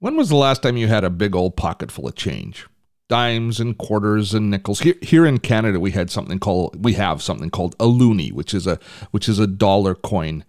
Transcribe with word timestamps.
When 0.00 0.16
was 0.16 0.28
the 0.28 0.36
last 0.36 0.62
time 0.62 0.76
you 0.76 0.86
had 0.86 1.02
a 1.02 1.10
big 1.10 1.34
old 1.34 1.56
pocket 1.56 1.90
full 1.90 2.06
of 2.06 2.14
change? 2.14 2.68
Dimes 3.08 3.58
and 3.58 3.76
quarters 3.76 4.32
and 4.32 4.48
nickels. 4.48 4.80
Here, 4.80 4.94
here 5.02 5.26
in 5.26 5.38
Canada, 5.38 5.80
we 5.80 5.90
had 5.90 6.08
something 6.08 6.38
called 6.38 6.84
we 6.84 6.92
have 6.92 7.20
something 7.20 7.50
called 7.50 7.74
a 7.80 7.86
loonie, 7.86 8.32
which 8.32 8.54
is 8.54 8.66
a 8.66 8.78
which 9.10 9.28
is 9.28 9.40
a 9.40 9.46
dollar 9.46 9.96
coin. 9.96 10.44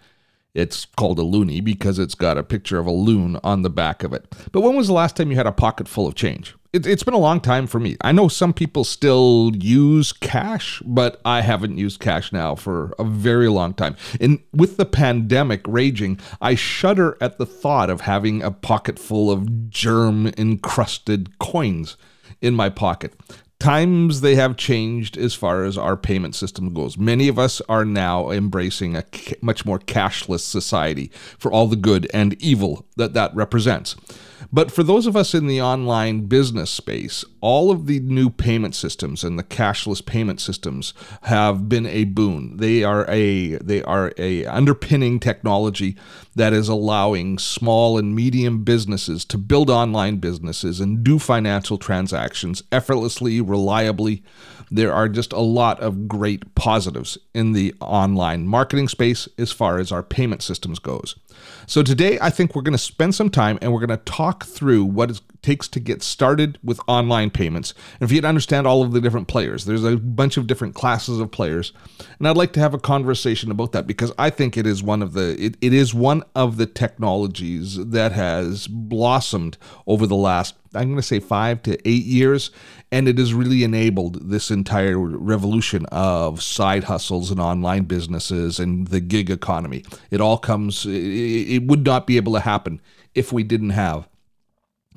It's 0.53 0.85
called 0.85 1.17
a 1.17 1.23
loonie 1.23 1.63
because 1.63 1.97
it's 1.97 2.15
got 2.15 2.37
a 2.37 2.43
picture 2.43 2.77
of 2.77 2.85
a 2.85 2.91
loon 2.91 3.39
on 3.43 3.63
the 3.63 3.69
back 3.71 4.03
of 4.03 4.13
it. 4.13 4.35
But 4.51 4.61
when 4.61 4.75
was 4.75 4.87
the 4.87 4.93
last 4.93 5.15
time 5.15 5.31
you 5.31 5.37
had 5.37 5.47
a 5.47 5.51
pocket 5.51 5.87
full 5.87 6.05
of 6.05 6.13
change? 6.13 6.55
It, 6.71 6.85
has 6.85 7.03
been 7.03 7.13
a 7.13 7.19
long 7.19 7.41
time 7.41 7.67
for 7.67 7.79
me. 7.79 7.97
I 8.01 8.11
know 8.11 8.27
some 8.27 8.53
people 8.53 8.83
still 8.83 9.51
use 9.55 10.11
cash, 10.11 10.81
but 10.85 11.19
I 11.25 11.41
haven't 11.41 11.77
used 11.77 11.99
cash 11.99 12.31
now 12.31 12.55
for 12.55 12.93
a 12.99 13.03
very 13.03 13.49
long 13.49 13.73
time. 13.73 13.95
And 14.19 14.39
with 14.53 14.77
the 14.77 14.85
pandemic 14.85 15.61
raging, 15.67 16.19
I 16.41 16.55
shudder 16.55 17.17
at 17.19 17.37
the 17.37 17.45
thought 17.45 17.89
of 17.89 18.01
having 18.01 18.43
a 18.43 18.51
pocket 18.51 18.99
full 18.99 19.31
of 19.31 19.69
germ 19.69 20.27
encrusted 20.37 21.39
coins 21.39 21.97
in 22.41 22.53
my 22.53 22.69
pocket. 22.69 23.13
Times 23.59 24.21
they 24.21 24.35
have 24.35 24.55
changed 24.55 25.17
as 25.17 25.33
far 25.33 25.65
as 25.65 25.77
our 25.77 25.97
payment 25.97 26.33
system 26.33 26.73
goes. 26.73 26.97
Many 26.97 27.27
of 27.27 27.37
us 27.37 27.61
are 27.67 27.83
now 27.83 28.29
embracing 28.29 28.95
a 28.95 29.03
much 29.41 29.65
more 29.65 29.79
cashless 29.79 30.41
society 30.41 31.11
for 31.37 31.51
all 31.51 31.67
the 31.67 31.75
good 31.75 32.09
and 32.13 32.41
evil 32.41 32.85
that 32.95 33.13
that 33.15 33.35
represents. 33.35 33.97
But 34.51 34.71
for 34.71 34.83
those 34.83 35.07
of 35.07 35.15
us 35.15 35.33
in 35.33 35.47
the 35.47 35.61
online 35.61 36.21
business 36.21 36.69
space, 36.69 37.25
all 37.41 37.71
of 37.71 37.85
the 37.85 37.99
new 37.99 38.29
payment 38.29 38.75
systems 38.75 39.23
and 39.23 39.37
the 39.37 39.43
cashless 39.43 40.05
payment 40.05 40.41
systems 40.41 40.93
have 41.23 41.69
been 41.69 41.85
a 41.85 42.05
boon. 42.05 42.57
They 42.57 42.83
are 42.83 43.05
a 43.09 43.55
they 43.57 43.83
are 43.83 44.13
a 44.17 44.45
underpinning 44.45 45.19
technology 45.19 45.95
that 46.35 46.53
is 46.53 46.69
allowing 46.69 47.37
small 47.37 47.97
and 47.97 48.15
medium 48.15 48.63
businesses 48.63 49.25
to 49.25 49.37
build 49.37 49.69
online 49.69 50.17
businesses 50.17 50.79
and 50.79 51.03
do 51.03 51.19
financial 51.19 51.77
transactions 51.77 52.63
effortlessly, 52.71 53.41
reliably. 53.41 54.23
There 54.71 54.93
are 54.93 55.09
just 55.09 55.33
a 55.33 55.39
lot 55.39 55.79
of 55.79 56.07
great 56.07 56.53
positives 56.55 57.17
in 57.33 57.53
the 57.53 57.73
online 57.81 58.47
marketing 58.47 58.87
space 58.87 59.27
as 59.37 59.51
far 59.51 59.79
as 59.79 59.91
our 59.91 60.03
payment 60.03 60.43
systems 60.43 60.79
goes. 60.79 61.15
So 61.69 61.83
today, 61.83 62.17
I 62.19 62.31
think 62.31 62.55
we're 62.55 62.63
going 62.63 62.71
to 62.71 62.79
spend 62.79 63.13
some 63.13 63.29
time 63.29 63.59
and 63.61 63.71
we're 63.71 63.85
going 63.85 63.95
to 63.95 64.03
talk 64.03 64.43
through 64.43 64.85
what 64.85 65.11
it 65.11 65.21
takes 65.41 65.67
to 65.69 65.79
get 65.79 66.01
started 66.03 66.59
with 66.63 66.79
online 66.87 67.29
payments. 67.29 67.73
And 67.99 68.09
if 68.09 68.15
you 68.15 68.21
understand 68.21 68.67
all 68.67 68.81
of 68.81 68.91
the 68.91 69.01
different 69.01 69.27
players, 69.27 69.65
there's 69.65 69.83
a 69.83 69.97
bunch 69.97 70.37
of 70.37 70.47
different 70.47 70.75
classes 70.75 71.19
of 71.19 71.31
players, 71.31 71.73
and 72.17 72.27
I'd 72.27 72.37
like 72.37 72.53
to 72.53 72.59
have 72.59 72.73
a 72.73 72.79
conversation 72.79 73.51
about 73.51 73.71
that 73.71 73.87
because 73.87 74.11
I 74.17 74.29
think 74.29 74.57
it 74.57 74.67
is 74.67 74.83
one 74.83 75.01
of 75.01 75.13
the 75.13 75.35
it, 75.43 75.57
it 75.61 75.73
is 75.73 75.93
one 75.93 76.23
of 76.35 76.57
the 76.57 76.65
technologies 76.65 77.77
that 77.77 78.11
has 78.11 78.67
blossomed 78.67 79.57
over 79.87 80.05
the 80.05 80.15
last 80.15 80.55
I'm 80.75 80.89
going 80.89 80.97
to 80.97 81.01
say 81.01 81.19
five 81.19 81.63
to 81.63 81.87
eight 81.87 82.05
years, 82.05 82.51
and 82.91 83.07
it 83.07 83.17
has 83.17 83.33
really 83.33 83.63
enabled 83.63 84.29
this 84.29 84.51
entire 84.51 84.99
revolution 84.99 85.85
of 85.87 86.43
side 86.43 86.83
hustles 86.83 87.31
and 87.31 87.39
online 87.39 87.85
businesses 87.85 88.59
and 88.59 88.87
the 88.87 88.99
gig 88.99 89.31
economy. 89.31 89.83
It 90.11 90.21
all 90.21 90.37
comes, 90.37 90.85
it 90.87 91.63
would 91.63 91.85
not 91.85 92.05
be 92.05 92.17
able 92.17 92.33
to 92.33 92.39
happen 92.39 92.81
if 93.15 93.33
we 93.33 93.43
didn't 93.43 93.71
have 93.71 94.07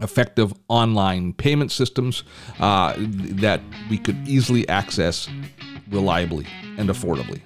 effective 0.00 0.52
online 0.68 1.32
payment 1.34 1.70
systems 1.70 2.24
uh, 2.60 2.94
that 2.98 3.60
we 3.90 3.98
could 3.98 4.16
easily 4.26 4.66
access 4.68 5.28
reliably 5.90 6.46
and 6.78 6.88
affordably. 6.88 7.40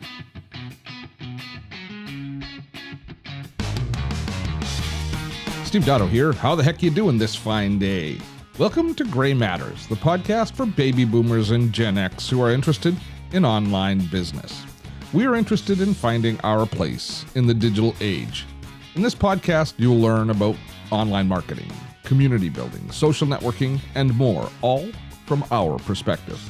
Steve 5.64 5.82
Dotto 5.82 6.08
here. 6.08 6.32
How 6.32 6.54
the 6.54 6.62
heck 6.62 6.82
you 6.82 6.90
doing 6.90 7.18
this 7.18 7.34
fine 7.34 7.78
day? 7.78 8.18
Welcome 8.58 8.94
to 8.94 9.04
Gray 9.04 9.34
Matters, 9.34 9.86
the 9.88 9.96
podcast 9.96 10.54
for 10.54 10.64
baby 10.64 11.04
boomers 11.04 11.50
and 11.50 11.72
Gen 11.72 11.98
X 11.98 12.30
who 12.30 12.40
are 12.40 12.50
interested 12.50 12.96
in 13.32 13.44
online 13.44 14.06
business. 14.06 14.64
We 15.12 15.26
are 15.26 15.34
interested 15.34 15.80
in 15.80 15.92
finding 15.92 16.40
our 16.42 16.64
place 16.64 17.24
in 17.34 17.46
the 17.46 17.54
digital 17.54 17.94
age. 18.00 18.46
In 18.94 19.02
this 19.02 19.14
podcast, 19.14 19.74
you'll 19.76 20.00
learn 20.00 20.30
about 20.30 20.56
online 20.90 21.28
marketing, 21.28 21.70
community 22.06 22.48
building, 22.48 22.90
social 22.90 23.26
networking, 23.26 23.78
and 23.94 24.16
more, 24.16 24.48
all 24.62 24.88
from 25.26 25.44
our 25.50 25.78
perspective. 25.80 26.40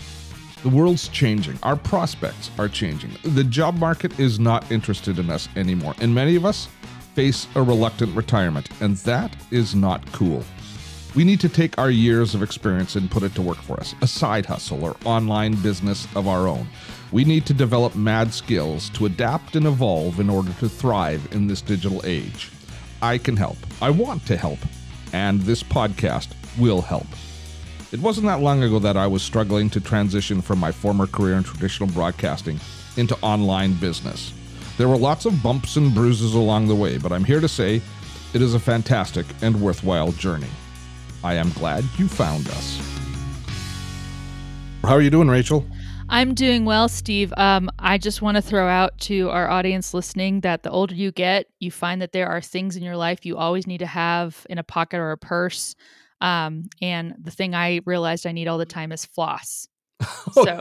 The 0.62 0.68
world's 0.68 1.08
changing. 1.08 1.58
Our 1.64 1.76
prospects 1.76 2.50
are 2.58 2.68
changing. 2.68 3.12
The 3.24 3.44
job 3.44 3.76
market 3.78 4.18
is 4.20 4.38
not 4.38 4.70
interested 4.70 5.18
in 5.18 5.30
us 5.30 5.48
anymore, 5.56 5.94
and 6.00 6.14
many 6.14 6.36
of 6.36 6.44
us 6.44 6.68
face 7.14 7.48
a 7.54 7.62
reluctant 7.62 8.14
retirement, 8.14 8.68
and 8.80 8.96
that 8.98 9.34
is 9.50 9.74
not 9.74 10.04
cool. 10.12 10.44
We 11.14 11.24
need 11.24 11.40
to 11.40 11.48
take 11.48 11.78
our 11.78 11.90
years 11.90 12.34
of 12.34 12.42
experience 12.42 12.94
and 12.94 13.10
put 13.10 13.22
it 13.22 13.34
to 13.36 13.42
work 13.42 13.56
for 13.56 13.80
us, 13.80 13.94
a 14.02 14.06
side 14.06 14.44
hustle 14.44 14.84
or 14.84 14.96
online 15.06 15.54
business 15.62 16.06
of 16.14 16.28
our 16.28 16.46
own. 16.46 16.68
We 17.10 17.24
need 17.24 17.46
to 17.46 17.54
develop 17.54 17.94
mad 17.94 18.34
skills 18.34 18.90
to 18.90 19.06
adapt 19.06 19.56
and 19.56 19.66
evolve 19.66 20.20
in 20.20 20.28
order 20.28 20.52
to 20.60 20.68
thrive 20.68 21.26
in 21.32 21.46
this 21.46 21.62
digital 21.62 22.02
age. 22.04 22.50
I 23.00 23.16
can 23.16 23.36
help. 23.36 23.56
I 23.80 23.88
want 23.88 24.26
to 24.26 24.36
help. 24.36 24.58
And 25.16 25.40
this 25.40 25.62
podcast 25.62 26.28
will 26.58 26.82
help. 26.82 27.06
It 27.90 28.00
wasn't 28.00 28.26
that 28.26 28.42
long 28.42 28.62
ago 28.62 28.78
that 28.80 28.98
I 28.98 29.06
was 29.06 29.22
struggling 29.22 29.70
to 29.70 29.80
transition 29.80 30.42
from 30.42 30.58
my 30.58 30.70
former 30.70 31.06
career 31.06 31.36
in 31.36 31.42
traditional 31.42 31.88
broadcasting 31.88 32.60
into 32.98 33.16
online 33.22 33.72
business. 33.72 34.34
There 34.76 34.88
were 34.88 34.98
lots 34.98 35.24
of 35.24 35.42
bumps 35.42 35.76
and 35.76 35.94
bruises 35.94 36.34
along 36.34 36.68
the 36.68 36.74
way, 36.74 36.98
but 36.98 37.12
I'm 37.12 37.24
here 37.24 37.40
to 37.40 37.48
say 37.48 37.80
it 38.34 38.42
is 38.42 38.52
a 38.52 38.58
fantastic 38.58 39.24
and 39.40 39.58
worthwhile 39.58 40.12
journey. 40.12 40.50
I 41.24 41.32
am 41.32 41.50
glad 41.52 41.82
you 41.96 42.08
found 42.08 42.46
us. 42.48 42.78
How 44.82 44.92
are 44.92 45.00
you 45.00 45.08
doing, 45.08 45.28
Rachel? 45.28 45.64
I'm 46.08 46.34
doing 46.34 46.64
well, 46.64 46.88
Steve. 46.88 47.32
Um, 47.36 47.70
I 47.78 47.98
just 47.98 48.22
want 48.22 48.36
to 48.36 48.42
throw 48.42 48.68
out 48.68 48.98
to 49.00 49.28
our 49.30 49.48
audience 49.48 49.92
listening 49.92 50.40
that 50.40 50.62
the 50.62 50.70
older 50.70 50.94
you 50.94 51.10
get, 51.10 51.46
you 51.58 51.70
find 51.70 52.00
that 52.00 52.12
there 52.12 52.28
are 52.28 52.40
things 52.40 52.76
in 52.76 52.82
your 52.82 52.96
life 52.96 53.26
you 53.26 53.36
always 53.36 53.66
need 53.66 53.78
to 53.78 53.86
have 53.86 54.46
in 54.48 54.58
a 54.58 54.62
pocket 54.62 54.98
or 54.98 55.12
a 55.12 55.18
purse. 55.18 55.74
Um, 56.20 56.68
and 56.80 57.14
the 57.18 57.30
thing 57.30 57.54
I 57.54 57.80
realized 57.84 58.26
I 58.26 58.32
need 58.32 58.48
all 58.48 58.58
the 58.58 58.66
time 58.66 58.92
is 58.92 59.04
floss. 59.04 59.68
so 60.32 60.60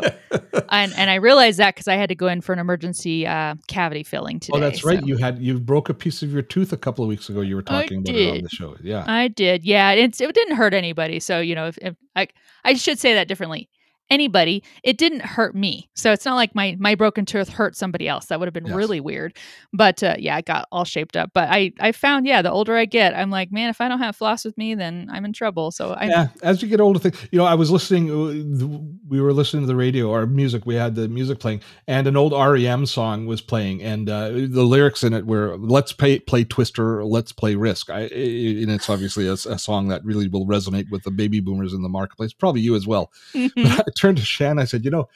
and 0.69 0.93
and 0.95 1.09
I 1.09 1.15
realized 1.15 1.59
that 1.59 1.75
because 1.75 1.89
I 1.89 1.95
had 1.95 2.07
to 2.07 2.15
go 2.15 2.27
in 2.27 2.39
for 2.39 2.53
an 2.53 2.59
emergency 2.59 3.27
uh, 3.27 3.55
cavity 3.67 4.03
filling 4.03 4.39
today. 4.39 4.57
Oh, 4.57 4.61
that's 4.61 4.85
right. 4.85 5.01
So. 5.01 5.05
You 5.05 5.17
had 5.17 5.39
you 5.39 5.59
broke 5.59 5.89
a 5.89 5.93
piece 5.93 6.23
of 6.23 6.31
your 6.31 6.41
tooth 6.41 6.71
a 6.71 6.77
couple 6.77 7.03
of 7.03 7.09
weeks 7.09 7.27
ago. 7.27 7.41
You 7.41 7.55
were 7.55 7.61
talking 7.61 7.97
I 7.97 8.01
about 8.01 8.13
did. 8.13 8.27
it 8.27 8.37
on 8.37 8.43
the 8.43 8.49
show. 8.49 8.77
Yeah, 8.81 9.03
I 9.05 9.27
did. 9.27 9.65
Yeah, 9.65 9.91
it's, 9.91 10.21
it 10.21 10.33
didn't 10.33 10.55
hurt 10.55 10.73
anybody. 10.73 11.19
So 11.19 11.41
you 11.41 11.53
know, 11.53 11.67
if, 11.67 11.77
if 11.79 11.95
I 12.15 12.29
I 12.63 12.75
should 12.75 12.97
say 12.97 13.13
that 13.15 13.27
differently 13.27 13.67
anybody. 14.09 14.63
It 14.83 14.97
didn't 14.97 15.21
hurt 15.21 15.55
me. 15.55 15.89
So 15.95 16.11
it's 16.11 16.25
not 16.25 16.35
like 16.35 16.55
my 16.55 16.75
my 16.79 16.95
broken 16.95 17.25
tooth 17.25 17.49
hurt 17.49 17.75
somebody 17.75 18.07
else. 18.07 18.25
That 18.25 18.39
would 18.39 18.47
have 18.47 18.53
been 18.53 18.65
yes. 18.65 18.75
really 18.75 18.99
weird. 18.99 19.35
But 19.73 20.03
uh, 20.03 20.15
yeah, 20.17 20.37
it 20.37 20.45
got 20.45 20.67
all 20.71 20.85
shaped 20.85 21.15
up. 21.15 21.31
But 21.33 21.49
I 21.49 21.73
I 21.79 21.91
found 21.91 22.25
yeah, 22.25 22.41
the 22.41 22.51
older 22.51 22.75
I 22.75 22.85
get, 22.85 23.15
I'm 23.15 23.29
like, 23.29 23.51
man, 23.51 23.69
if 23.69 23.81
I 23.81 23.87
don't 23.87 23.99
have 23.99 24.15
floss 24.15 24.45
with 24.45 24.57
me, 24.57 24.75
then 24.75 25.09
I'm 25.11 25.25
in 25.25 25.33
trouble. 25.33 25.71
So 25.71 25.91
I 25.91 26.05
yeah, 26.05 26.27
as 26.43 26.61
you 26.61 26.67
get 26.67 26.79
older, 26.79 26.99
think 26.99 27.29
you 27.31 27.39
know, 27.39 27.45
I 27.45 27.55
was 27.55 27.71
listening. 27.71 28.11
Uh, 28.11 28.95
we 29.07 29.21
were 29.21 29.33
listening 29.33 29.63
to 29.63 29.67
the 29.67 29.75
radio 29.75 30.09
or 30.09 30.25
music. 30.25 30.65
We 30.65 30.75
had 30.75 30.95
the 30.95 31.07
music 31.07 31.39
playing, 31.39 31.61
and 31.87 32.07
an 32.07 32.17
old 32.17 32.33
REM 32.33 32.85
song 32.85 33.25
was 33.25 33.41
playing, 33.41 33.81
and 33.81 34.09
uh, 34.09 34.29
the 34.29 34.63
lyrics 34.63 35.03
in 35.03 35.13
it 35.13 35.25
were 35.25 35.57
"Let's 35.57 35.93
play 35.93 36.19
play 36.19 36.43
Twister, 36.43 37.03
let's 37.03 37.31
play 37.31 37.55
Risk." 37.55 37.89
I 37.89 38.01
and 38.01 38.71
it's 38.71 38.89
obviously 38.89 39.27
a, 39.27 39.33
a 39.33 39.59
song 39.59 39.87
that 39.89 40.03
really 40.03 40.27
will 40.27 40.45
resonate 40.45 40.89
with 40.89 41.03
the 41.03 41.11
baby 41.11 41.39
boomers 41.39 41.73
in 41.73 41.81
the 41.81 41.89
marketplace. 41.89 42.33
Probably 42.33 42.61
you 42.61 42.75
as 42.75 42.87
well. 42.87 43.11
turned 43.95 44.17
to 44.17 44.23
Shan. 44.23 44.59
I 44.59 44.65
said, 44.65 44.85
you 44.85 44.91
know, 44.91 45.07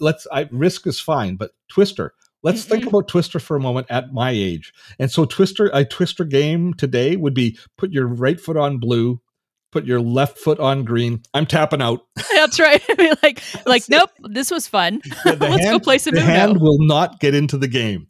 let's. 0.00 0.26
I 0.32 0.48
risk 0.50 0.86
is 0.86 1.00
fine, 1.00 1.36
but 1.36 1.52
Twister. 1.68 2.14
Let's 2.42 2.64
think 2.64 2.82
mm-hmm. 2.82 2.88
about 2.90 3.08
Twister 3.08 3.40
for 3.40 3.56
a 3.56 3.60
moment 3.60 3.88
at 3.90 4.12
my 4.12 4.30
age. 4.30 4.72
And 4.98 5.10
so 5.10 5.24
Twister, 5.24 5.70
a 5.72 5.84
Twister 5.84 6.24
game 6.24 6.72
today 6.72 7.16
would 7.16 7.34
be 7.34 7.58
put 7.76 7.90
your 7.90 8.06
right 8.06 8.40
foot 8.40 8.56
on 8.56 8.78
blue, 8.78 9.20
put 9.72 9.84
your 9.84 10.00
left 10.00 10.38
foot 10.38 10.60
on 10.60 10.84
green. 10.84 11.22
I'm 11.34 11.46
tapping 11.46 11.82
out. 11.82 12.00
That's 12.32 12.60
right. 12.60 12.82
like, 13.22 13.42
like, 13.66 13.82
nope, 13.88 14.10
this 14.22 14.52
was 14.52 14.68
fun. 14.68 15.00
The 15.24 15.36
Let's 15.40 15.64
hand, 15.64 15.72
go 15.72 15.80
play 15.80 15.98
some. 15.98 16.14
The 16.14 16.22
Uno. 16.22 16.30
hand 16.30 16.60
will 16.60 16.78
not 16.78 17.18
get 17.18 17.34
into 17.34 17.58
the 17.58 17.68
game. 17.68 18.06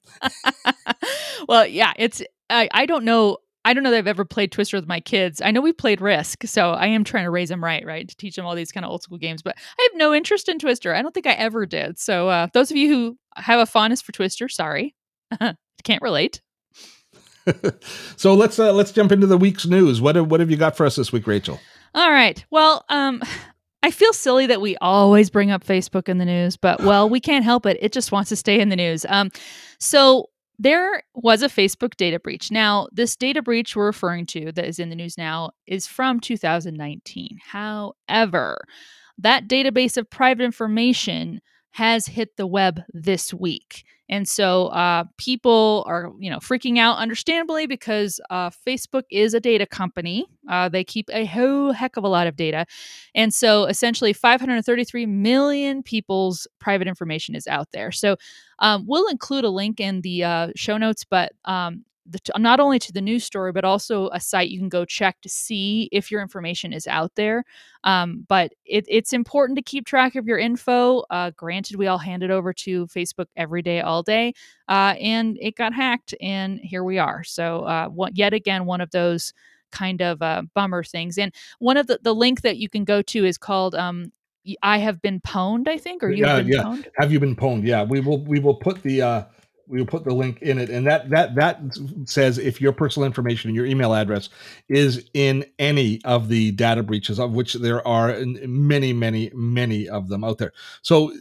well, 1.48 1.66
yeah, 1.66 1.94
it's. 1.96 2.22
I, 2.50 2.68
I 2.72 2.86
don't 2.86 3.04
know. 3.04 3.38
I 3.68 3.74
don't 3.74 3.82
know 3.82 3.90
that 3.90 3.98
I've 3.98 4.06
ever 4.06 4.24
played 4.24 4.50
Twister 4.50 4.78
with 4.78 4.88
my 4.88 4.98
kids. 4.98 5.42
I 5.42 5.50
know 5.50 5.60
we 5.60 5.74
played 5.74 6.00
Risk, 6.00 6.46
so 6.46 6.70
I 6.70 6.86
am 6.86 7.04
trying 7.04 7.24
to 7.24 7.30
raise 7.30 7.50
them 7.50 7.62
right, 7.62 7.84
right, 7.84 8.08
to 8.08 8.16
teach 8.16 8.34
them 8.34 8.46
all 8.46 8.54
these 8.54 8.72
kind 8.72 8.82
of 8.82 8.90
old 8.90 9.02
school 9.02 9.18
games. 9.18 9.42
But 9.42 9.56
I 9.78 9.88
have 9.90 9.98
no 9.98 10.14
interest 10.14 10.48
in 10.48 10.58
Twister. 10.58 10.94
I 10.94 11.02
don't 11.02 11.12
think 11.12 11.26
I 11.26 11.32
ever 11.32 11.66
did. 11.66 11.98
So 11.98 12.30
uh, 12.30 12.46
those 12.54 12.70
of 12.70 12.78
you 12.78 12.88
who 12.88 13.18
have 13.36 13.60
a 13.60 13.66
fondness 13.66 14.00
for 14.00 14.12
Twister, 14.12 14.48
sorry, 14.48 14.94
can't 15.84 16.00
relate. 16.00 16.40
so 18.16 18.32
let's 18.32 18.58
uh, 18.58 18.72
let's 18.72 18.90
jump 18.90 19.12
into 19.12 19.26
the 19.26 19.36
week's 19.36 19.66
news. 19.66 20.00
What 20.00 20.16
have, 20.16 20.30
what 20.30 20.40
have 20.40 20.50
you 20.50 20.56
got 20.56 20.74
for 20.74 20.86
us 20.86 20.96
this 20.96 21.12
week, 21.12 21.26
Rachel? 21.26 21.60
All 21.94 22.10
right. 22.10 22.42
Well, 22.50 22.86
um, 22.88 23.20
I 23.82 23.90
feel 23.90 24.14
silly 24.14 24.46
that 24.46 24.62
we 24.62 24.78
always 24.78 25.28
bring 25.28 25.50
up 25.50 25.62
Facebook 25.62 26.08
in 26.08 26.16
the 26.16 26.24
news, 26.24 26.56
but 26.56 26.82
well, 26.82 27.06
we 27.06 27.20
can't 27.20 27.44
help 27.44 27.66
it. 27.66 27.76
It 27.82 27.92
just 27.92 28.12
wants 28.12 28.30
to 28.30 28.36
stay 28.36 28.60
in 28.60 28.70
the 28.70 28.76
news. 28.76 29.04
Um, 29.10 29.30
so 29.78 30.30
there 30.58 31.02
was 31.14 31.42
a 31.42 31.48
Facebook 31.48 31.96
data 31.96 32.18
breach. 32.18 32.50
Now, 32.50 32.88
this 32.92 33.16
data 33.16 33.42
breach 33.42 33.76
we're 33.76 33.86
referring 33.86 34.26
to 34.26 34.52
that 34.52 34.64
is 34.64 34.78
in 34.78 34.90
the 34.90 34.96
news 34.96 35.16
now 35.16 35.50
is 35.66 35.86
from 35.86 36.20
2019. 36.20 37.38
However, 37.50 38.64
that 39.18 39.48
database 39.48 39.96
of 39.96 40.10
private 40.10 40.44
information 40.44 41.40
has 41.72 42.06
hit 42.06 42.36
the 42.36 42.46
web 42.46 42.80
this 42.92 43.32
week. 43.32 43.84
And 44.10 44.26
so 44.26 44.68
uh, 44.68 45.04
people 45.18 45.84
are, 45.86 46.10
you 46.18 46.30
know, 46.30 46.38
freaking 46.38 46.78
out, 46.78 46.96
understandably, 46.96 47.66
because 47.66 48.20
uh, 48.30 48.50
Facebook 48.50 49.02
is 49.10 49.34
a 49.34 49.40
data 49.40 49.66
company. 49.66 50.26
Uh, 50.48 50.68
they 50.70 50.82
keep 50.82 51.10
a 51.12 51.26
whole 51.26 51.72
heck 51.72 51.98
of 51.98 52.04
a 52.04 52.08
lot 52.08 52.26
of 52.26 52.34
data, 52.34 52.64
and 53.14 53.34
so 53.34 53.64
essentially, 53.64 54.14
533 54.14 55.04
million 55.04 55.82
people's 55.82 56.46
private 56.58 56.88
information 56.88 57.34
is 57.34 57.46
out 57.46 57.68
there. 57.72 57.92
So 57.92 58.16
um, 58.60 58.84
we'll 58.86 59.08
include 59.08 59.44
a 59.44 59.50
link 59.50 59.78
in 59.78 60.00
the 60.00 60.24
uh, 60.24 60.48
show 60.56 60.78
notes, 60.78 61.04
but 61.04 61.32
um, 61.44 61.84
the, 62.08 62.20
not 62.38 62.60
only 62.60 62.78
to 62.78 62.92
the 62.92 63.00
news 63.00 63.24
story, 63.24 63.52
but 63.52 63.64
also 63.64 64.08
a 64.10 64.20
site 64.20 64.48
you 64.48 64.58
can 64.58 64.68
go 64.68 64.84
check 64.84 65.20
to 65.20 65.28
see 65.28 65.88
if 65.92 66.10
your 66.10 66.22
information 66.22 66.72
is 66.72 66.86
out 66.86 67.12
there. 67.14 67.44
Um, 67.84 68.24
but 68.28 68.52
it, 68.64 68.84
it's 68.88 69.12
important 69.12 69.56
to 69.56 69.62
keep 69.62 69.86
track 69.86 70.16
of 70.16 70.26
your 70.26 70.38
info. 70.38 71.00
Uh, 71.10 71.30
granted, 71.36 71.76
we 71.76 71.86
all 71.86 71.98
hand 71.98 72.22
it 72.22 72.30
over 72.30 72.52
to 72.52 72.86
Facebook 72.86 73.26
every 73.36 73.62
day, 73.62 73.80
all 73.80 74.02
day, 74.02 74.32
uh, 74.68 74.94
and 75.00 75.38
it 75.40 75.56
got 75.56 75.74
hacked, 75.74 76.14
and 76.20 76.60
here 76.60 76.84
we 76.84 76.98
are. 76.98 77.22
So, 77.24 77.62
uh, 77.62 77.88
what, 77.88 78.16
yet 78.16 78.32
again, 78.32 78.64
one 78.64 78.80
of 78.80 78.90
those 78.90 79.32
kind 79.70 80.00
of 80.00 80.22
uh, 80.22 80.42
bummer 80.54 80.82
things. 80.82 81.18
And 81.18 81.34
one 81.58 81.76
of 81.76 81.86
the, 81.86 81.98
the 82.02 82.14
link 82.14 82.40
that 82.40 82.56
you 82.56 82.68
can 82.68 82.84
go 82.84 83.02
to 83.02 83.24
is 83.26 83.36
called 83.36 83.74
um, 83.74 84.12
I 84.62 84.78
have 84.78 85.02
been 85.02 85.20
pwned, 85.20 85.68
I 85.68 85.76
think, 85.76 86.02
or 86.02 86.10
you 86.10 86.24
yeah, 86.24 86.36
have 86.36 86.46
been 86.46 86.54
yeah. 86.54 86.62
pwned. 86.62 86.86
Have 86.96 87.12
you 87.12 87.20
been 87.20 87.36
pwned? 87.36 87.64
Yeah, 87.64 87.82
we 87.82 88.00
will. 88.00 88.24
We 88.24 88.40
will 88.40 88.54
put 88.54 88.82
the. 88.82 89.02
Uh, 89.02 89.24
we 89.68 89.78
will 89.78 89.86
put 89.86 90.04
the 90.04 90.14
link 90.14 90.40
in 90.42 90.58
it, 90.58 90.70
and 90.70 90.86
that 90.86 91.10
that 91.10 91.34
that 91.34 91.60
says 92.06 92.38
if 92.38 92.60
your 92.60 92.72
personal 92.72 93.06
information 93.06 93.48
and 93.48 93.56
your 93.56 93.66
email 93.66 93.94
address 93.94 94.28
is 94.68 95.08
in 95.14 95.44
any 95.58 96.00
of 96.04 96.28
the 96.28 96.52
data 96.52 96.82
breaches, 96.82 97.20
of 97.20 97.32
which 97.32 97.54
there 97.54 97.86
are 97.86 98.18
many, 98.46 98.92
many, 98.92 99.30
many 99.34 99.88
of 99.88 100.08
them 100.08 100.24
out 100.24 100.38
there. 100.38 100.52
So, 100.82 101.12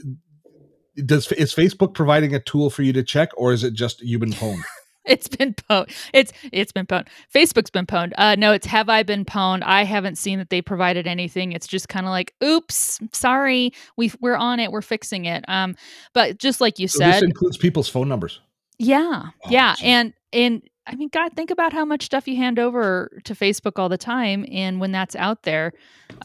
does 1.05 1.31
is 1.33 1.53
Facebook 1.53 1.93
providing 1.93 2.33
a 2.33 2.39
tool 2.39 2.69
for 2.69 2.83
you 2.83 2.93
to 2.93 3.03
check, 3.03 3.29
or 3.37 3.53
is 3.53 3.63
it 3.63 3.73
just 3.73 4.01
you've 4.01 4.21
been 4.21 4.31
pwned? 4.31 4.63
it's 5.11 5.27
been 5.27 5.53
pwned. 5.53 5.89
It's 6.13 6.31
it's 6.51 6.71
been 6.71 6.85
pwned. 6.85 7.07
Facebook's 7.33 7.69
been 7.69 7.85
pwned. 7.85 8.13
Uh, 8.17 8.35
no, 8.35 8.51
it's 8.51 8.67
have 8.67 8.89
I 8.89 9.03
been 9.03 9.25
pwned? 9.25 9.63
I 9.63 9.83
haven't 9.83 10.17
seen 10.17 10.39
that 10.39 10.49
they 10.49 10.61
provided 10.61 11.07
anything. 11.07 11.51
It's 11.51 11.67
just 11.67 11.89
kind 11.89 12.05
of 12.05 12.11
like, 12.11 12.33
oops, 12.43 12.99
sorry, 13.13 13.71
we 13.95 14.11
we're 14.21 14.35
on 14.35 14.59
it, 14.59 14.71
we're 14.71 14.81
fixing 14.81 15.25
it. 15.25 15.43
Um, 15.47 15.75
but 16.13 16.37
just 16.37 16.61
like 16.61 16.79
you 16.79 16.87
So 16.87 16.99
said, 16.99 17.13
this 17.13 17.23
includes 17.23 17.57
people's 17.57 17.89
phone 17.89 18.07
numbers. 18.09 18.39
yeah, 18.79 19.23
Oh, 19.45 19.49
yeah, 19.49 19.75
gee. 19.77 19.85
and 19.85 20.13
and 20.33 20.61
I 20.89 20.95
mean, 20.95 21.09
God, 21.11 21.33
think 21.33 21.51
about 21.51 21.73
how 21.73 21.83
much 21.83 22.05
stuff 22.05 22.27
you 22.27 22.37
hand 22.37 22.57
over 22.59 23.19
to 23.25 23.33
Facebook 23.35 23.73
all 23.77 23.89
the 23.89 23.97
time, 23.97 24.45
and 24.49 24.79
when 24.79 24.91
that's 24.93 25.15
out 25.17 25.43
there, 25.43 25.73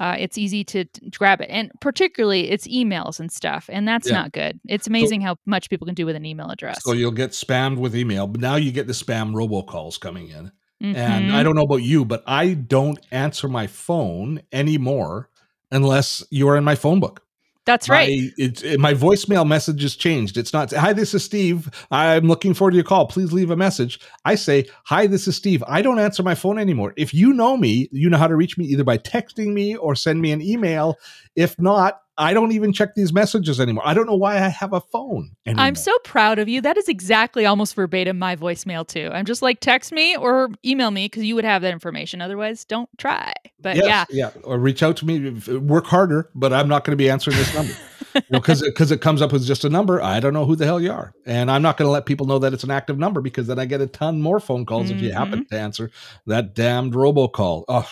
uh, 0.01 0.15
it's 0.19 0.39
easy 0.39 0.63
to, 0.65 0.85
t- 0.85 1.11
grab 1.11 1.41
it, 1.41 1.49
and 1.51 1.73
particularly 1.81 2.49
it's 2.51 2.67
emails 2.69 3.19
and 3.19 3.31
stuff, 3.33 3.69
and 3.73 3.89
that's 3.89 4.09
Yeah. 4.09 4.15
not 4.15 4.33
good. 4.33 4.61
It's 4.69 4.87
amazing 4.87 5.21
how 5.21 5.37
much 5.47 5.69
people 5.69 5.87
can 5.87 5.97
do 5.97 6.07
with 6.07 6.15
an 6.15 6.25
email 6.25 6.49
address. 6.49 6.83
So 6.85 6.93
you'll 6.93 7.11
get 7.11 7.31
spammed 7.33 7.79
with 7.79 7.97
email, 7.97 8.27
but 8.29 8.41
now 8.41 8.55
you 8.57 8.71
get 8.71 8.87
the 8.87 8.93
spam 8.93 9.33
robocalls 9.35 9.99
coming 9.99 10.29
in. 10.29 10.53
And 10.81 11.31
Mhm. 11.31 11.35
I 11.35 11.43
don't 11.43 11.55
know 11.55 11.63
about 11.63 11.83
you, 11.83 12.05
but 12.05 12.23
I 12.27 12.55
don't 12.55 12.99
answer 13.13 13.49
my 13.49 13.67
phone 13.69 14.43
anymore 14.53 15.29
unless 15.71 16.25
you're 16.31 16.57
in 16.57 16.65
my 16.65 16.75
phone 16.75 16.99
book. 17.01 17.22
That's 17.65 17.89
right. 17.89 18.09
My, 18.09 18.31
it's, 18.37 18.63
it, 18.63 18.81
my 18.81 18.93
voicemail 18.95 19.47
message 19.47 19.83
has 19.83 19.95
changed. 19.95 20.37
It's 20.37 20.53
not, 20.53 20.73
hi, 20.73 20.93
this 20.93 21.15
is 21.15 21.25
Steve. 21.25 21.71
I'm 21.91 22.27
looking 22.27 22.55
forward 22.55 22.73
to 22.73 22.77
your 22.77 22.85
call. 22.85 23.07
Please 23.07 23.33
leave 23.33 23.51
a 23.51 23.57
message. 23.57 24.01
I 24.25 24.35
say, 24.35 24.67
hi, 24.85 25.07
this 25.07 25.29
is 25.29 25.37
Steve. 25.37 25.63
I 25.67 25.83
don't 25.83 25.99
answer 25.99 26.23
my 26.23 26.35
phone 26.35 26.59
anymore. 26.59 26.93
If 26.97 27.15
you 27.15 27.33
know 27.33 27.57
me, 27.57 27.89
you 27.93 28.11
know 28.11 28.19
how 28.19 28.29
to 28.29 28.37
reach 28.37 28.59
me 28.59 28.65
either 28.67 28.85
by 28.85 28.99
texting 28.99 29.53
me 29.53 29.77
or 29.77 29.95
send 29.95 30.21
me 30.21 30.33
an 30.33 30.43
email. 30.43 30.97
If 31.37 31.59
not, 31.59 32.01
I 32.19 32.35
don't 32.35 32.53
even 32.53 32.75
check 32.75 32.95
these 32.95 33.11
messages 33.11 33.59
anymore. 33.59 33.83
I 33.87 33.95
don't 33.95 34.05
know 34.07 34.15
why 34.15 34.35
I 34.37 34.49
have 34.49 34.75
a 34.75 34.81
phone. 34.83 35.31
Anymore. 35.47 35.65
I'm 35.65 35.75
so 35.75 35.97
proud 36.05 36.39
of 36.39 36.47
you. 36.47 36.61
That 36.61 36.77
is 36.77 36.87
exactly 36.87 37.47
almost 37.47 37.75
verbatim 37.75 38.19
my 38.19 38.37
voicemail 38.37 38.87
too. 38.87 39.09
I'm 39.11 39.25
just 39.25 39.41
like 39.41 39.61
text 39.61 39.93
me 39.93 40.15
or 40.17 40.51
email 40.63 40.91
me 40.91 41.07
because 41.07 41.25
you 41.25 41.35
would 41.37 41.47
have 41.47 41.63
that 41.63 41.73
information. 41.73 42.21
Otherwise, 42.21 42.67
don't 42.67 42.91
try. 42.99 43.33
But 43.61 43.77
Yes, 43.77 43.87
yeah, 44.11 44.31
yeah, 44.35 44.43
or 44.45 44.59
reach 44.59 44.83
out 44.83 44.99
to 44.99 45.07
me. 45.07 45.31
Work 45.59 45.87
harder, 45.87 46.29
but 46.35 46.53
I'm 46.53 46.69
not 46.69 46.85
going 46.85 46.93
to 46.93 47.03
be 47.03 47.09
answering 47.09 47.39
this 47.39 47.55
number 47.55 47.73
because 48.31 48.61
because 48.61 48.91
it 48.93 49.01
comes 49.01 49.23
up 49.23 49.33
with 49.33 49.47
just 49.47 49.65
a 49.65 49.71
number. 49.71 50.03
I 50.03 50.21
don't 50.21 50.35
know 50.35 50.45
who 50.45 50.55
the 50.55 50.67
hell 50.67 50.83
you 50.83 50.93
are, 50.93 51.15
and 51.25 51.51
I'm 51.51 51.63
not 51.63 51.79
going 51.79 51.87
to 51.87 51.93
let 51.93 52.05
people 52.05 52.27
know 52.27 52.39
that 52.41 52.53
it's 52.53 52.65
an 52.65 52.71
active 52.71 52.99
number 52.99 53.23
because 53.23 53.47
then 53.47 53.59
I 53.59 53.65
get 53.65 53.81
a 53.81 53.87
ton 53.87 54.21
more 54.21 54.39
phone 54.39 54.67
calls 54.67 54.91
if 54.91 55.01
you 55.01 55.13
happen 55.13 55.41
Mm-hmm. 55.41 55.55
to 55.55 55.59
answer 55.61 55.91
that 56.27 56.55
damned 56.55 56.93
robocall. 56.93 57.65
Oh, 57.69 57.89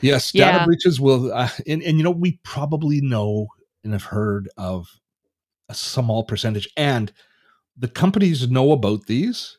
yes, 0.00 0.32
data 0.32 0.58
Yeah. 0.58 0.64
breaches 0.64 1.00
will, 1.00 1.32
uh, 1.32 1.48
and 1.66 1.82
and 1.82 1.98
you 1.98 2.04
know 2.04 2.10
we 2.10 2.38
probably 2.42 3.00
know 3.00 3.48
and 3.84 3.92
have 3.92 4.04
heard 4.04 4.48
of 4.56 4.88
a 5.68 5.74
small 5.74 6.24
percentage, 6.24 6.68
and 6.76 7.12
the 7.76 7.88
companies 7.88 8.48
know 8.50 8.72
about 8.72 9.06
these. 9.06 9.58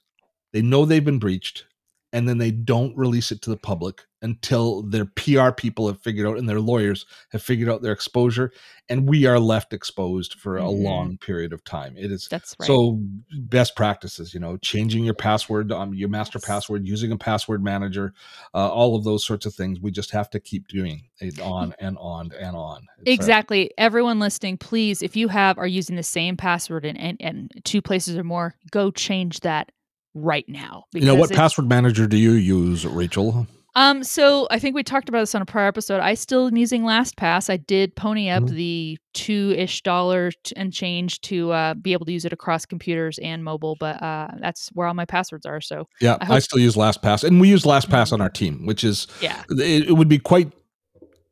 They 0.51 0.61
know 0.61 0.83
they've 0.85 1.03
been 1.05 1.19
breached, 1.19 1.65
and 2.13 2.27
then 2.27 2.37
they 2.37 2.51
don't 2.51 2.95
release 2.97 3.31
it 3.31 3.41
to 3.43 3.49
the 3.49 3.57
public 3.57 4.01
until 4.21 4.81
their 4.81 5.05
PR 5.05 5.51
people 5.51 5.87
have 5.87 6.01
figured 6.01 6.27
out 6.27 6.37
and 6.37 6.49
their 6.49 6.59
lawyers 6.59 7.05
have 7.31 7.41
figured 7.41 7.69
out 7.69 7.81
their 7.81 7.93
exposure, 7.93 8.51
and 8.89 9.07
we 9.07 9.25
are 9.25 9.39
left 9.39 9.71
exposed 9.71 10.33
for 10.33 10.57
a 10.57 10.63
Mhm. 10.63 10.83
long 10.83 11.17
period 11.19 11.53
of 11.53 11.63
time. 11.63 11.95
It 11.95 12.11
is 12.11 12.27
that's 12.29 12.53
right. 12.59 12.67
so 12.67 12.99
best 13.31 13.75
practices, 13.77 14.33
you 14.33 14.39
know, 14.41 14.57
changing 14.57 15.05
your 15.05 15.13
password, 15.13 15.71
um, 15.71 15.93
your 15.93 16.09
master 16.09 16.37
Yes. 16.39 16.45
password, 16.47 16.85
using 16.85 17.11
a 17.13 17.17
password 17.17 17.63
manager, 17.63 18.13
uh, 18.53 18.69
all 18.69 18.95
of 18.97 19.05
those 19.05 19.25
sorts 19.25 19.45
of 19.45 19.53
things. 19.53 19.79
We 19.79 19.91
just 19.91 20.11
have 20.11 20.29
to 20.31 20.39
keep 20.41 20.67
doing 20.67 21.03
it 21.21 21.39
on 21.39 21.73
and 21.79 21.97
on 21.97 22.31
and 22.37 22.57
on. 22.57 22.87
It's, 23.05 23.15
Exactly. 23.15 23.71
Everyone 23.77 24.19
listening, 24.19 24.57
please, 24.57 25.01
if 25.01 25.15
you 25.15 25.29
have 25.29 25.57
are 25.57 25.67
using 25.67 25.95
the 25.95 26.03
same 26.03 26.35
password 26.35 26.83
in, 26.83 26.97
in, 26.97 27.15
in 27.17 27.49
two 27.63 27.81
places 27.81 28.17
or 28.17 28.23
more, 28.25 28.55
go 28.71 28.91
change 28.91 29.39
that 29.41 29.71
right 30.13 30.45
now. 30.47 30.83
you 30.93 31.01
know 31.01 31.15
what 31.15 31.31
password 31.31 31.69
manager 31.69 32.07
do 32.07 32.17
you 32.17 32.31
use, 32.31 32.85
Rachel? 32.85 33.47
Um, 33.75 34.03
so 34.03 34.47
I 34.49 34.57
think 34.57 34.75
we 34.75 34.81
talked 34.83 35.09
about 35.09 35.19
this 35.19 35.35
on 35.35 35.43
a 35.43 35.45
prior 35.45 35.67
episode. 35.67 35.99
I 36.01 36.15
still 36.15 36.47
am 36.47 36.57
using 36.57 36.81
LastPass. 36.81 37.49
I 37.51 37.57
did 37.57 37.95
pony 37.95 38.27
up 38.29 38.43
Mhm. 38.43 38.49
the 38.55 38.97
two 39.13 39.53
ish 39.55 39.83
dollar 39.83 40.31
and 40.55 40.73
change 40.73 41.21
to 41.21 41.51
uh, 41.51 41.73
be 41.75 41.93
able 41.93 42.05
to 42.07 42.11
use 42.11 42.25
it 42.25 42.33
across 42.33 42.65
computers 42.65 43.19
and 43.19 43.43
mobile, 43.43 43.77
but 43.79 44.01
uh, 44.01 44.29
that's 44.41 44.69
where 44.73 44.87
all 44.87 44.95
my 44.95 45.05
passwords 45.05 45.45
are. 45.45 45.61
So 45.61 45.87
Yeah, 46.01 46.17
I 46.19 46.37
I, 46.37 46.39
still 46.39 46.59
use 46.59 46.75
LastPass, 46.75 47.23
and 47.23 47.39
we 47.39 47.47
use 47.47 47.63
LastPass 47.63 48.11
on 48.11 48.21
our 48.21 48.29
team, 48.29 48.65
which 48.65 48.83
is 48.83 49.07
yeah, 49.21 49.43
it, 49.49 49.89
it 49.89 49.93
would 49.93 50.09
be 50.09 50.17
quite 50.19 50.51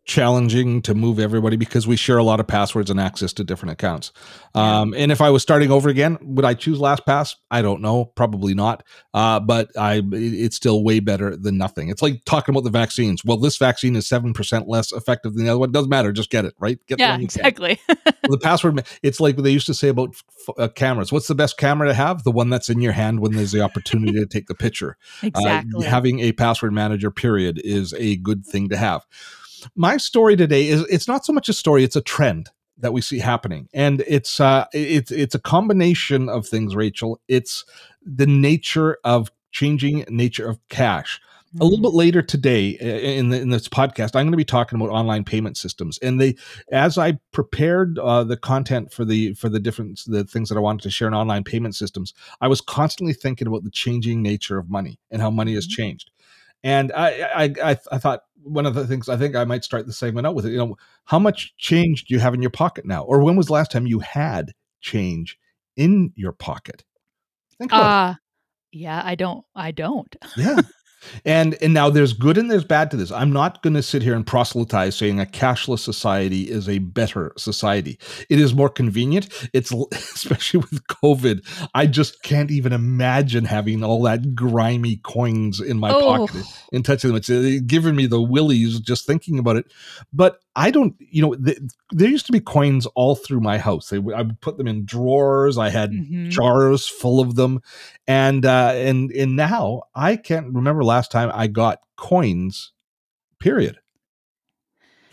challenging 0.08 0.82
to 0.82 0.96
move 0.96 1.20
everybody 1.20 1.58
because 1.58 1.86
we 1.86 1.98
share 1.98 2.18
a 2.18 2.24
lot 2.24 2.40
of 2.40 2.48
passwords 2.48 2.90
and 2.90 2.98
access 3.00 3.34
to 3.34 3.44
different 3.44 3.74
accounts. 3.74 4.14
Um, 4.56 4.94
and 4.96 5.12
if 5.12 5.20
I 5.20 5.30
was 5.30 5.44
starting 5.44 5.70
over 5.70 5.90
again, 5.90 6.18
would 6.22 6.46
I 6.46 6.54
choose 6.54 6.80
LastPass? 6.80 7.36
I 7.52 7.62
don't 7.62 7.82
know, 7.82 8.06
probably 8.06 8.54
not. 8.54 8.84
Uh, 9.14 9.42
but 9.42 9.70
I, 9.78 10.02
it's 10.14 10.56
still 10.56 10.82
way 10.82 11.02
better 11.02 11.36
than 11.36 11.58
nothing. 11.58 11.90
It's 11.90 12.02
like 12.02 12.24
talking 12.26 12.54
about 12.56 12.64
the 12.64 12.70
vaccines. 12.70 13.24
Well, 13.26 13.36
this 13.38 13.58
vaccine 13.58 13.98
is 13.98 14.08
seven 14.08 14.34
percent 14.34 14.70
less 14.70 14.94
effective 14.94 15.34
than 15.36 15.44
the 15.44 15.52
other 15.52 15.60
one. 15.60 15.74
Doesn't 15.74 15.90
matter. 15.90 16.14
Just 16.14 16.30
get 16.30 16.46
it 16.46 16.56
right. 16.58 16.80
Get 16.88 17.00
yeah, 17.00 17.16
can. 17.16 17.24
exactly. 17.24 17.80
the 18.24 18.40
password 18.42 18.86
it's 19.04 19.20
like 19.20 19.36
what 19.36 19.44
they 19.44 19.52
used 19.52 19.68
to 19.68 19.74
say 19.74 19.90
about 19.90 20.10
f- 20.14 20.56
uh, 20.58 20.68
cameras 20.68 21.12
what's 21.12 21.28
the 21.28 21.36
best 21.36 21.58
camera 21.58 21.88
to 21.88 21.94
have 21.94 22.24
the 22.24 22.32
one 22.32 22.50
that's 22.50 22.70
in 22.70 22.82
your 22.82 22.92
hand 22.92 23.20
when 23.20 23.34
there's 23.34 23.52
the 23.52 23.62
opportunity 23.62 24.12
to 24.20 24.26
take 24.26 24.48
the 24.48 24.56
picture 24.56 24.98
Uh, 25.24 25.28
exactly. 25.28 25.86
having 25.86 26.20
a 26.20 26.32
password 26.34 26.74
manager 26.74 27.10
period 27.12 27.62
is 27.64 27.94
a 27.98 28.18
good 28.18 28.46
thing 28.46 28.68
to 28.70 28.76
have 28.78 29.06
my 29.76 29.98
story 29.98 30.36
today 30.36 30.68
is 30.68 30.82
it's 30.90 31.08
not 31.08 31.26
so 31.26 31.34
much 31.34 31.50
a 31.50 31.54
story 31.54 31.84
it's 31.84 31.96
a 31.96 32.02
trend 32.02 32.50
that 32.80 32.94
we 32.94 33.02
see 33.02 33.20
happening. 33.20 33.68
And 33.74 34.04
it's 34.08 34.40
uh 34.40 34.66
it's 34.74 35.12
it's 35.12 35.36
a 35.36 35.40
combination 35.40 36.30
of 36.30 36.48
things 36.48 36.76
rachel. 36.76 37.20
It's 37.28 37.66
the 38.06 38.28
nature 38.28 38.98
of 39.04 39.32
changing 39.52 40.06
nature 40.10 40.48
of 40.48 40.60
cash. 40.70 41.20
A 41.60 41.64
little 41.64 41.82
bit 41.82 41.96
later 41.96 42.22
today 42.22 42.70
in, 43.18 43.30
the, 43.30 43.42
in 43.42 43.50
this 43.50 43.68
podcast 43.68 44.16
i'm 44.16 44.26
going 44.26 44.32
to 44.32 44.38
be 44.38 44.46
talking 44.46 44.80
about 44.80 44.92
online 44.92 45.24
payment 45.24 45.58
systems. 45.58 45.98
And 46.00 46.22
they 46.22 46.36
as 46.72 47.00
i 47.00 47.18
prepared 47.32 47.98
uh, 47.98 48.24
the 48.26 48.38
content 48.38 48.94
for 48.94 49.04
the 49.06 49.34
for 49.34 49.50
the 49.50 49.60
different 49.60 50.02
the 50.06 50.24
things 50.26 50.50
that 50.50 50.58
i 50.58 50.62
wanted 50.62 50.84
to 50.84 50.92
share 50.92 51.08
in 51.08 51.16
online 51.16 51.44
payment 51.44 51.74
systems 51.76 52.14
i 52.42 52.48
was 52.48 52.62
constantly 52.62 53.14
thinking 53.14 53.48
about 53.48 53.64
the 53.64 53.72
changing 53.72 54.22
nature 54.22 54.60
of 54.60 54.70
money 54.70 55.00
and 55.10 55.20
how 55.22 55.32
money 55.32 55.56
has 55.56 55.66
Mhm. 55.68 55.72
changed 55.72 56.12
and 56.64 56.92
I, 56.94 57.22
I 57.22 57.44
i 57.72 57.78
i 57.92 57.98
thought 57.98 58.22
one 58.44 58.66
of 58.66 58.74
the 58.74 58.88
things 58.88 59.10
i 59.10 59.18
think 59.18 59.36
i 59.36 59.46
might 59.46 59.64
start 59.64 59.86
the 59.86 59.94
segment 59.94 60.28
out 60.28 60.36
with 60.36 60.46
it 60.46 60.52
you 60.52 60.58
know 60.58 60.78
how 61.06 61.20
much 61.20 61.56
change 61.58 62.06
do 62.06 62.14
you 62.14 62.20
have 62.20 62.34
in 62.34 62.42
your 62.42 62.52
pocket 62.52 62.86
now 62.86 63.04
or 63.04 63.24
when 63.24 63.36
was 63.36 63.48
the 63.48 63.54
last 63.54 63.72
time 63.72 63.88
you 63.88 64.00
had 64.00 64.54
change 64.82 65.38
in 65.76 66.12
your 66.16 66.32
pocket 66.32 66.84
think 67.58 67.72
about 67.72 67.82
it. 67.82 68.14
Uh 68.14 68.16
yeah, 68.72 69.02
I 69.04 69.16
don't 69.16 69.46
I 69.56 69.72
don't. 69.72 70.16
Yeah. 70.36 70.62
And 71.26 71.58
and 71.62 71.74
now 71.74 71.90
there's 71.90 72.14
good 72.14 72.38
and 72.38 72.50
there's 72.50 72.64
bad 72.64 72.92
to 72.92 72.98
this. 72.98 73.12
I'm 73.12 73.32
not 73.32 73.62
going 73.62 73.74
to 73.74 73.84
sit 73.84 74.02
here 74.02 74.16
and 74.16 74.26
proselytize 74.26 74.96
saying 74.96 75.20
a 75.20 75.26
cashless 75.26 75.80
society 75.80 76.44
is 76.50 76.68
a 76.68 76.80
better 76.80 77.34
society. 77.38 78.00
It 78.30 78.40
is 78.40 78.54
more 78.54 78.70
convenient. 78.70 79.28
It's 79.54 79.72
especially 79.92 80.62
with 80.62 80.86
COVID. 80.88 81.70
I 81.74 81.88
just 81.88 82.24
can't 82.24 82.52
even 82.52 82.74
imagine 82.74 83.46
having 83.46 83.84
all 83.84 84.02
that 84.04 84.36
grimy 84.36 84.98
coins 84.98 85.60
in 85.60 85.80
my 85.80 85.92
oh. 85.92 86.28
pocket 86.28 86.46
and 86.72 86.84
touching 86.84 87.10
them. 87.10 87.18
It's 87.18 87.30
uh, 87.30 87.60
giving 87.66 87.96
me 87.96 88.06
the 88.06 88.22
willies 88.22 88.80
just 88.80 89.06
thinking 89.06 89.40
about 89.40 89.58
it. 89.58 89.66
But 90.14 90.40
I 90.58 90.72
don't, 90.72 90.96
you 91.00 91.22
know, 91.22 91.36
th- 91.36 91.60
there 91.92 92.10
used 92.10 92.26
to 92.26 92.32
be 92.32 92.40
coins 92.40 92.88
all 92.96 93.14
through 93.14 93.42
my 93.42 93.60
house. 93.60 93.90
They, 93.90 93.98
I 93.98 94.24
would 94.24 94.42
put 94.42 94.58
them 94.58 94.68
in 94.68 94.86
drawers. 94.86 95.56
I 95.56 95.70
had 95.70 95.92
mm-hmm. 95.92 96.30
jars 96.30 96.88
full 96.88 97.20
of 97.20 97.36
them, 97.36 97.62
and 98.08 98.44
uh, 98.44 98.72
and 98.74 99.12
and 99.12 99.36
now 99.36 99.84
I 99.94 100.16
can't 100.16 100.54
remember 100.54 100.84
last 100.84 101.12
time 101.12 101.30
I 101.32 101.46
got 101.46 101.80
coins. 101.96 102.72
Period. 103.40 103.78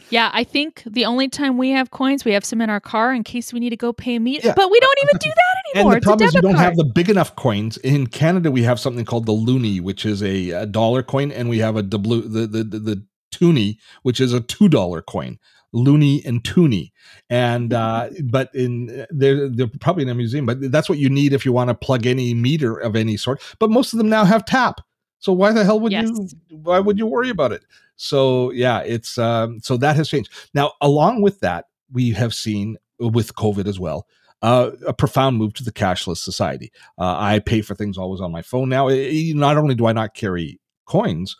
Yeah, 0.08 0.30
I 0.32 0.44
think 0.44 0.82
the 0.86 1.04
only 1.04 1.28
time 1.28 1.58
we 1.58 1.70
have 1.70 1.90
coins, 1.90 2.24
we 2.24 2.32
have 2.32 2.44
some 2.44 2.62
in 2.62 2.70
our 2.70 2.80
car 2.80 3.12
in 3.12 3.22
case 3.22 3.52
we 3.52 3.60
need 3.60 3.70
to 3.70 3.76
go 3.76 3.92
pay 3.92 4.16
a 4.16 4.20
meter. 4.20 4.48
Yeah. 4.48 4.54
But 4.56 4.70
we 4.70 4.80
don't 4.80 4.98
even 5.02 5.18
do 5.18 5.28
that 5.34 5.76
anymore. 5.76 5.92
And 5.94 6.02
the 6.02 6.06
problem 6.06 6.28
is 6.28 6.34
you 6.34 6.40
don't 6.40 6.54
card. 6.54 6.64
have 6.64 6.76
the 6.76 6.84
big 6.84 7.10
enough 7.10 7.36
coins. 7.36 7.76
In 7.78 8.06
Canada, 8.06 8.50
we 8.50 8.62
have 8.62 8.80
something 8.80 9.04
called 9.04 9.26
the 9.26 9.32
loonie, 9.32 9.80
which 9.80 10.06
is 10.06 10.22
a, 10.22 10.50
a 10.50 10.66
dollar 10.66 11.02
coin, 11.02 11.30
and 11.32 11.50
we 11.50 11.58
have 11.58 11.76
a 11.76 11.82
the, 11.82 11.98
the, 11.98 12.46
the, 12.46 12.64
the 12.64 13.04
toonie, 13.34 13.78
which 14.02 14.20
is 14.20 14.32
a 14.32 14.40
two 14.40 14.68
dollar 14.68 15.02
coin. 15.02 15.38
Loonie 15.74 16.24
and 16.24 16.42
Toonie, 16.44 16.92
and 17.28 17.74
uh, 17.74 18.08
but 18.22 18.48
in 18.54 19.06
they're 19.10 19.48
they're 19.48 19.66
probably 19.80 20.04
in 20.04 20.08
a 20.08 20.14
museum, 20.14 20.46
but 20.46 20.70
that's 20.70 20.88
what 20.88 20.98
you 20.98 21.10
need 21.10 21.32
if 21.32 21.44
you 21.44 21.52
want 21.52 21.68
to 21.68 21.74
plug 21.74 22.06
any 22.06 22.32
meter 22.32 22.76
of 22.76 22.94
any 22.94 23.16
sort. 23.16 23.42
But 23.58 23.70
most 23.70 23.92
of 23.92 23.98
them 23.98 24.08
now 24.08 24.24
have 24.24 24.44
tap, 24.44 24.80
so 25.18 25.32
why 25.32 25.52
the 25.52 25.64
hell 25.64 25.80
would 25.80 25.90
yes. 25.90 26.06
you 26.06 26.28
why 26.50 26.78
would 26.78 26.96
you 26.98 27.06
worry 27.06 27.28
about 27.28 27.50
it? 27.50 27.64
So 27.96 28.50
yeah, 28.52 28.80
it's 28.80 29.18
um, 29.18 29.60
so 29.60 29.76
that 29.78 29.96
has 29.96 30.08
changed. 30.08 30.30
Now, 30.54 30.72
along 30.80 31.22
with 31.22 31.40
that, 31.40 31.66
we 31.92 32.12
have 32.12 32.34
seen 32.34 32.76
with 32.98 33.34
COVID 33.34 33.66
as 33.66 33.80
well. 33.80 34.06
Uh, 34.42 34.72
a 34.86 34.92
profound 34.92 35.38
move 35.38 35.54
to 35.54 35.64
the 35.64 35.72
cashless 35.72 36.18
society. 36.18 36.70
Uh, 36.98 37.16
I 37.18 37.38
pay 37.38 37.62
for 37.62 37.74
things 37.74 37.96
always 37.96 38.20
on 38.20 38.30
my 38.30 38.42
phone 38.42 38.68
now. 38.68 38.88
It, 38.88 39.34
not 39.34 39.56
only 39.56 39.74
do 39.74 39.86
I 39.86 39.92
not 39.92 40.14
carry 40.14 40.60
coins, 40.84 41.34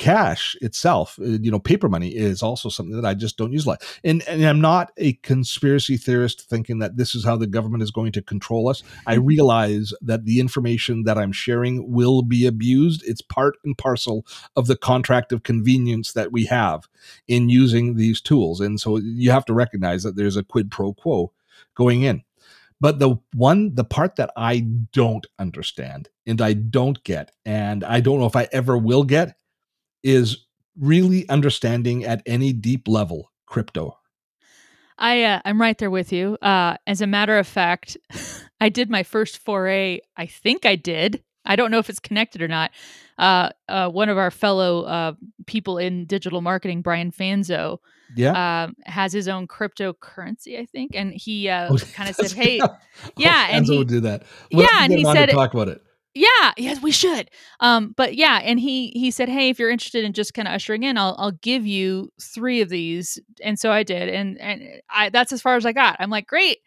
cash 0.00 0.56
itself, 0.62 1.18
uh, 1.20 1.24
you 1.26 1.50
know, 1.50 1.58
paper 1.58 1.86
money 1.86 2.08
is 2.08 2.42
also 2.42 2.70
something 2.70 2.96
that 2.96 3.04
I 3.06 3.12
just 3.12 3.36
don't 3.36 3.52
use 3.52 3.66
a 3.66 3.68
lot. 3.68 3.98
And, 4.02 4.26
and 4.26 4.42
I'm 4.42 4.60
not 4.60 4.92
a 4.96 5.12
conspiracy 5.12 5.98
theorist 5.98 6.48
thinking 6.48 6.78
that 6.78 6.96
this 6.96 7.14
is 7.14 7.22
how 7.22 7.36
the 7.36 7.46
government 7.46 7.82
is 7.82 7.90
going 7.90 8.12
to 8.12 8.22
control 8.22 8.70
us. 8.70 8.82
I 9.06 9.16
mm-hmm. 9.16 9.26
realize 9.26 9.92
that 10.00 10.24
the 10.24 10.40
information 10.40 11.02
that 11.02 11.18
I'm 11.18 11.32
sharing 11.32 11.92
will 11.92 12.22
be 12.22 12.46
abused. 12.46 13.04
It's 13.06 13.20
part 13.20 13.56
and 13.62 13.76
parcel 13.76 14.24
of 14.56 14.68
the 14.68 14.76
contract 14.76 15.32
of 15.32 15.42
convenience 15.42 16.14
that 16.14 16.32
we 16.32 16.46
have 16.46 16.88
in 17.28 17.50
using 17.50 17.96
these 17.96 18.22
tools. 18.22 18.58
And 18.58 18.80
so 18.80 18.96
you 18.96 19.30
have 19.30 19.44
to 19.44 19.52
recognize 19.52 20.02
that 20.04 20.16
there's 20.16 20.38
a 20.38 20.42
quid 20.42 20.70
pro 20.70 20.94
quo 20.94 21.30
going 21.74 22.04
in. 22.04 22.22
But 22.80 23.00
the 23.00 23.16
one, 23.34 23.74
the 23.74 23.84
part 23.84 24.16
that 24.16 24.30
I 24.34 24.60
don't 24.92 25.26
understand 25.38 26.08
and 26.26 26.40
I 26.40 26.54
don't 26.54 27.04
get, 27.04 27.32
and 27.44 27.84
I 27.84 28.00
don't 28.00 28.18
know 28.18 28.24
if 28.24 28.36
I 28.36 28.48
ever 28.50 28.78
will 28.78 29.04
get, 29.04 29.36
is 30.02 30.46
really 30.78 31.28
understanding 31.28 32.04
at 32.04 32.22
any 32.26 32.52
deep 32.52 32.88
level 32.88 33.30
crypto. 33.46 33.96
I 34.98 35.22
uh, 35.24 35.40
I'm 35.44 35.60
right 35.60 35.76
there 35.78 35.90
with 35.90 36.12
you. 36.12 36.36
Uh, 36.42 36.76
as 36.86 37.00
a 37.00 37.06
matter 37.06 37.38
of 37.38 37.46
fact, 37.46 37.96
I 38.60 38.68
did 38.68 38.90
my 38.90 39.02
first 39.02 39.38
foray. 39.38 40.00
I 40.16 40.26
think 40.26 40.66
I 40.66 40.76
did. 40.76 41.22
I 41.44 41.56
don't 41.56 41.70
know 41.70 41.78
if 41.78 41.88
it's 41.88 42.00
connected 42.00 42.42
or 42.42 42.48
not. 42.48 42.70
Uh, 43.18 43.50
uh, 43.68 43.88
one 43.88 44.08
of 44.08 44.18
our 44.18 44.30
fellow 44.30 44.82
uh, 44.82 45.12
people 45.46 45.78
in 45.78 46.04
digital 46.04 46.42
marketing, 46.42 46.82
Brian 46.82 47.10
Fanzo, 47.10 47.78
yeah, 48.14 48.64
um, 48.64 48.76
has 48.84 49.12
his 49.12 49.28
own 49.28 49.46
cryptocurrency, 49.46 50.58
I 50.58 50.66
think, 50.66 50.94
and 50.94 51.12
he 51.12 51.48
uh, 51.48 51.68
oh, 51.70 51.76
kind 51.94 52.10
of 52.10 52.16
said, 52.16 52.32
"Hey, 52.32 52.60
yeah," 53.16 53.46
oh, 53.50 53.54
and 53.54 53.66
he 53.66 53.78
would 53.78 53.88
do 53.88 54.00
that. 54.00 54.24
We'll 54.52 54.62
yeah, 54.62 54.84
and 54.84 54.92
he 54.92 55.04
said, 55.04 55.30
"Talk 55.30 55.54
about 55.54 55.68
it." 55.68 55.82
Yeah, 56.14 56.52
yes, 56.56 56.82
we 56.82 56.90
should. 56.90 57.30
Um, 57.60 57.94
but 57.96 58.16
yeah, 58.16 58.40
and 58.42 58.58
he 58.58 58.88
he 58.88 59.10
said, 59.10 59.28
"Hey, 59.28 59.48
if 59.50 59.58
you're 59.58 59.70
interested 59.70 60.04
in 60.04 60.12
just 60.12 60.34
kind 60.34 60.48
of 60.48 60.54
ushering 60.54 60.82
in, 60.82 60.98
I'll 60.98 61.14
I'll 61.18 61.30
give 61.32 61.66
you 61.66 62.12
three 62.20 62.60
of 62.60 62.68
these." 62.68 63.18
And 63.42 63.58
so 63.58 63.70
I 63.70 63.84
did, 63.84 64.08
and 64.08 64.38
and 64.40 64.82
I 64.90 65.10
that's 65.10 65.32
as 65.32 65.40
far 65.40 65.56
as 65.56 65.64
I 65.64 65.72
got. 65.72 65.96
I'm 66.00 66.10
like, 66.10 66.26
"Great, 66.26 66.58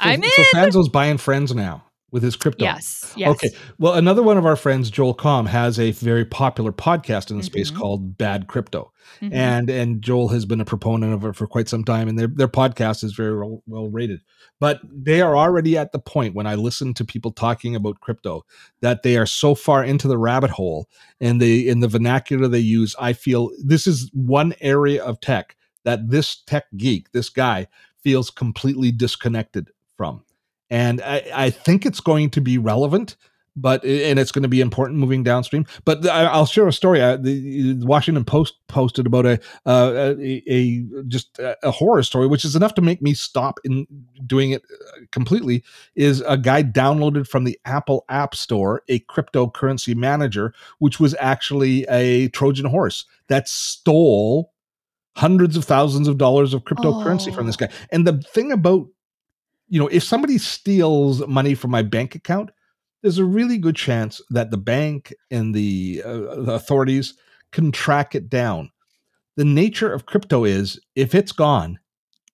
so, 0.00 0.08
I'm 0.08 0.22
in." 0.22 0.30
So 0.30 0.42
Fanzo's 0.54 0.88
buying 0.88 1.18
friends 1.18 1.54
now 1.54 1.84
with 2.14 2.22
his 2.22 2.36
crypto. 2.36 2.64
Yes, 2.64 3.12
yes. 3.16 3.28
Okay. 3.28 3.50
Well, 3.76 3.94
another 3.94 4.22
one 4.22 4.38
of 4.38 4.46
our 4.46 4.54
friends, 4.54 4.88
Joel 4.88 5.16
Comm, 5.16 5.48
has 5.48 5.80
a 5.80 5.90
very 5.90 6.24
popular 6.24 6.70
podcast 6.70 7.28
in 7.28 7.38
the 7.38 7.42
mm-hmm. 7.42 7.52
space 7.52 7.72
called 7.72 8.16
Bad 8.16 8.46
Crypto, 8.46 8.92
mm-hmm. 9.20 9.34
and 9.34 9.68
and 9.68 10.00
Joel 10.00 10.28
has 10.28 10.46
been 10.46 10.60
a 10.60 10.64
proponent 10.64 11.12
of 11.12 11.24
it 11.24 11.34
for 11.34 11.48
quite 11.48 11.68
some 11.68 11.82
time, 11.82 12.06
and 12.06 12.16
their 12.16 12.28
their 12.28 12.46
podcast 12.46 13.02
is 13.02 13.14
very 13.14 13.36
well, 13.36 13.64
well 13.66 13.90
rated. 13.90 14.20
But 14.60 14.80
they 14.84 15.22
are 15.22 15.36
already 15.36 15.76
at 15.76 15.90
the 15.90 15.98
point 15.98 16.36
when 16.36 16.46
I 16.46 16.54
listen 16.54 16.94
to 16.94 17.04
people 17.04 17.32
talking 17.32 17.74
about 17.74 17.98
crypto 17.98 18.44
that 18.80 19.02
they 19.02 19.16
are 19.16 19.26
so 19.26 19.56
far 19.56 19.82
into 19.82 20.06
the 20.06 20.16
rabbit 20.16 20.50
hole, 20.50 20.88
and 21.20 21.42
they 21.42 21.58
in 21.66 21.80
the 21.80 21.88
vernacular 21.88 22.46
they 22.46 22.60
use, 22.60 22.94
I 23.00 23.12
feel 23.12 23.50
this 23.58 23.88
is 23.88 24.08
one 24.14 24.54
area 24.60 25.02
of 25.02 25.20
tech 25.20 25.56
that 25.82 26.10
this 26.10 26.36
tech 26.46 26.66
geek, 26.76 27.10
this 27.10 27.28
guy, 27.28 27.66
feels 28.04 28.30
completely 28.30 28.92
disconnected 28.92 29.70
from 29.96 30.22
and 30.70 31.00
I, 31.02 31.22
I 31.34 31.50
think 31.50 31.86
it's 31.86 32.00
going 32.00 32.30
to 32.30 32.40
be 32.40 32.58
relevant 32.58 33.16
but 33.56 33.84
and 33.84 34.18
it's 34.18 34.32
going 34.32 34.42
to 34.42 34.48
be 34.48 34.60
important 34.60 34.98
moving 34.98 35.22
downstream. 35.22 35.66
But 35.84 36.06
I, 36.08 36.36
will 36.36 36.46
share 36.46 36.66
a 36.66 36.72
story. 36.72 37.02
I, 37.02 37.16
the 37.16 37.76
Washington 37.84 38.24
Post 38.24 38.54
posted 38.68 39.06
about 39.06 39.26
a, 39.26 39.40
uh, 39.66 40.14
a, 40.18 40.42
a 40.46 40.80
just 41.06 41.38
a 41.38 41.70
horror 41.70 42.02
story, 42.02 42.26
which 42.26 42.44
is 42.44 42.56
enough 42.56 42.74
to 42.74 42.82
make 42.82 43.00
me 43.00 43.14
stop 43.14 43.60
in 43.64 43.86
doing 44.26 44.50
it 44.50 44.62
uh, 44.72 45.00
completely. 45.12 45.62
Is 45.94 46.22
a 46.26 46.36
guy 46.36 46.62
downloaded 46.62 47.28
from 47.28 47.44
the 47.44 47.58
Apple 47.64 48.04
App 48.08 48.34
Store 48.34 48.82
a 48.88 49.00
cryptocurrency 49.00 49.94
manager, 49.94 50.52
which 50.78 50.98
was 50.98 51.14
actually 51.20 51.84
a 51.88 52.28
Trojan 52.28 52.66
horse 52.66 53.04
that 53.28 53.48
stole 53.48 54.52
hundreds 55.16 55.56
of 55.56 55.64
thousands 55.64 56.08
of 56.08 56.18
dollars 56.18 56.54
of 56.54 56.64
cryptocurrency 56.64 57.30
oh. 57.30 57.34
from 57.34 57.46
this 57.46 57.56
oh. 57.60 57.66
guy. 57.66 57.72
And 57.90 58.04
the 58.06 58.20
thing 58.20 58.50
about 58.50 58.88
you 59.68 59.80
know, 59.80 59.88
if 59.88 60.02
somebody 60.02 60.38
steals 60.38 61.26
money 61.26 61.54
from 61.54 61.70
my 61.70 61.82
bank 61.82 62.14
account, 62.14 62.50
there's 63.02 63.18
a 63.18 63.24
really 63.24 63.58
good 63.58 63.76
chance 63.76 64.20
that 64.30 64.50
the 64.50 64.56
bank 64.56 65.12
and 65.30 65.54
the, 65.54 66.02
uh, 66.04 66.42
the 66.42 66.52
authorities 66.54 67.14
can 67.52 67.70
track 67.70 68.14
it 68.14 68.30
down. 68.30 68.70
The 69.36 69.44
nature 69.44 69.92
of 69.92 70.06
crypto 70.06 70.44
is 70.44 70.80
if 70.94 71.14
it's 71.14 71.32
gone, 71.32 71.78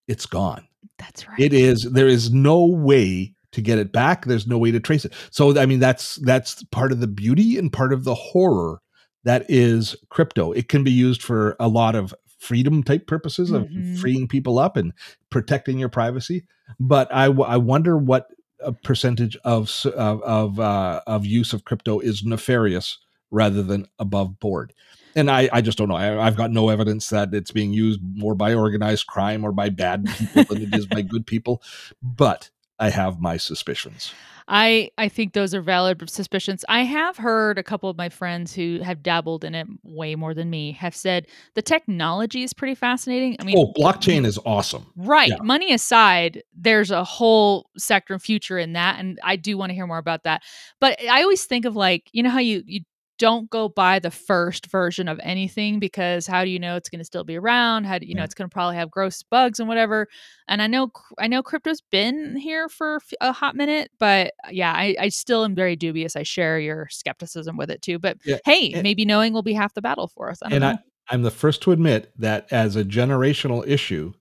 it's 0.07 0.27
gone. 0.27 0.67
That's 0.99 1.27
right. 1.27 1.41
It 1.41 1.53
is. 1.53 1.83
There 1.91 2.09
is 2.09 2.33
no 2.33 2.65
way 2.65 3.35
to 3.53 3.61
get 3.61 3.79
it 3.79 3.93
back. 3.93 4.27
There's 4.27 4.47
no 4.47 4.59
way 4.59 4.71
to 4.71 4.81
trace 4.81 5.05
it. 5.05 5.15
So 5.31 5.59
I 5.59 5.67
mean, 5.67 5.81
that's 5.81 6.17
that's 6.17 6.63
part 6.65 6.93
of 6.93 7.01
the 7.01 7.07
beauty 7.07 7.59
and 7.59 7.73
part 7.73 7.93
of 7.93 8.05
the 8.05 8.15
horror 8.15 8.81
that 9.25 9.45
is 9.49 9.97
crypto. 10.09 10.53
It 10.53 10.69
can 10.69 10.85
be 10.85 10.91
used 10.91 11.23
for 11.23 11.57
a 11.59 11.69
lot 11.69 11.95
of 11.95 12.15
freedom 12.41 12.83
type 12.83 13.07
purposes 13.07 13.51
of 13.51 13.65
mm-hmm. 13.65 13.95
freeing 13.97 14.27
people 14.27 14.59
up 14.59 14.77
and 14.77 14.93
protecting 15.29 15.79
your 15.79 15.91
privacy. 15.91 16.45
But 16.81 17.13
I, 17.15 17.27
I 17.27 17.59
wonder 17.59 17.97
what 17.97 18.29
a 18.61 18.73
percentage 18.73 19.37
of 19.45 19.71
of 19.87 20.23
of, 20.23 20.61
uh, 20.61 21.03
of 21.07 21.25
use 21.25 21.53
of 21.53 21.65
crypto 21.65 22.01
is 22.01 22.25
nefarious 22.25 22.99
rather 23.31 23.63
than 23.63 23.87
above 23.99 24.41
board. 24.41 24.73
And 25.17 25.31
I, 25.31 25.49
I 25.53 25.61
just 25.61 25.77
don't 25.77 25.89
know. 25.89 25.97
I, 25.97 26.25
have 26.25 26.37
got 26.37 26.53
no 26.53 26.69
evidence 26.69 27.09
that 27.09 27.35
it's 27.35 27.51
being 27.51 27.73
used 27.73 28.01
more 28.03 28.35
by 28.35 28.55
organized 28.55 29.07
crime 29.09 29.45
or 29.45 29.51
by 29.51 29.69
bad 29.69 30.07
people 30.07 30.45
than 30.45 30.63
it 30.63 30.75
is 30.75 30.87
by 30.87 31.03
good 31.03 31.27
people. 31.27 31.63
But 32.01 32.51
I 32.81 32.91
have 32.91 33.21
my 33.21 33.37
suspicions. 33.37 34.13
I 34.49 34.91
I 34.99 35.09
think 35.09 35.33
those 35.33 35.55
are 35.55 35.63
valid 35.63 36.11
suspicions. 36.11 36.65
I 36.69 36.83
have 36.83 37.17
heard 37.17 37.57
a 37.57 37.63
couple 37.63 37.89
of 37.89 37.97
my 37.97 38.09
friends 38.09 38.53
who 38.53 38.81
have 38.83 39.03
dabbled 39.03 39.45
in 39.45 39.55
it 39.55 39.69
way 39.85 40.17
more 40.17 40.35
than 40.35 40.51
me 40.51 40.73
have 40.73 40.95
said 40.95 41.29
the 41.55 41.63
technology 41.63 42.43
is 42.43 42.53
pretty 42.53 42.75
fascinating. 42.75 43.37
I 43.39 43.45
mean, 43.45 43.57
oh, 43.57 43.73
blockchain 43.81 44.27
is 44.27 44.39
awesome. 44.45 44.87
Right. 44.97 45.31
Yeah. 45.31 45.37
Money 45.43 45.73
aside, 45.73 46.43
there's 46.53 46.91
a 46.91 47.05
whole 47.05 47.71
sector 47.79 48.15
and 48.15 48.23
future 48.23 48.59
in 48.59 48.73
that, 48.73 48.99
and 48.99 49.21
I 49.23 49.37
do 49.37 49.57
want 49.57 49.71
to 49.71 49.75
hear 49.75 49.87
more 49.87 49.99
about 49.99 50.25
that. 50.25 50.43
But 50.81 51.01
I 51.01 51.23
always 51.23 51.45
think 51.45 51.65
of 51.65 51.77
like 51.77 52.09
you 52.13 52.25
know 52.25 52.31
how 52.31 52.41
you 52.41 52.65
you 52.67 52.81
don't 53.21 53.51
go 53.51 53.69
buy 53.69 53.99
the 53.99 54.11
first 54.11 54.67
version 54.69 55.07
of 55.07 55.21
anything 55.23 55.79
because 55.79 56.27
how 56.27 56.43
do 56.43 56.51
you 56.51 56.59
know 56.59 56.75
it's 56.75 56.89
going 56.89 57.01
to 57.01 57.05
still 57.05 57.23
be 57.23 57.37
around? 57.37 57.85
How 57.85 57.99
do 57.99 58.07
you 58.07 58.15
know 58.15 58.25
it's 58.25 58.33
going 58.33 58.49
to 58.49 58.53
probably 58.53 58.77
have 58.77 58.91
gross 58.91 59.23
bugs 59.23 59.61
and 59.61 59.69
whatever? 59.69 60.09
And 60.49 60.61
i 60.63 60.67
know 60.67 60.91
i 61.19 61.29
know 61.29 61.43
crypto's 61.43 61.81
been 61.93 62.35
here 62.35 62.69
for 62.69 62.99
a 63.21 63.33
hot 63.33 63.55
minute 63.55 63.91
but 63.99 64.33
uh, 64.45 64.49
yeah 64.51 64.73
i, 64.73 64.97
I 64.99 65.09
still 65.11 65.45
am 65.45 65.55
very 65.55 65.77
dubious. 65.77 66.17
I 66.17 66.25
share 66.25 66.59
your 66.59 66.89
skepticism 66.91 67.57
with 67.57 67.71
it 67.71 67.83
too 67.83 67.99
but 67.99 68.19
yeah. 68.25 68.39
hey 68.45 68.73
and, 68.73 68.83
maybe 68.83 69.05
knowing 69.05 69.33
will 69.33 69.43
be 69.43 69.53
half 69.53 69.75
the 69.75 69.83
battle 69.83 70.09
for 70.09 70.31
us. 70.31 70.41
I 70.43 70.49
and 70.51 70.61
know. 70.63 70.71
I, 70.71 70.79
i'm 71.11 71.23
the 71.23 71.31
first 71.31 71.63
to 71.63 71.73
admit 71.73 72.13
that 72.19 72.49
as 72.51 72.75
a 72.75 72.85
generational 72.85 73.65
issue 73.67 74.13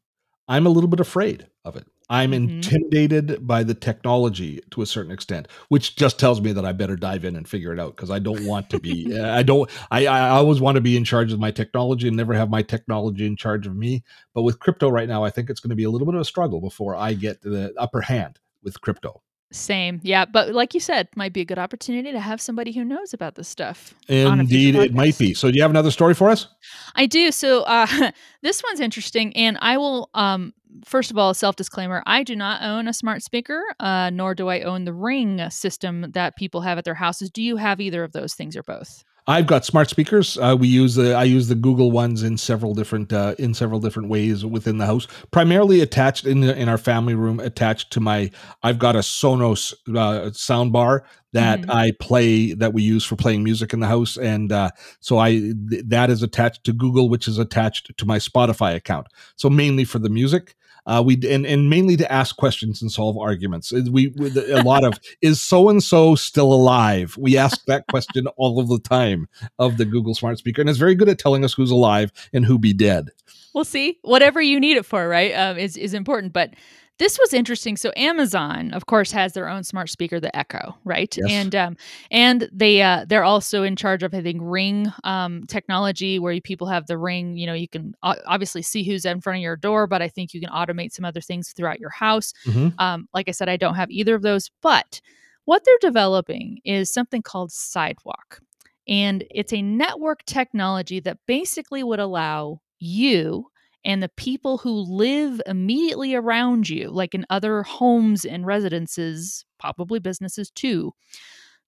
i'm 0.48 0.68
a 0.68 0.70
little 0.70 0.90
bit 0.90 1.00
afraid 1.00 1.48
of 1.66 1.76
it 1.76 1.88
I'm 2.10 2.32
Mhm. 2.32 2.36
intimidated 2.36 3.46
by 3.46 3.64
the 3.64 3.74
technology 3.76 4.62
to 4.72 4.82
a 4.82 4.86
certain 4.86 5.12
extent, 5.12 5.48
which 5.68 5.96
just 5.96 6.20
tells 6.20 6.42
me 6.42 6.52
that 6.54 6.66
I 6.66 6.72
better 6.72 6.96
dive 6.96 7.24
in 7.24 7.36
and 7.36 7.48
figure 7.48 7.72
it 7.72 7.80
out 7.80 7.96
because 7.96 8.10
I 8.10 8.20
don't 8.20 8.46
want 8.46 8.70
to 8.72 8.80
be. 8.80 9.16
I 9.20 9.44
don't. 9.44 9.70
I, 9.92 10.08
I 10.08 10.30
always 10.30 10.60
want 10.60 10.76
to 10.76 10.82
be 10.82 10.98
in 10.98 11.04
charge 11.04 11.32
of 11.32 11.40
my 11.40 11.52
technology 11.52 12.08
and 12.08 12.18
never 12.18 12.34
have 12.34 12.50
my 12.50 12.62
technology 12.64 13.26
in 13.26 13.36
charge 13.36 13.68
of 13.68 13.76
me. 13.76 14.04
But 14.34 14.44
with 14.44 14.60
crypto 14.60 14.90
right 14.90 15.08
now, 15.08 15.24
I 15.24 15.30
think 15.30 15.50
it's 15.50 15.60
going 15.60 15.70
to 15.70 15.76
be 15.76 15.84
a 15.84 15.90
little 15.90 16.08
bit 16.08 16.16
of 16.16 16.22
a 16.22 16.26
struggle 16.26 16.62
before 16.62 16.96
I 16.96 17.14
get 17.14 17.42
the 17.42 17.74
upper 17.78 18.02
hand 18.02 18.40
with 18.64 18.82
crypto. 18.82 19.22
Same. 19.52 20.00
Yeah. 20.04 20.26
But 20.26 20.54
like 20.54 20.74
you 20.74 20.80
said, 20.80 21.08
might 21.16 21.34
be 21.34 21.42
a 21.42 21.46
good 21.46 21.58
opportunity 21.58 22.12
to 22.12 22.20
have 22.20 22.40
somebody 22.40 22.72
who 22.72 22.84
knows 22.84 23.14
about 23.14 23.36
this 23.36 23.48
stuff. 23.48 23.96
Indeed, 24.08 24.76
it 24.76 24.94
might 24.94 25.18
be. 25.18 25.34
So, 25.34 25.50
do 25.50 25.56
you 25.56 25.64
have 25.64 25.72
another 25.72 25.92
story 25.92 26.14
for 26.14 26.30
us? 26.30 26.48
I 26.96 27.08
do. 27.08 27.32
So 27.32 27.64
uh, 27.64 28.12
this 28.42 28.62
one's 28.64 28.80
interesting, 28.80 29.36
and 29.36 29.58
I 29.62 29.78
will. 29.78 30.10
Um, 30.14 30.54
first 30.86 31.10
of 31.10 31.18
all, 31.18 31.34
self 31.34 31.56
disclaimer: 31.56 32.04
I 32.06 32.24
do 32.24 32.36
not 32.36 32.62
own 32.62 32.88
a 32.88 32.94
smart 32.94 33.24
speaker, 33.24 33.64
uh, 33.80 34.12
nor 34.12 34.36
do 34.36 34.50
I 34.50 34.62
own 34.62 34.86
the 34.86 34.94
Ring 34.94 35.50
system 35.50 36.12
that 36.12 36.36
people 36.36 36.62
have 36.62 36.78
at 36.78 36.86
their 36.86 36.94
houses. 36.94 37.32
Do 37.32 37.42
you 37.42 37.58
have 37.58 37.82
either 37.82 38.04
of 38.04 38.12
those 38.12 38.36
things 38.36 38.56
or 38.56 38.64
both? 38.64 39.04
I've 39.30 39.46
got 39.46 39.64
smart 39.64 39.92
speakers. 39.92 40.40
Uh, 40.40 40.56
we 40.60 40.68
use 40.68 40.96
the 40.96 41.14
I 41.14 41.24
use 41.24 41.50
the 41.50 41.54
Google 41.56 41.92
ones 41.92 42.24
in 42.24 42.36
several 42.36 42.74
different 42.74 43.14
uh, 43.14 43.36
in 43.38 43.54
several 43.54 43.80
different 43.80 44.10
ways 44.10 44.44
within 44.44 44.80
the 44.80 44.88
house. 44.88 45.06
Primarily 45.30 45.82
attached 45.82 46.26
in 46.26 46.40
the, 46.40 46.58
in 46.58 46.68
our 46.68 46.80
family 46.80 47.14
room, 47.14 47.40
attached 47.40 47.92
to 47.92 48.00
my. 48.00 48.32
I've 48.64 48.80
got 48.80 48.96
a 48.96 49.00
Sonos 49.00 49.72
uh, 49.96 50.32
sound 50.34 50.74
bar 50.74 51.06
that 51.34 51.62
Mhm. 51.62 51.70
I 51.70 51.92
play 52.00 52.54
that 52.56 52.74
we 52.74 52.82
use 52.82 53.06
for 53.06 53.16
playing 53.16 53.44
music 53.44 53.72
in 53.72 53.82
the 53.82 53.88
house, 53.88 54.18
and 54.18 54.52
uh, 54.52 54.72
so 55.00 55.20
I 55.20 55.34
th- 55.70 55.84
that 55.90 56.10
is 56.10 56.24
attached 56.24 56.64
to 56.64 56.74
Google, 56.74 57.08
which 57.08 57.28
is 57.28 57.38
attached 57.38 57.96
to 58.00 58.06
my 58.08 58.18
Spotify 58.18 58.74
account. 58.74 59.06
So 59.36 59.48
mainly 59.48 59.86
for 59.86 60.00
the 60.00 60.10
music. 60.10 60.56
Uh, 60.90 61.04
we 61.04 61.20
and, 61.30 61.46
and 61.46 61.70
mainly 61.70 61.96
to 61.96 62.12
ask 62.12 62.36
questions 62.36 62.82
and 62.82 62.92
solve 62.92 63.16
arguments. 63.16 63.72
Uh, 63.72 63.84
We 63.92 64.08
with 64.08 64.36
a 64.36 64.64
lot 64.64 64.84
of 64.84 65.00
is 65.22 65.40
so 65.40 65.70
and 65.70 65.84
so 65.84 66.16
still 66.16 66.52
alive? 66.52 67.16
We 67.16 67.38
ask 67.38 67.64
that 67.66 67.86
question 67.92 68.26
all 68.38 68.60
of 68.60 68.70
the 68.70 68.80
time 68.80 69.28
of 69.60 69.78
the 69.78 69.86
Google 69.86 70.16
Smart 70.16 70.40
Speaker, 70.40 70.62
and 70.62 70.70
it's 70.70 70.80
very 70.80 70.96
good 70.96 71.08
at 71.08 71.20
telling 71.20 71.46
us 71.46 71.54
who's 71.54 71.70
alive 71.70 72.12
and 72.34 72.44
who 72.44 72.58
be 72.58 72.74
dead. 72.74 73.10
We'll 73.54 73.66
see. 73.66 74.00
Whatever 74.02 74.42
you 74.42 74.60
need 74.60 74.78
it 74.78 74.86
for, 74.86 75.08
right? 75.08 75.32
Um, 75.34 75.60
is 75.60 75.78
is 75.78 75.94
important. 75.94 76.34
But 76.34 76.56
this 77.00 77.18
was 77.18 77.34
interesting. 77.34 77.78
So 77.78 77.92
Amazon, 77.96 78.72
of 78.74 78.86
course, 78.86 79.12
has 79.14 79.34
their 79.34 79.48
own 79.48 79.64
smart 79.64 79.90
speaker, 79.90 80.20
the 80.20 80.36
Echo, 80.38 80.78
right? 80.84 81.16
Yes. 81.18 81.32
And 81.32 81.56
um, 81.56 81.78
and 82.12 82.50
they 82.52 82.82
uh, 82.82 83.06
they're 83.08 83.24
also 83.24 83.64
in 83.64 83.76
charge 83.76 84.04
of 84.04 84.14
I 84.14 84.22
think 84.22 84.40
Ring 84.44 84.92
um, 85.06 85.46
technology, 85.48 86.20
where 86.20 86.40
people 86.42 86.68
have 86.68 86.88
the 86.88 86.98
Ring. 86.98 87.38
You 87.38 87.48
know, 87.48 87.54
you 87.54 87.68
can 87.70 87.96
obviously 88.04 88.62
see 88.62 88.84
who's 88.84 89.06
in 89.06 89.22
front 89.22 89.38
of 89.38 89.42
your 89.42 89.56
door, 89.56 89.88
but 89.88 90.02
I 90.02 90.10
think 90.10 90.34
you 90.34 90.42
can 90.42 90.50
automate 90.50 90.92
some 90.92 91.06
other 91.06 91.22
things 91.22 91.54
throughout 91.54 91.80
your 91.80 91.90
house. 91.90 92.34
Mhm. 92.46 92.80
Um, 92.80 93.08
like 93.14 93.30
I 93.30 93.32
said, 93.32 93.50
I 93.50 93.58
don't 93.58 93.76
have 93.76 93.90
either 93.90 94.14
of 94.14 94.22
those, 94.22 94.52
but 94.62 95.02
what 95.46 95.64
they're 95.66 95.78
developing 95.82 96.60
is 96.66 96.94
something 96.94 97.22
called 97.22 97.52
Sidewalk. 97.52 98.42
And 98.88 99.24
it's 99.32 99.54
a 99.54 99.62
network 99.62 100.26
technology 100.26 101.00
that 101.02 101.18
basically 101.28 101.82
would 101.84 102.00
allow 102.00 102.60
you 102.80 103.46
and 103.86 104.02
the 104.04 104.10
people 104.18 104.58
who 104.58 104.72
live 104.72 105.42
immediately 105.46 106.16
around 106.16 106.70
you, 106.70 106.90
like 106.90 107.14
in 107.16 107.26
other 107.30 107.64
homes 107.64 108.26
and 108.26 108.46
residences, 108.46 109.46
probably 109.60 110.00
businesses 110.00 110.52
too, 110.52 110.94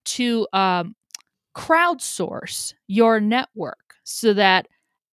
to 0.06 0.48
um, 0.53 0.96
crowdsource 1.56 2.74
your 2.88 3.20
network 3.20 3.96
so 4.03 4.34
that 4.34 4.68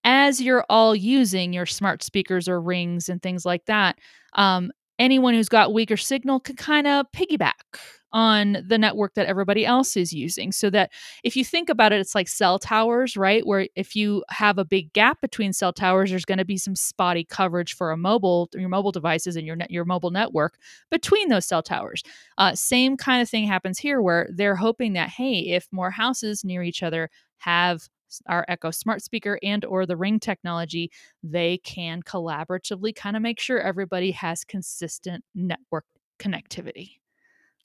as 0.04 0.40
you're 0.40 0.64
all 0.70 0.94
using 0.94 1.52
your 1.52 1.66
smart 1.66 2.02
speakers 2.02 2.48
or 2.48 2.60
rings 2.60 3.08
and 3.08 3.22
things 3.22 3.44
like 3.44 3.64
that, 3.66 3.98
um, 4.34 4.70
anyone 4.98 5.34
who's 5.34 5.48
got 5.48 5.72
weaker 5.72 5.96
signal 5.96 6.40
can 6.40 6.56
kind 6.56 6.86
of 6.86 7.06
piggyback 7.12 7.78
on 8.12 8.56
the 8.66 8.78
network 8.78 9.14
that 9.14 9.26
everybody 9.26 9.66
else 9.66 9.96
is 9.96 10.12
using. 10.12 10.50
So 10.50 10.70
that 10.70 10.90
if 11.24 11.36
you 11.36 11.44
think 11.44 11.68
about 11.68 11.92
it, 11.92 12.00
it's 12.00 12.14
like 12.14 12.28
cell 12.28 12.58
towers, 12.58 13.16
right? 13.16 13.46
Where 13.46 13.68
if 13.76 13.94
you 13.94 14.24
have 14.30 14.58
a 14.58 14.64
big 14.64 14.92
gap 14.92 15.20
between 15.20 15.52
cell 15.52 15.72
towers, 15.72 16.10
there's 16.10 16.24
going 16.24 16.38
to 16.38 16.44
be 16.44 16.56
some 16.56 16.74
spotty 16.74 17.24
coverage 17.24 17.74
for 17.74 17.90
a 17.90 17.96
mobile, 17.96 18.48
your 18.54 18.68
mobile 18.70 18.92
devices 18.92 19.36
and 19.36 19.46
your 19.46 19.56
net, 19.56 19.70
your 19.70 19.84
mobile 19.84 20.10
network 20.10 20.56
between 20.90 21.28
those 21.28 21.44
cell 21.44 21.62
towers. 21.62 22.02
Uh, 22.38 22.54
same 22.54 22.96
kind 22.96 23.20
of 23.20 23.28
thing 23.28 23.46
happens 23.46 23.78
here, 23.78 24.00
where 24.00 24.28
they're 24.32 24.56
hoping 24.56 24.94
that 24.94 25.10
hey, 25.10 25.40
if 25.40 25.68
more 25.70 25.90
houses 25.90 26.44
near 26.44 26.62
each 26.62 26.82
other 26.82 27.10
have 27.38 27.88
our 28.26 28.44
Echo 28.48 28.70
smart 28.70 29.02
speaker 29.02 29.38
and 29.42 29.64
or 29.64 29.86
the 29.86 29.96
Ring 29.96 30.20
technology, 30.20 30.90
they 31.22 31.58
can 31.58 32.02
collaboratively 32.02 32.94
kind 32.94 33.16
of 33.16 33.22
make 33.22 33.40
sure 33.40 33.60
everybody 33.60 34.10
has 34.12 34.44
consistent 34.44 35.24
network 35.34 35.84
connectivity. 36.18 36.92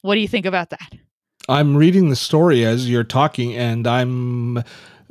What 0.01 0.15
do 0.15 0.21
you 0.21 0.27
think 0.27 0.45
about 0.45 0.69
that? 0.71 0.93
I'm 1.49 1.75
reading 1.75 2.09
the 2.09 2.15
story 2.15 2.63
as 2.65 2.89
you're 2.89 3.03
talking, 3.03 3.53
and 3.53 3.85
I'm, 3.85 4.63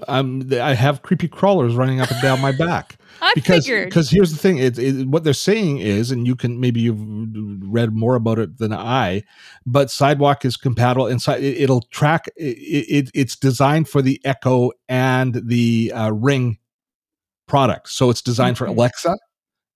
I'm, 0.09 0.52
I 0.52 0.74
have 0.74 1.02
creepy 1.02 1.28
crawlers 1.28 1.74
running 1.74 2.00
up 2.00 2.11
and 2.11 2.20
down 2.22 2.40
my 2.40 2.52
back. 2.52 2.96
I 3.22 3.33
because 3.35 3.66
figured. 3.66 3.88
because 3.88 4.11
here's 4.11 4.33
the 4.33 4.37
thing 4.37 4.59
it, 4.59 4.78
it, 4.78 5.07
what 5.07 5.22
they're 5.22 5.33
saying 5.33 5.78
is 5.78 6.11
and 6.11 6.26
you 6.26 6.35
can 6.35 6.59
maybe 6.59 6.81
you've 6.81 6.98
read 6.98 7.92
more 7.92 8.16
about 8.16 8.40
it 8.40 8.59
than 8.59 8.72
i 8.72 9.22
but 9.64 9.90
sidewalk 9.90 10.44
is 10.44 10.57
compatible 10.57 11.07
inside 11.07 11.40
it, 11.40 11.61
it'll 11.61 11.83
track 11.83 12.26
it, 12.37 12.42
it 12.42 13.11
it's 13.14 13.37
designed 13.37 13.88
for 13.88 14.02
the 14.02 14.20
echo 14.24 14.72
and 14.88 15.40
the 15.46 15.92
uh, 15.94 16.11
ring 16.11 16.59
product 17.46 17.90
so 17.90 18.11
it's 18.11 18.22
designed 18.22 18.59
for 18.59 18.66
alexa 18.66 19.16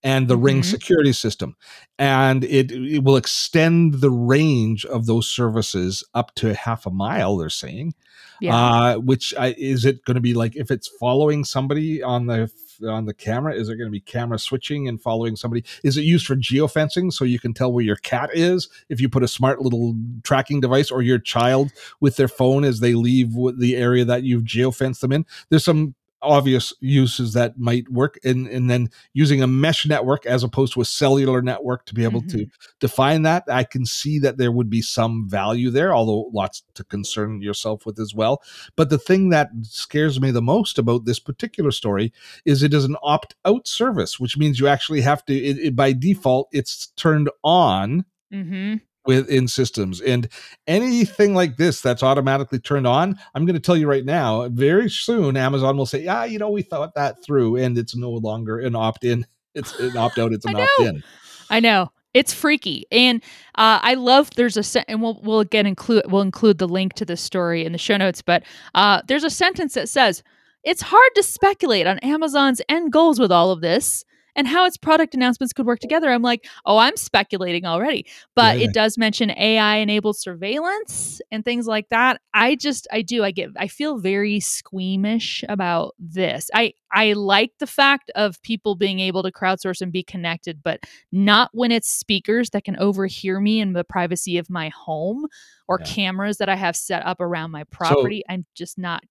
and 0.07 0.29
the 0.29 0.37
ring 0.37 0.61
Mhm. 0.61 0.65
security 0.65 1.13
system 1.13 1.57
and 1.99 2.45
it, 2.45 2.71
it 2.71 3.03
will 3.05 3.17
extend 3.17 3.95
the 3.95 4.11
range 4.11 4.85
of 4.87 5.07
those 5.07 5.27
services 5.29 6.05
up 6.15 6.35
to 6.37 6.55
half 6.55 6.87
a 6.87 6.91
mile 6.91 7.37
they're 7.37 7.51
saying 7.51 7.95
yeah. 8.41 8.57
uh, 8.57 8.97
which 8.97 9.35
I, 9.39 9.55
is 9.59 9.85
it 9.85 10.05
going 10.05 10.15
to 10.15 10.21
be 10.21 10.35
like 10.35 10.57
if 10.57 10.71
it's 10.71 10.89
following 11.01 11.45
somebody 11.45 12.03
on 12.03 12.27
the 12.27 12.51
on 12.87 13.07
the 13.07 13.15
camera? 13.15 13.55
Is 13.55 13.71
it 13.71 13.77
going 13.77 13.87
to 13.89 13.91
be 13.91 14.01
camera 14.01 14.39
switching 14.39 14.87
and 14.87 15.01
following 15.01 15.35
somebody? 15.37 15.65
Is 15.83 15.97
it 15.97 16.03
used 16.03 16.27
for 16.27 16.37
geofencing 16.37 17.11
so 17.11 17.25
you 17.25 17.39
can 17.39 17.55
tell 17.55 17.73
where 17.73 17.83
your 17.85 17.97
cat 17.97 18.29
is 18.35 18.69
if 18.91 19.01
you 19.01 19.09
put 19.09 19.23
a 19.23 19.29
smart 19.29 19.63
little 19.63 19.97
tracking 20.23 20.61
device 20.61 20.91
or 20.91 21.01
your 21.01 21.19
child 21.19 21.71
with 22.01 22.17
their 22.17 22.29
phone 22.29 22.65
as 22.65 22.81
they 22.81 22.93
leave 22.93 23.33
the 23.59 23.77
area 23.77 24.05
that 24.05 24.25
you've 24.25 24.45
geofenced 24.45 25.01
them 25.01 25.13
in? 25.13 25.25
There's 25.49 25.65
some 25.65 25.95
obvious 26.27 26.73
uses 26.81 27.33
that 27.33 27.59
might 27.59 27.89
work 27.91 28.19
and 28.25 28.47
and 28.49 28.69
then 28.69 28.89
using 29.15 29.43
a 29.43 29.47
mesh 29.47 29.87
network 29.87 30.27
as 30.27 30.43
opposed 30.43 30.73
to 30.73 30.81
a 30.81 30.85
cellular 30.85 31.41
network 31.41 31.85
to 31.87 31.95
be 31.95 32.05
able 32.05 32.21
to 32.23 32.47
define 32.81 33.23
that 33.23 33.45
i 33.51 33.63
can 33.65 33.87
see 33.87 34.19
that 34.19 34.37
there 34.37 34.53
would 34.53 34.69
be 34.69 34.83
some 34.83 35.29
value 35.29 35.71
there 35.71 35.95
although 35.95 36.31
lots 36.33 36.63
to 36.75 36.85
concern 36.85 37.41
yourself 37.41 37.87
with 37.87 37.99
as 37.99 38.15
well 38.15 38.43
but 38.77 38.91
the 38.91 38.99
thing 38.99 39.31
that 39.31 39.49
scares 39.63 40.21
me 40.21 40.31
the 40.31 40.43
most 40.43 40.79
about 40.79 41.05
this 41.05 41.19
particular 41.19 41.71
story 41.71 42.13
is 42.45 42.63
it 42.63 42.75
is 42.75 42.85
an 42.85 42.97
opt-out 43.03 43.67
service 43.67 44.19
which 44.21 44.37
means 44.37 44.59
you 44.61 44.69
actually 44.69 45.01
have 45.01 45.25
to 45.25 45.35
it, 45.35 45.59
it- 45.59 45.77
by 45.77 45.93
default 45.93 46.49
it's 46.53 46.89
turned 46.97 47.31
on 47.45 48.05
mm-hmm. 48.33 48.77
Within 49.07 49.49
systems 49.49 50.01
and 50.01 50.29
anything 50.67 51.35
like 51.35 51.57
this 51.57 51.81
that's 51.81 52.03
automatically 52.03 52.59
turned 52.59 52.87
on 52.87 53.17
i'm 53.35 53.47
going 53.47 53.55
to 53.55 53.61
tell 53.61 53.77
you 53.77 53.89
right 53.89 54.05
now 54.05 54.49
very 54.49 54.89
soon 54.91 55.37
amazon 55.37 55.77
will 55.77 55.87
say 55.87 56.03
yeah 56.03 56.25
you 56.25 56.39
know 56.39 56.51
we 56.51 56.63
thought 56.63 56.95
that 56.95 57.23
through 57.25 57.57
and 57.57 57.79
it's 57.79 57.97
no 57.97 58.11
longer 58.11 58.59
an 58.59 58.75
opt-in 58.75 59.27
it's 59.55 59.79
an 59.79 59.97
opt-out 59.97 60.33
it's 60.33 60.45
an 60.45 60.57
opt-in 60.57 61.03
I 61.51 61.61
know 61.61 61.91
it's 62.15 62.33
freaky, 62.33 62.87
and 62.91 63.23
uh, 63.57 63.79
I 63.83 63.95
love. 63.95 64.31
There's 64.37 64.57
a 64.57 64.63
sen- 64.63 64.85
and 64.89 65.03
we'll 65.03 65.21
we'll 65.23 65.41
again 65.41 65.67
include 65.67 66.11
we'll 66.11 66.23
include 66.23 66.59
the 66.59 66.69
link 66.69 66.95
to 66.95 67.05
this 67.05 67.21
story 67.21 67.65
in 67.65 67.73
the 67.73 67.79
show 67.79 67.97
notes. 67.97 68.23
But 68.23 68.43
uh, 68.75 69.03
there's 69.07 69.25
a 69.25 69.31
sentence 69.31 69.75
that 69.75 69.89
says 69.89 70.23
it's 70.65 70.83
hard 70.83 71.11
to 71.15 71.23
speculate 71.23 71.87
on 71.87 71.99
Amazon's 71.99 72.63
end 72.69 72.93
goals 72.93 73.21
with 73.21 73.31
all 73.31 73.51
of 73.51 73.61
this 73.61 74.05
and 74.37 74.47
how 74.47 74.65
its 74.67 74.77
product 74.77 75.15
announcements 75.15 75.53
could 75.53 75.67
work 75.67 75.81
together. 75.81 76.11
I'm 76.11 76.23
like, 76.23 76.47
oh, 76.67 76.79
I'm 76.79 76.97
speculating 76.97 77.65
already. 77.65 78.07
But 78.37 78.59
Yeah, 78.59 78.67
it 78.67 78.73
does 78.73 78.97
mention 78.99 79.31
AI 79.31 79.77
enabled 79.77 80.17
surveillance 80.19 81.21
and 81.33 81.45
things 81.45 81.67
like 81.67 81.89
that. 81.89 82.21
I 82.35 82.55
just 82.55 82.87
I 82.93 83.03
do 83.03 83.25
I 83.25 83.31
get 83.33 83.51
I 83.57 83.67
feel 83.69 83.99
very 83.99 84.39
squeamish 84.41 85.43
about 85.49 85.95
this. 85.99 86.51
I 86.55 86.75
I 86.93 87.15
like 87.15 87.53
the 87.59 87.67
fact 87.67 88.11
of 88.15 88.41
people 88.43 88.75
being 88.77 89.01
able 89.01 89.23
to 89.23 89.33
crowdsource 89.33 89.81
and 89.81 89.91
be 89.93 90.03
connected, 90.03 90.63
but 90.63 90.81
not 91.13 91.51
when 91.53 91.73
it's 91.73 91.89
speakers 91.91 92.51
that 92.51 92.65
can 92.65 92.77
overhear 92.79 93.41
me 93.41 93.61
in 93.61 93.73
the 93.73 93.85
privacy 93.85 94.39
of 94.39 94.49
my 94.51 94.69
home 94.69 95.27
or 95.69 95.79
Yeah. 95.79 95.85
cameras 95.85 96.39
that 96.39 96.49
I 96.49 96.57
have 96.57 96.77
set 96.77 97.05
up 97.05 97.21
around 97.21 97.51
my 97.51 97.65
property. 97.65 98.23
I'm 98.29 98.47
just 98.55 98.79
not 98.79 99.03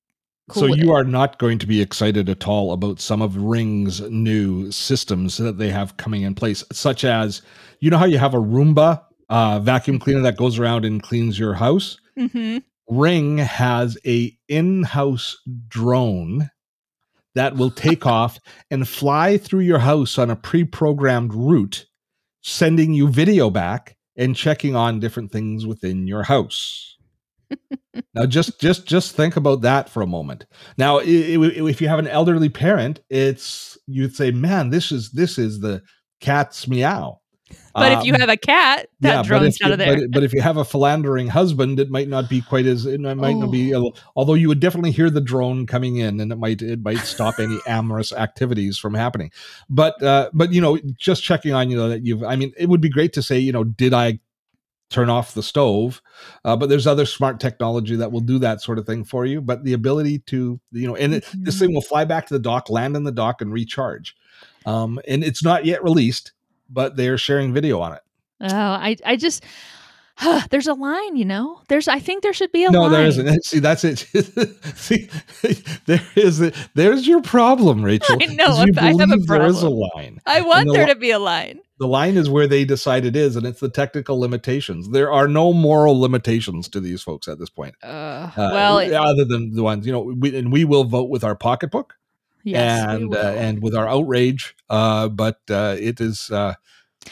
cool 0.49 0.62
so 0.62 0.65
you 0.67 0.91
are 0.91 1.03
not 1.03 1.39
going 1.39 1.58
to 1.60 1.67
be 1.67 1.81
excited 1.81 2.29
at 2.29 2.47
all 2.47 2.71
about 2.71 2.99
some 2.99 3.21
of 3.21 3.36
Ring's 3.38 4.01
new 4.01 4.71
systems 4.71 5.38
that 5.38 5.58
they 5.58 5.69
have 5.69 5.97
coming 5.97 6.21
in 6.21 6.36
place, 6.36 6.63
such 6.71 7.03
as 7.03 7.41
you 7.79 7.89
know 7.89 7.97
how 7.97 8.05
you 8.05 8.17
have 8.17 8.34
a 8.34 8.39
Roomba 8.41 9.01
uh, 9.29 9.60
vacuum 9.60 9.99
cleaner 9.99 10.21
that 10.21 10.38
goes 10.38 10.60
around 10.60 10.86
and 10.86 11.01
cleans 11.01 11.39
your 11.39 11.53
house. 11.55 11.99
Mhm. 12.17 12.63
Ring 12.88 13.39
has 13.39 13.97
a 14.05 14.38
in-house 14.47 15.38
drone 15.67 16.49
that 17.34 17.55
will 17.55 17.71
take 17.71 18.05
off 18.05 18.39
and 18.69 18.88
fly 18.88 19.38
through 19.38 19.62
your 19.62 19.79
house 19.79 20.17
on 20.17 20.29
a 20.29 20.36
pre-programmed 20.36 21.34
route 21.34 21.86
sending 22.41 22.93
you 22.93 23.10
video 23.10 23.49
back 23.49 23.97
and 24.15 24.36
checking 24.36 24.75
on 24.75 24.99
different 24.99 25.31
things 25.31 25.65
within 25.65 26.08
your 26.08 26.23
house. 26.23 26.94
Now 28.13 28.25
just 28.25 28.60
just 28.60 28.86
just 28.86 29.15
think 29.15 29.36
about 29.36 29.62
that 29.62 29.89
for 29.89 30.01
a 30.01 30.08
moment. 30.08 30.45
Now 30.77 30.99
if 31.03 31.81
you 31.81 31.88
have 31.88 31.99
an 31.99 32.08
elderly 32.08 32.49
parent, 32.49 33.01
it's 33.10 33.77
you'd 33.88 34.15
say, 34.15 34.31
"Man, 34.31 34.69
this 34.69 34.91
is 34.91 35.12
this 35.12 35.38
is 35.38 35.60
the 35.60 35.81
cat's 36.19 36.67
meow." 36.67 37.19
But 37.73 37.91
um, 37.91 37.99
if 37.99 38.05
you 38.05 38.13
um, 38.13 38.21
have 38.21 38.29
a 38.29 38.38
cat, 38.38 38.88
that 39.01 39.15
yeah, 39.15 39.23
drones 39.23 39.62
out 39.62 39.71
of 39.71 39.77
there. 39.77 39.97
But, 39.97 40.12
but, 40.12 40.23
if 40.23 40.34
you 40.34 40.41
have 40.41 40.58
a 40.58 40.63
philandering 40.63 41.27
husband, 41.27 41.79
it 41.79 41.89
might 41.89 42.08
not 42.08 42.29
be 42.29 42.41
quite 42.41 42.65
as 42.65 42.86
it 42.86 42.99
might 43.01 43.17
oh. 43.17 43.39
not 43.39 43.51
be. 43.51 43.75
Oh. 43.75 43.91
Although 44.15 44.34
you 44.34 44.47
would 44.47 44.62
definitely 44.62 44.91
hear 44.91 45.10
the 45.10 45.21
drone 45.21 45.67
coming 45.67 45.97
in, 45.97 46.21
and 46.21 46.31
it 46.31 46.38
might 46.38 46.62
it 46.62 46.81
might 46.81 46.99
stop 46.99 47.38
any 47.38 47.60
amorous 47.67 48.13
activities 48.13 48.77
from 48.77 48.93
happening. 48.93 49.29
But 49.69 50.01
uh, 50.01 50.29
but 50.34 50.53
you 50.53 50.62
know, 50.62 50.79
just 50.97 51.21
checking 51.21 51.53
on 51.53 51.69
you 51.69 51.77
know 51.77 51.89
that 51.89 52.05
you've. 52.05 52.23
I 52.23 52.36
mean, 52.36 52.53
it 52.58 52.69
would 52.69 52.81
be 52.81 52.89
great 52.89 53.13
to 53.13 53.21
say 53.21 53.38
you 53.38 53.51
know, 53.51 53.65
did 53.65 53.93
I 53.93 54.19
turn 54.89 55.10
off 55.10 55.34
the 55.34 55.43
stove 55.43 56.02
uh, 56.43 56.56
but 56.56 56.69
there's 56.69 56.88
other 56.88 57.06
smart 57.06 57.39
technology 57.39 57.95
that 57.95 58.12
will 58.12 58.19
do 58.19 58.38
that 58.39 58.62
sort 58.62 58.78
of 58.78 58.86
thing 58.86 59.04
for 59.04 59.26
you 59.26 59.41
but 59.41 59.63
the 59.63 59.74
ability 59.74 60.19
to 60.19 60.60
you 60.71 60.88
know 60.88 60.95
and 60.95 61.15
it, 61.15 61.24
mm-hmm. 61.24 61.43
this 61.43 61.60
thing 61.60 61.74
will 61.74 61.82
fly 61.82 62.06
back 62.06 62.28
to 62.28 62.34
the 62.34 62.39
dock 62.39 62.69
land 62.69 62.95
in 62.95 63.04
the 63.04 63.12
dock 63.12 63.41
and 63.41 63.52
recharge 63.52 64.15
um, 64.65 65.00
and 65.08 65.24
it's 65.24 65.43
not 65.43 65.65
yet 65.65 65.84
released 65.84 66.34
but 66.69 66.95
they're 66.95 67.17
sharing 67.17 67.54
video 67.54 67.80
on 67.80 67.93
it. 67.93 68.02
Oh, 68.41 68.48
I 68.58 68.98
I 69.06 69.15
just 69.15 69.43
huh, 70.15 70.41
there's 70.49 70.67
a 70.67 70.73
line, 70.73 71.15
you 71.15 71.25
know. 71.25 71.62
There's 71.67 71.88
I 71.88 71.99
think 71.99 72.23
there 72.23 72.34
should 72.34 72.51
be 72.51 72.65
a 72.65 72.71
no, 72.71 72.82
line. 72.82 72.91
No, 72.91 72.97
there 72.97 73.08
isn't. 73.08 73.45
See, 73.45 73.60
that's 73.60 73.84
it. 73.84 73.99
See, 74.75 75.10
there 75.86 76.01
is 76.15 76.41
it. 76.41 76.56
There's 76.73 77.08
your 77.08 77.21
problem, 77.21 77.84
Rachel. 77.84 78.17
I 78.21 78.25
know. 78.28 78.45
I 78.78 78.93
have 78.93 79.12
a 79.12 79.17
problem. 79.25 79.28
There 79.28 79.45
is 79.45 79.62
a 79.62 79.69
line. 79.69 80.19
I 80.25 80.41
want 80.41 80.67
the 80.67 80.73
there 80.73 80.88
to 80.88 80.95
be 80.95 81.12
a 81.12 81.19
line. 81.19 81.60
The 81.78 81.88
line 81.88 82.15
is 82.15 82.30
where 82.30 82.47
they 82.47 82.63
decide 82.63 83.06
it 83.06 83.17
is, 83.17 83.36
and 83.36 83.45
it's 83.45 83.60
the 83.60 83.69
technical 83.69 84.17
limitations. 84.17 84.89
There 84.89 85.12
are 85.12 85.28
no 85.28 85.51
moral 85.51 85.99
limitations 85.99 86.69
to 86.69 86.80
these 86.80 87.01
folks 87.01 87.28
at 87.28 87.38
this 87.38 87.49
point. 87.49 87.75
Uh, 87.84 87.88
uh, 87.88 88.32
well, 88.38 88.78
other 88.78 89.25
than 89.25 89.54
the 89.54 89.63
ones 89.63 89.86
you 89.86 89.91
know, 89.91 90.01
we, 90.01 90.38
and 90.38 90.54
we 90.54 90.63
will 90.63 90.86
vote 90.86 91.10
with 91.10 91.23
our 91.23 91.36
pocketbook. 91.36 91.95
Yes, 92.43 92.88
and 92.88 93.13
uh, 93.13 93.19
and 93.19 93.62
with 93.62 93.75
our 93.75 93.88
outrage, 93.88 94.56
uh, 94.69 95.10
but 95.10 95.41
uh, 95.49 95.75
it 95.80 95.99
is 95.99 96.30
uh, 96.30 96.54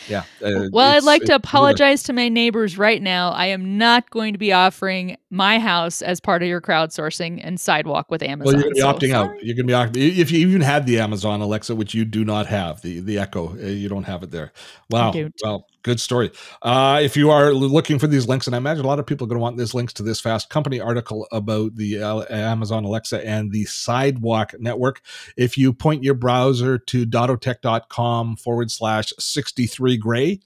yeah. 0.08 0.24
Uh, 0.44 0.68
well, 0.72 0.96
I'd 0.96 1.04
like 1.04 1.24
to 1.24 1.36
apologize 1.36 2.04
to 2.04 2.14
my 2.14 2.30
neighbors 2.30 2.78
right 2.78 3.02
now. 3.02 3.32
I 3.32 3.48
am 3.48 3.78
not 3.78 4.10
going 4.10 4.34
to 4.34 4.40
be 4.40 4.52
offering 4.52 5.18
my 5.30 5.60
house 5.60 6.02
as 6.02 6.20
part 6.20 6.44
of 6.44 6.48
your 6.48 6.62
crowdsourcing 6.62 7.40
and 7.44 7.60
sidewalk 7.60 8.12
with 8.12 8.22
Amazon. 8.22 8.46
Well, 8.46 8.54
you're 8.54 8.64
going 8.64 8.76
to 8.76 8.76
be 8.76 8.82
so, 8.82 8.94
opting 8.94 9.12
sorry. 9.12 9.38
out. 9.38 9.44
You're 9.44 9.56
going 9.56 9.68
to 9.68 9.98
be 9.98 10.02
opting 10.02 10.18
if 10.20 10.32
you 10.32 10.40
even 10.40 10.62
had 10.62 10.86
the 10.86 11.00
Amazon 11.00 11.42
Alexa, 11.42 11.76
which 11.76 11.94
you 11.94 12.06
do 12.06 12.24
not 12.24 12.48
have 12.48 12.82
the 12.82 13.00
the 13.00 13.18
Echo, 13.18 13.54
uh, 13.54 13.68
you 13.68 13.90
don't 13.90 14.04
have 14.04 14.24
it 14.24 14.32
there. 14.32 14.52
Wow. 14.90 15.14
Well, 15.44 15.68
good 15.84 16.00
story. 16.00 16.32
Uh, 16.62 17.00
if 17.04 17.16
you 17.16 17.30
are 17.30 17.54
looking 17.54 18.00
for 18.00 18.08
these 18.08 18.28
links, 18.28 18.48
and 18.48 18.56
I 18.56 18.58
imagine 18.58 18.86
a 18.86 18.88
lot 18.88 19.00
of 19.00 19.06
people 19.06 19.26
are 19.26 19.30
going 19.30 19.38
to 19.38 19.42
want 19.42 19.58
these 19.58 19.74
links 19.74 19.94
to 19.94 20.04
this 20.04 20.20
Fast 20.20 20.50
Company 20.50 20.80
article 20.80 21.28
about 21.32 21.76
the 21.76 22.02
uh, 22.02 22.24
Amazon 22.30 22.86
Alexa 22.86 23.26
and 23.26 23.52
the 23.52 23.66
Sidewalk 23.66 24.54
Network. 24.60 25.02
If 25.38 25.58
you 25.58 25.74
point 25.74 26.04
your 26.04 26.14
browser 26.14 26.78
to 26.78 27.06
dottotech.com 27.06 28.38
forward 28.38 28.72
slash 28.72 29.14
63 29.20 29.83
gray, 29.98 30.40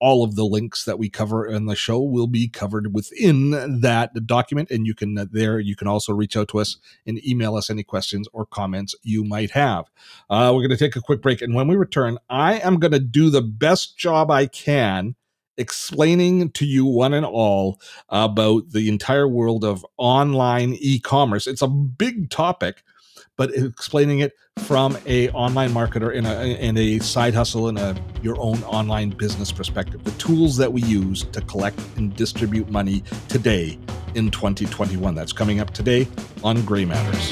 all 0.00 0.24
of 0.24 0.34
the 0.36 0.44
links 0.44 0.84
that 0.84 0.98
we 0.98 1.08
cover 1.08 1.46
in 1.46 1.66
the 1.66 1.76
show 1.76 2.00
will 2.00 2.26
be 2.26 2.48
covered 2.48 2.94
within 2.94 3.80
that 3.80 4.26
document 4.26 4.70
and 4.70 4.86
you 4.86 4.94
can 4.94 5.16
uh, 5.16 5.24
there 5.30 5.58
you 5.58 5.76
can 5.76 5.88
also 5.88 6.12
reach 6.12 6.36
out 6.36 6.48
to 6.48 6.58
us 6.58 6.76
and 7.06 7.24
email 7.26 7.56
us 7.56 7.70
any 7.70 7.82
questions 7.82 8.28
or 8.32 8.44
comments 8.44 8.94
you 9.02 9.24
might 9.24 9.52
have. 9.52 9.86
Uh, 10.28 10.50
we're 10.52 10.60
going 10.60 10.70
to 10.70 10.76
take 10.76 10.96
a 10.96 11.00
quick 11.00 11.22
break 11.22 11.40
and 11.40 11.54
when 11.54 11.68
we 11.68 11.76
return 11.76 12.18
i 12.28 12.58
am 12.58 12.78
going 12.78 12.92
to 12.92 13.00
do 13.00 13.30
the 13.30 13.42
best 13.42 13.96
job 13.96 14.30
i 14.30 14.46
can 14.46 15.14
explaining 15.56 16.50
to 16.50 16.66
you 16.66 16.84
one 16.84 17.14
and 17.14 17.26
all 17.26 17.80
about 18.08 18.70
the 18.70 18.88
entire 18.88 19.28
world 19.28 19.64
of 19.64 19.86
online 19.96 20.76
e-commerce. 20.80 21.46
It's 21.46 21.62
a 21.62 21.68
big 21.68 22.30
topic 22.30 22.82
but 23.36 23.54
explaining 23.54 24.20
it 24.20 24.32
from 24.58 24.96
a 25.06 25.28
online 25.30 25.70
marketer 25.70 26.14
in 26.14 26.24
a 26.26 26.56
in 26.58 26.76
a 26.76 26.98
side 27.00 27.34
hustle 27.34 27.68
in 27.68 27.76
a 27.76 27.94
your 28.22 28.38
own 28.40 28.62
online 28.64 29.10
business 29.10 29.50
perspective. 29.50 30.02
The 30.04 30.12
tools 30.12 30.56
that 30.56 30.72
we 30.72 30.82
use 30.82 31.24
to 31.24 31.40
collect 31.42 31.78
and 31.96 32.14
distribute 32.14 32.70
money 32.70 33.02
today 33.28 33.78
in 34.14 34.30
2021. 34.30 35.14
That's 35.14 35.32
coming 35.32 35.60
up 35.60 35.70
today 35.70 36.06
on 36.42 36.64
Gray 36.64 36.84
Matters. 36.84 37.30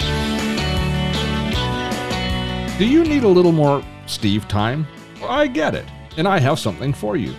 Do 2.78 2.86
you 2.86 3.04
need 3.04 3.22
a 3.22 3.28
little 3.28 3.52
more 3.52 3.84
Steve 4.06 4.48
time? 4.48 4.86
I 5.22 5.46
get 5.46 5.74
it, 5.74 5.86
and 6.16 6.26
I 6.26 6.40
have 6.40 6.58
something 6.58 6.92
for 6.92 7.16
you. 7.16 7.34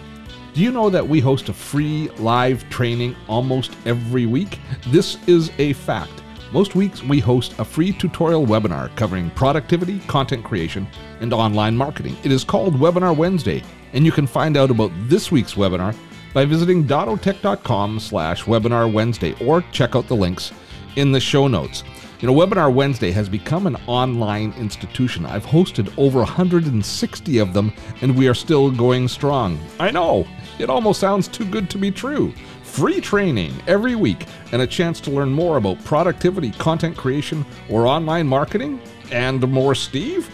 Do 0.54 0.62
you 0.62 0.72
know 0.72 0.90
that 0.90 1.06
we 1.06 1.20
host 1.20 1.50
a 1.50 1.54
free 1.54 2.10
live 2.20 2.70
training 2.70 3.16
almost 3.28 3.76
every 3.86 4.26
week? 4.28 4.60
This 4.88 5.18
is 5.28 5.52
a 5.58 5.74
fact. 5.74 6.23
Most 6.54 6.76
weeks, 6.76 7.02
we 7.02 7.20
host 7.20 7.56
a 7.58 7.66
free 7.66 7.92
tutorial 7.92 8.46
webinar 8.46 8.96
covering 8.96 9.32
productivity, 9.32 10.00
content 10.02 10.44
creation, 10.44 10.88
and 11.20 11.34
online 11.34 11.76
marketing. 11.76 12.16
It 12.24 12.32
is 12.32 12.44
called 12.44 12.76
Webinar 12.76 13.18
Wednesday, 13.18 13.64
and 13.94 14.06
you 14.06 14.12
can 14.12 14.28
find 14.28 14.56
out 14.56 14.70
about 14.70 14.92
this 15.10 15.32
week's 15.32 15.56
webinar 15.56 15.96
by 16.32 16.46
visiting 16.46 16.84
dottotech.com 16.84 18.00
slash 18.00 18.44
webinar 18.44 18.94
Wednesday 18.94 19.34
or 19.44 19.64
check 19.72 19.96
out 19.96 20.08
the 20.08 20.16
links 20.16 20.52
in 20.96 21.12
the 21.12 21.20
show 21.20 21.48
notes. 21.48 21.84
You 22.20 22.28
know, 22.28 22.36
Webinar 22.36 22.72
Wednesday 22.72 23.10
has 23.12 23.28
become 23.28 23.66
an 23.66 23.76
online 23.88 24.54
institution. 24.54 25.26
I've 25.26 25.46
hosted 25.46 25.92
over 25.98 26.20
160 26.20 27.38
of 27.40 27.54
them, 27.54 27.74
and 28.02 28.16
we 28.16 28.28
are 28.28 28.36
still 28.36 28.70
going 28.70 29.08
strong. 29.08 29.60
I 29.80 29.90
know, 29.90 30.28
it 30.60 30.70
almost 30.70 31.00
sounds 31.00 31.28
too 31.28 31.46
good 31.46 31.68
to 31.72 31.80
be 31.80 31.90
true 31.90 32.32
free 32.74 33.00
training 33.00 33.54
every 33.68 33.94
week, 33.94 34.26
and 34.52 34.64
a 34.64 34.68
chance 34.68 35.00
to 35.00 35.12
learn 35.12 35.32
more 35.32 35.58
about 35.58 35.84
productivity, 35.86 36.50
content 36.54 36.98
creation, 36.98 37.46
or 37.70 37.86
online 37.86 38.28
marketing, 38.28 38.82
and 39.12 39.48
more 39.48 39.76
Steve? 39.76 40.28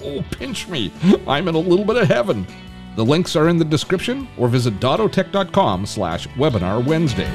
Oh, 0.00 0.24
pinch 0.30 0.68
me. 0.68 0.92
I'm 1.26 1.48
in 1.48 1.56
a 1.56 1.58
little 1.58 1.84
bit 1.84 1.96
of 1.96 2.06
heaven. 2.06 2.46
The 2.94 3.04
links 3.04 3.34
are 3.34 3.48
in 3.48 3.58
the 3.58 3.64
description 3.64 4.28
or 4.38 4.46
visit 4.46 4.78
dottotech.com 4.78 5.86
slash 5.86 6.28
webinar 6.28 6.84
Wednesday. 6.84 7.28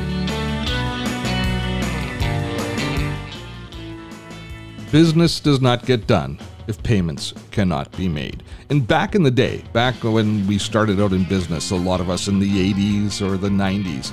Business 4.90 5.42
does 5.42 5.60
not 5.60 5.86
get 5.86 6.08
done 6.08 6.40
if 6.68 6.82
payments 6.84 7.34
cannot 7.52 7.92
be 7.98 8.08
made. 8.08 8.44
And 8.70 8.88
back 8.88 9.16
in 9.16 9.24
the 9.24 9.32
day, 9.32 9.64
back 9.74 9.96
when 10.04 10.46
we 10.48 10.58
started 10.58 11.00
out 11.00 11.14
in 11.14 11.24
business, 11.26 11.72
a 11.72 11.76
lot 11.76 12.00
of 12.00 12.10
us 12.10 12.28
in 12.28 12.40
the 12.40 12.74
80s 12.74 13.22
or 13.22 13.38
the 13.38 13.50
90s, 13.50 14.12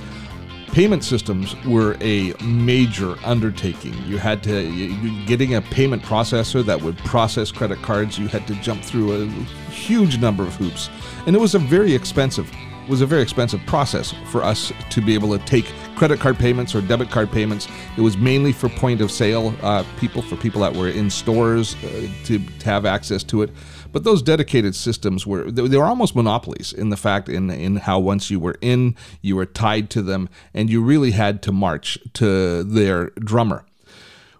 payment 0.72 1.02
systems 1.02 1.56
were 1.64 1.96
a 2.00 2.32
major 2.42 3.16
undertaking. 3.24 3.94
You 4.06 4.18
had 4.18 4.42
to 4.44 5.26
getting 5.26 5.54
a 5.54 5.62
payment 5.62 6.02
processor 6.02 6.64
that 6.64 6.80
would 6.80 6.96
process 6.98 7.50
credit 7.50 7.82
cards, 7.82 8.18
you 8.18 8.28
had 8.28 8.46
to 8.46 8.54
jump 8.56 8.82
through 8.84 9.22
a 9.22 9.26
huge 9.70 10.18
number 10.18 10.44
of 10.44 10.54
hoops. 10.54 10.88
And 11.26 11.34
it 11.34 11.40
was 11.40 11.54
a 11.54 11.58
very 11.58 11.94
expensive 11.94 12.50
was 12.88 13.00
a 13.00 13.06
very 13.06 13.22
expensive 13.22 13.60
process 13.66 14.14
for 14.26 14.42
us 14.42 14.72
to 14.90 15.00
be 15.00 15.14
able 15.14 15.36
to 15.36 15.44
take 15.44 15.66
credit 15.96 16.18
card 16.18 16.38
payments 16.38 16.74
or 16.74 16.80
debit 16.80 17.10
card 17.10 17.30
payments. 17.30 17.68
It 17.96 18.00
was 18.00 18.16
mainly 18.16 18.52
for 18.52 18.68
point 18.68 19.00
of 19.00 19.10
sale 19.10 19.54
uh, 19.62 19.84
people, 19.98 20.22
for 20.22 20.36
people 20.36 20.60
that 20.62 20.74
were 20.74 20.88
in 20.88 21.10
stores 21.10 21.76
uh, 21.76 22.08
to, 22.24 22.38
to 22.38 22.64
have 22.64 22.86
access 22.86 23.22
to 23.24 23.42
it. 23.42 23.50
But 23.92 24.04
those 24.04 24.22
dedicated 24.22 24.74
systems 24.74 25.26
were 25.26 25.50
they 25.50 25.76
were 25.76 25.84
almost 25.84 26.14
monopolies 26.14 26.72
in 26.72 26.90
the 26.90 26.96
fact 26.96 27.28
in 27.28 27.50
in 27.50 27.76
how 27.76 27.98
once 27.98 28.30
you 28.30 28.38
were 28.38 28.56
in, 28.60 28.94
you 29.20 29.34
were 29.34 29.46
tied 29.46 29.90
to 29.90 30.02
them, 30.02 30.28
and 30.54 30.70
you 30.70 30.80
really 30.80 31.10
had 31.10 31.42
to 31.42 31.52
march 31.52 31.98
to 32.14 32.62
their 32.62 33.10
drummer 33.10 33.64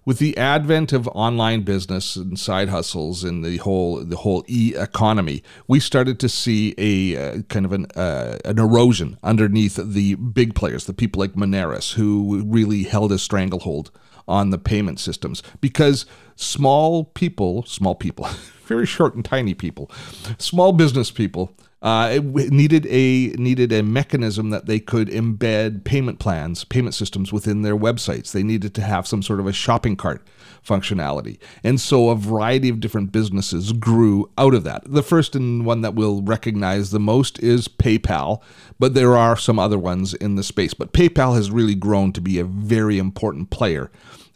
with 0.04 0.18
the 0.18 0.36
advent 0.36 0.92
of 0.92 1.08
online 1.08 1.62
business 1.62 2.16
and 2.16 2.38
side 2.38 2.68
hustles 2.68 3.22
and 3.22 3.44
the 3.44 3.58
whole 3.58 4.04
the 4.04 4.16
whole 4.16 4.44
e 4.48 4.74
economy, 4.76 5.42
we 5.68 5.80
started 5.80 6.18
to 6.20 6.28
see 6.28 6.74
a 6.78 7.16
uh, 7.16 7.42
kind 7.42 7.66
of 7.66 7.72
an 7.72 7.86
uh, 7.94 8.38
an 8.44 8.58
erosion 8.58 9.18
underneath 9.22 9.78
the 9.82 10.14
big 10.14 10.54
players, 10.54 10.86
the 10.86 10.94
people 10.94 11.20
like 11.20 11.34
Moneris, 11.34 11.94
who 11.94 12.42
really 12.46 12.84
held 12.84 13.12
a 13.12 13.18
stranglehold 13.18 13.90
on 14.26 14.50
the 14.50 14.58
payment 14.58 15.00
systems. 15.00 15.42
Because 15.60 16.06
small 16.36 17.04
people, 17.04 17.64
small 17.64 17.94
people, 17.94 18.28
very 18.64 18.86
short 18.86 19.14
and 19.14 19.24
tiny 19.24 19.54
people, 19.54 19.90
small 20.38 20.72
business 20.72 21.10
people 21.10 21.54
uh, 21.82 22.10
it 22.12 22.52
needed 22.52 22.86
a 22.86 23.28
needed 23.38 23.72
a 23.72 23.82
mechanism 23.82 24.50
that 24.50 24.66
they 24.66 24.78
could 24.78 25.08
embed 25.08 25.82
payment 25.84 26.18
plans, 26.18 26.64
payment 26.64 26.94
systems 26.94 27.32
within 27.32 27.62
their 27.62 27.76
websites. 27.76 28.32
They 28.32 28.42
needed 28.42 28.74
to 28.74 28.82
have 28.82 29.06
some 29.06 29.22
sort 29.22 29.40
of 29.40 29.46
a 29.46 29.52
shopping 29.52 29.96
cart 29.96 30.26
functionality, 30.66 31.38
and 31.64 31.80
so 31.80 32.10
a 32.10 32.16
variety 32.16 32.68
of 32.68 32.80
different 32.80 33.12
businesses 33.12 33.72
grew 33.72 34.30
out 34.36 34.52
of 34.52 34.64
that. 34.64 34.82
The 34.84 35.02
first 35.02 35.34
and 35.34 35.64
one 35.64 35.80
that 35.80 35.94
we'll 35.94 36.20
recognize 36.20 36.90
the 36.90 37.00
most 37.00 37.42
is 37.42 37.66
PayPal, 37.66 38.42
but 38.78 38.92
there 38.92 39.16
are 39.16 39.36
some 39.36 39.58
other 39.58 39.78
ones 39.78 40.12
in 40.12 40.36
the 40.36 40.42
space. 40.42 40.74
But 40.74 40.92
PayPal 40.92 41.34
has 41.34 41.50
really 41.50 41.74
grown 41.74 42.12
to 42.12 42.20
be 42.20 42.38
a 42.38 42.44
very 42.44 42.98
important 42.98 43.48
player 43.48 43.90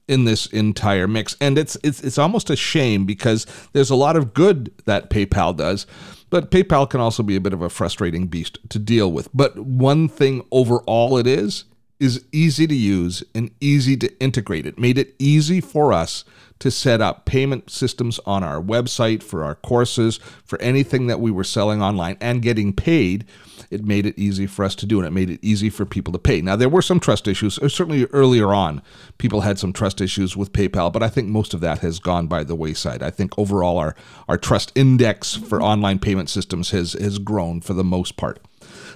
in 0.07 0.24
this 0.24 0.46
entire 0.48 1.09
mix 1.09 1.35
and 1.40 1.57
it's 1.57 1.78
it's 1.83 2.02
it's 2.02 2.18
almost 2.18 2.50
a 2.50 2.57
shame 2.57 3.07
because 3.07 3.46
there's 3.72 3.88
a 3.88 3.94
lot 3.94 4.16
of 4.16 4.35
good 4.35 4.70
that 4.85 5.09
PayPal 5.09 5.57
does 5.57 5.87
But 6.35 6.51
PayPal 6.51 6.90
can 6.90 6.99
also 6.99 7.23
be 7.23 7.37
a 7.37 7.40
bit 7.40 7.53
of 7.53 7.62
a 7.62 7.70
frustrating 7.70 8.27
beast 8.27 8.59
to 8.70 8.81
deal 8.81 9.12
with. 9.12 9.29
But 9.33 9.57
one 9.57 10.09
thing 10.09 10.44
overall 10.51 11.16
it 11.16 11.29
is, 11.29 11.62
is 12.01 12.25
easy 12.33 12.66
to 12.66 12.75
use 12.75 13.23
and 13.37 13.53
easy 13.61 13.97
to 13.99 14.20
integrate. 14.20 14.66
It 14.66 14.77
made 14.77 14.99
it 14.99 15.14
easy 15.20 15.61
for 15.61 15.92
us 15.92 16.25
to 16.59 16.71
set 16.71 17.01
up 17.01 17.25
payment 17.25 17.71
systems 17.71 18.21
on 18.27 18.43
our 18.43 18.61
website 18.61 19.23
for 19.23 19.45
our 19.45 19.55
courses, 19.57 20.19
for 20.45 20.61
anything 20.61 21.07
that 21.09 21.21
we 21.21 21.31
were 21.31 21.45
selling 21.45 21.83
online 21.83 22.17
and 22.21 22.43
getting 22.43 22.73
paid. 22.73 23.25
It 23.71 23.85
made 23.85 24.07
it 24.07 24.19
easy 24.19 24.47
for 24.47 24.64
us 24.64 24.75
to 24.77 24.87
do, 24.87 24.99
and 24.99 25.07
it 25.07 25.11
made 25.11 25.31
it 25.31 25.40
easy 25.43 25.71
for 25.71 25.85
people 25.85 26.12
to 26.12 26.19
pay. 26.19 26.40
Now, 26.40 26.57
there 26.57 26.69
were 26.69 26.83
some 26.83 27.01
trust 27.01 27.27
issues. 27.27 27.59
Uh, 27.59 27.69
certainly 27.69 28.05
earlier 28.07 28.55
on, 28.55 28.83
people 29.19 29.40
had 29.40 29.59
some 29.59 29.73
trust 29.73 30.01
issues 30.01 30.37
with 30.37 30.53
PayPal, 30.53 30.93
but 30.93 31.03
I 31.03 31.09
think 31.09 31.29
most 31.29 31.55
of 31.55 31.61
that 31.61 31.81
has 31.81 31.99
gone 31.99 32.27
by 32.27 32.45
the 32.45 32.55
wayside. 32.55 33.03
I 33.03 33.11
think 33.11 33.37
overall, 33.38 33.79
our, 33.79 33.95
our 34.29 34.38
trust 34.38 34.73
index 34.75 35.35
for 35.35 35.62
online 35.62 35.99
payment 35.99 36.31
systems 36.31 36.71
has, 36.71 36.93
has 36.95 37.19
grown 37.19 37.61
for 37.61 37.75
the 37.75 37.85
most 37.85 38.17
part. 38.17 38.40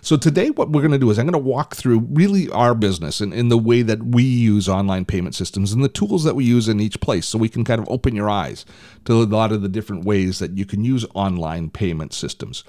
So 0.00 0.16
today, 0.16 0.50
what 0.50 0.70
we're 0.70 0.82
going 0.82 0.92
to 0.92 0.98
do 0.98 1.10
is 1.10 1.18
I'm 1.18 1.26
going 1.26 1.32
to 1.32 1.38
walk 1.38 1.74
through 1.74 2.06
really 2.10 2.48
our 2.50 2.74
business 2.74 3.20
and 3.20 3.34
in 3.34 3.48
the 3.48 3.58
way 3.58 3.82
that 3.82 4.02
we 4.02 4.22
use 4.22 4.68
online 4.68 5.04
payment 5.04 5.34
systems 5.34 5.72
and 5.72 5.82
the 5.82 5.88
tools 5.88 6.24
that 6.24 6.36
we 6.36 6.44
use 6.44 6.68
in 6.68 6.80
each 6.80 7.00
place, 7.00 7.26
so 7.26 7.38
we 7.38 7.48
can 7.48 7.64
kind 7.64 7.80
of 7.80 7.88
open 7.90 8.14
your 8.14 8.30
eyes 8.30 8.64
to 9.04 9.14
a 9.14 9.24
lot 9.24 9.52
of 9.52 9.62
the 9.62 9.68
different 9.68 10.04
ways 10.04 10.38
that 10.38 10.56
you 10.56 10.64
can 10.64 10.84
use 10.84 11.04
online 11.14 11.70
payment 11.70 12.12
systems. 12.12 12.64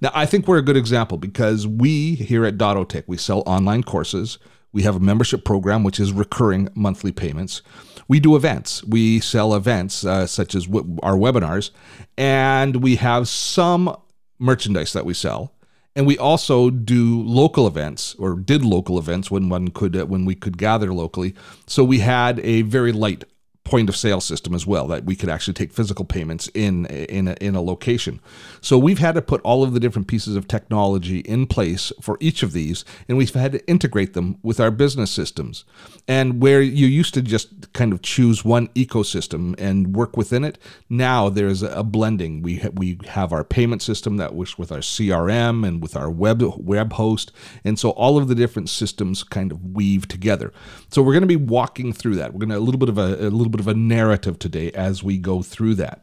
Now, 0.00 0.10
I 0.14 0.26
think 0.26 0.46
we're 0.46 0.58
a 0.58 0.62
good 0.62 0.76
example 0.76 1.18
because 1.18 1.66
we 1.66 2.14
here 2.14 2.44
at 2.44 2.58
Dottotech 2.58 3.04
we 3.06 3.16
sell 3.16 3.42
online 3.46 3.82
courses. 3.82 4.38
We 4.72 4.82
have 4.82 4.96
a 4.96 5.00
membership 5.00 5.44
program 5.44 5.82
which 5.82 5.98
is 5.98 6.12
recurring 6.12 6.68
monthly 6.74 7.10
payments. 7.10 7.62
We 8.06 8.20
do 8.20 8.36
events. 8.36 8.84
We 8.84 9.20
sell 9.20 9.54
events 9.54 10.04
uh, 10.04 10.26
such 10.26 10.54
as 10.54 10.66
w- 10.66 10.98
our 11.02 11.14
webinars, 11.14 11.70
and 12.16 12.76
we 12.82 12.96
have 12.96 13.28
some 13.28 13.96
merchandise 14.38 14.92
that 14.92 15.04
we 15.04 15.14
sell 15.14 15.52
and 15.98 16.06
we 16.06 16.16
also 16.16 16.70
do 16.70 17.22
local 17.24 17.66
events 17.66 18.14
or 18.20 18.36
did 18.36 18.64
local 18.64 19.00
events 19.00 19.32
when 19.32 19.48
one 19.48 19.68
could 19.68 19.96
uh, 19.96 20.06
when 20.06 20.24
we 20.24 20.36
could 20.36 20.56
gather 20.56 20.94
locally. 20.94 21.34
So 21.66 21.82
we 21.82 21.98
had 21.98 22.38
a 22.38 22.62
very 22.62 22.92
light 22.92 23.24
point 23.68 23.90
of 23.90 23.96
sale 23.96 24.20
system 24.20 24.54
as 24.54 24.66
well 24.66 24.86
that 24.86 25.04
we 25.04 25.14
could 25.14 25.28
actually 25.28 25.52
take 25.52 25.74
physical 25.74 26.06
payments 26.06 26.48
in 26.54 26.86
in 26.86 27.28
a, 27.28 27.32
in 27.34 27.54
a 27.54 27.60
location. 27.60 28.18
So 28.62 28.78
we've 28.78 28.98
had 28.98 29.14
to 29.16 29.20
put 29.20 29.42
all 29.42 29.62
of 29.62 29.74
the 29.74 29.80
different 29.80 30.08
pieces 30.08 30.36
of 30.36 30.48
technology 30.48 31.18
in 31.18 31.46
place 31.46 31.92
for 32.00 32.16
each 32.18 32.42
of 32.42 32.52
these 32.52 32.82
and 33.08 33.18
we've 33.18 33.34
had 33.34 33.52
to 33.52 33.68
integrate 33.68 34.14
them 34.14 34.38
with 34.42 34.58
our 34.58 34.70
business 34.70 35.10
systems. 35.10 35.66
And 36.08 36.40
where 36.40 36.62
you 36.62 36.86
used 36.86 37.12
to 37.12 37.20
just 37.20 37.70
kind 37.74 37.92
of 37.92 38.00
choose 38.00 38.42
one 38.42 38.68
ecosystem 38.68 39.54
and 39.58 39.94
work 39.94 40.16
within 40.16 40.44
it, 40.44 40.56
now 40.88 41.28
there's 41.28 41.62
a 41.62 41.84
blending. 41.84 42.40
We 42.40 42.56
ha- 42.56 42.70
we 42.72 42.98
have 43.08 43.34
our 43.34 43.44
payment 43.44 43.82
system 43.82 44.16
that 44.16 44.34
works 44.34 44.56
with 44.56 44.72
our 44.72 44.78
CRM 44.78 45.66
and 45.68 45.82
with 45.82 45.94
our 45.94 46.08
web 46.10 46.42
web 46.56 46.94
host 46.94 47.32
and 47.64 47.78
so 47.78 47.90
all 47.90 48.16
of 48.16 48.28
the 48.28 48.34
different 48.34 48.70
systems 48.70 49.22
kind 49.24 49.52
of 49.52 49.74
weave 49.74 50.08
together. 50.08 50.54
So 50.88 51.02
we're 51.02 51.12
going 51.12 51.20
to 51.20 51.26
be 51.26 51.36
walking 51.36 51.92
through 51.92 52.14
that. 52.16 52.32
We're 52.32 52.46
going 52.46 52.48
to 52.48 52.56
a 52.56 52.66
little 52.68 52.78
bit 52.78 52.88
of 52.88 52.96
a, 52.96 53.28
a 53.28 53.28
little 53.28 53.50
bit 53.50 53.57
bit 53.58 53.60
of 53.60 53.76
a 53.76 53.78
narrative 53.78 54.38
today 54.38 54.70
as 54.72 55.02
we 55.02 55.18
go 55.18 55.42
through 55.42 55.74
that. 55.74 56.02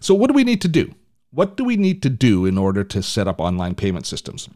So, 0.00 0.14
what 0.14 0.28
do 0.28 0.34
we 0.34 0.44
need 0.44 0.60
to 0.62 0.68
do? 0.68 0.94
What 1.30 1.56
do 1.56 1.64
we 1.64 1.76
need 1.76 2.02
to 2.02 2.10
do 2.10 2.46
in 2.46 2.58
order 2.58 2.84
to 2.84 3.02
set 3.02 3.26
up 3.26 3.40
online 3.40 3.74
payment 3.74 4.06
systems? 4.06 4.48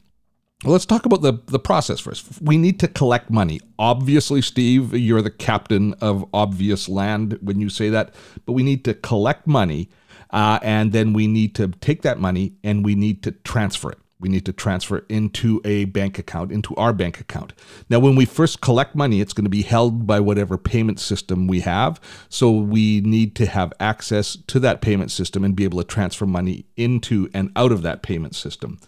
Well, 0.65 0.73
let's 0.73 0.87
talk 0.87 1.05
about 1.05 1.23
the, 1.23 1.35
the 1.47 1.59
process 1.59 2.01
first. 2.01 2.41
We 2.41 2.57
need 2.57 2.81
to 2.81 2.89
collect 2.89 3.31
money. 3.31 3.61
Obviously, 3.79 4.41
Steve, 4.43 4.95
you're 4.95 5.23
the 5.23 5.31
captain 5.31 5.95
of 5.95 6.25
obvious 6.33 6.89
land 6.89 7.39
when 7.43 7.61
you 7.61 7.69
say 7.69 7.91
that, 7.91 8.15
but 8.47 8.53
we 8.53 8.63
need 8.63 8.85
to 8.85 8.95
collect 8.95 9.47
money 9.47 9.91
uh, 10.31 10.59
and 10.63 10.93
then 10.93 11.13
we 11.13 11.27
need 11.27 11.55
to 11.57 11.69
take 11.69 12.03
that 12.03 12.19
money 12.19 12.55
and 12.65 12.85
we 12.85 12.95
need 12.95 13.23
to 13.25 13.33
transfer 13.33 13.93
it 13.93 13.99
we 14.19 14.29
need 14.29 14.47
to 14.47 14.53
transfer 14.53 15.05
into 15.09 15.61
a 15.65 15.85
bank 15.87 16.19
account, 16.19 16.51
into 16.51 16.75
our 16.77 16.93
bank 16.93 17.21
account. 17.21 17.53
Now, 17.91 17.99
when 17.99 18.17
we 18.17 18.25
first 18.25 18.61
collect 18.61 18.95
money, 18.95 19.21
it's 19.21 19.33
going 19.33 19.45
to 19.45 19.51
be 19.51 19.63
held 19.63 20.07
by 20.07 20.21
whatever 20.21 20.57
payment 20.57 20.99
system 21.01 21.47
we 21.47 21.61
have. 21.61 22.01
So 22.29 22.51
we 22.51 23.03
need 23.03 23.35
to 23.37 23.47
have 23.47 23.73
access 23.79 24.37
to 24.47 24.59
that 24.61 24.81
payment 24.81 25.11
system 25.11 25.45
and 25.45 25.55
be 25.55 25.65
able 25.65 25.79
to 25.79 25.87
transfer 25.87 26.27
money 26.27 26.65
into 26.77 27.29
and 27.35 27.51
out 27.57 27.73
of 27.73 27.83
that 27.83 28.03
payment 28.03 28.35
system. 28.35 28.79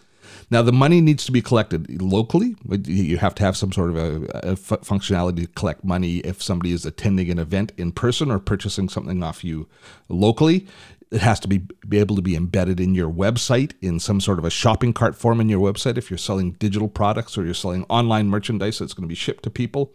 Now, 0.51 0.63
the 0.63 0.71
money 0.71 0.99
needs 0.99 1.25
to 1.25 1.31
be 1.31 1.41
collected 1.41 2.01
locally. 2.01 2.55
You 2.85 3.17
have 3.17 3.35
to 3.35 3.43
have 3.43 3.55
some 3.55 3.71
sort 3.71 3.91
of 3.91 3.97
a, 3.97 4.47
a 4.47 4.51
f- 4.53 4.81
functionality 4.81 5.41
to 5.41 5.47
collect 5.47 5.83
money 5.83 6.17
if 6.17 6.41
somebody 6.41 6.71
is 6.71 6.85
attending 6.85 7.29
an 7.29 7.37
event 7.37 7.71
in 7.77 7.91
person 7.91 8.31
or 8.31 8.39
purchasing 8.39 8.89
something 8.89 9.21
off 9.21 9.43
you 9.43 9.67
locally. 10.07 10.65
It 11.11 11.21
has 11.21 11.39
to 11.41 11.47
be, 11.47 11.63
be 11.87 11.97
able 11.99 12.15
to 12.15 12.21
be 12.21 12.35
embedded 12.35 12.79
in 12.79 12.93
your 12.93 13.09
website 13.09 13.73
in 13.81 13.99
some 13.99 14.21
sort 14.21 14.37
of 14.37 14.45
a 14.45 14.49
shopping 14.49 14.93
cart 14.93 15.15
form 15.15 15.41
in 15.41 15.49
your 15.49 15.59
website 15.59 15.97
if 15.97 16.11
you're 16.11 16.19
selling 16.19 16.51
digital 16.53 16.87
products 16.87 17.37
or 17.37 17.45
you're 17.45 17.55
selling 17.55 17.83
online 17.89 18.27
merchandise 18.27 18.79
that's 18.79 18.93
going 18.93 19.05
to 19.05 19.09
be 19.09 19.15
shipped 19.15 19.43
to 19.43 19.49
people. 19.49 19.91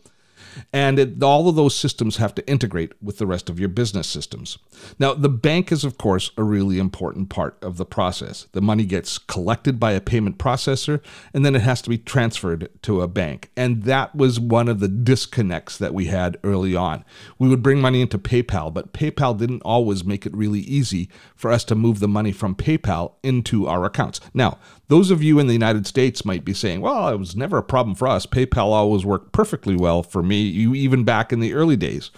And 0.72 0.98
it, 0.98 1.22
all 1.22 1.48
of 1.48 1.56
those 1.56 1.76
systems 1.76 2.16
have 2.16 2.34
to 2.36 2.48
integrate 2.48 2.92
with 3.02 3.18
the 3.18 3.26
rest 3.26 3.48
of 3.48 3.58
your 3.58 3.68
business 3.68 4.08
systems. 4.08 4.58
Now, 4.98 5.14
the 5.14 5.28
bank 5.28 5.72
is, 5.72 5.84
of 5.84 5.98
course, 5.98 6.30
a 6.36 6.42
really 6.42 6.78
important 6.78 7.28
part 7.28 7.56
of 7.62 7.76
the 7.76 7.84
process. 7.84 8.46
The 8.52 8.60
money 8.60 8.84
gets 8.84 9.18
collected 9.18 9.80
by 9.80 9.92
a 9.92 10.00
payment 10.00 10.38
processor, 10.38 11.00
and 11.32 11.44
then 11.44 11.54
it 11.54 11.62
has 11.62 11.82
to 11.82 11.90
be 11.90 11.98
transferred 11.98 12.68
to 12.82 13.00
a 13.00 13.08
bank. 13.08 13.50
And 13.56 13.84
that 13.84 14.14
was 14.14 14.38
one 14.40 14.68
of 14.68 14.80
the 14.80 14.88
disconnects 14.88 15.78
that 15.78 15.94
we 15.94 16.06
had 16.06 16.38
early 16.44 16.76
on. 16.76 17.04
We 17.38 17.48
would 17.48 17.62
bring 17.62 17.80
money 17.80 18.00
into 18.00 18.18
PayPal, 18.18 18.72
but 18.72 18.92
PayPal 18.92 19.36
didn't 19.36 19.62
always 19.62 20.04
make 20.04 20.26
it 20.26 20.36
really 20.36 20.60
easy 20.60 21.08
for 21.34 21.50
us 21.50 21.64
to 21.64 21.74
move 21.74 22.00
the 22.00 22.08
money 22.08 22.32
from 22.32 22.54
PayPal 22.54 23.12
into 23.22 23.66
our 23.66 23.84
accounts. 23.84 24.20
Now, 24.32 24.58
those 24.88 25.10
of 25.10 25.22
you 25.22 25.38
in 25.38 25.46
the 25.46 25.52
United 25.52 25.86
States 25.86 26.24
might 26.24 26.44
be 26.44 26.54
saying, 26.54 26.80
well, 26.80 27.08
it 27.08 27.18
was 27.18 27.34
never 27.34 27.58
a 27.58 27.62
problem 27.62 27.94
for 27.94 28.06
us. 28.08 28.26
PayPal 28.26 28.66
always 28.66 29.04
worked 29.04 29.32
perfectly 29.32 29.76
well 29.76 30.02
for 30.02 30.22
me, 30.22 30.40
even 30.42 31.04
back 31.04 31.32
in 31.32 31.40
the 31.40 31.54
early 31.54 31.76
days. 31.76 32.10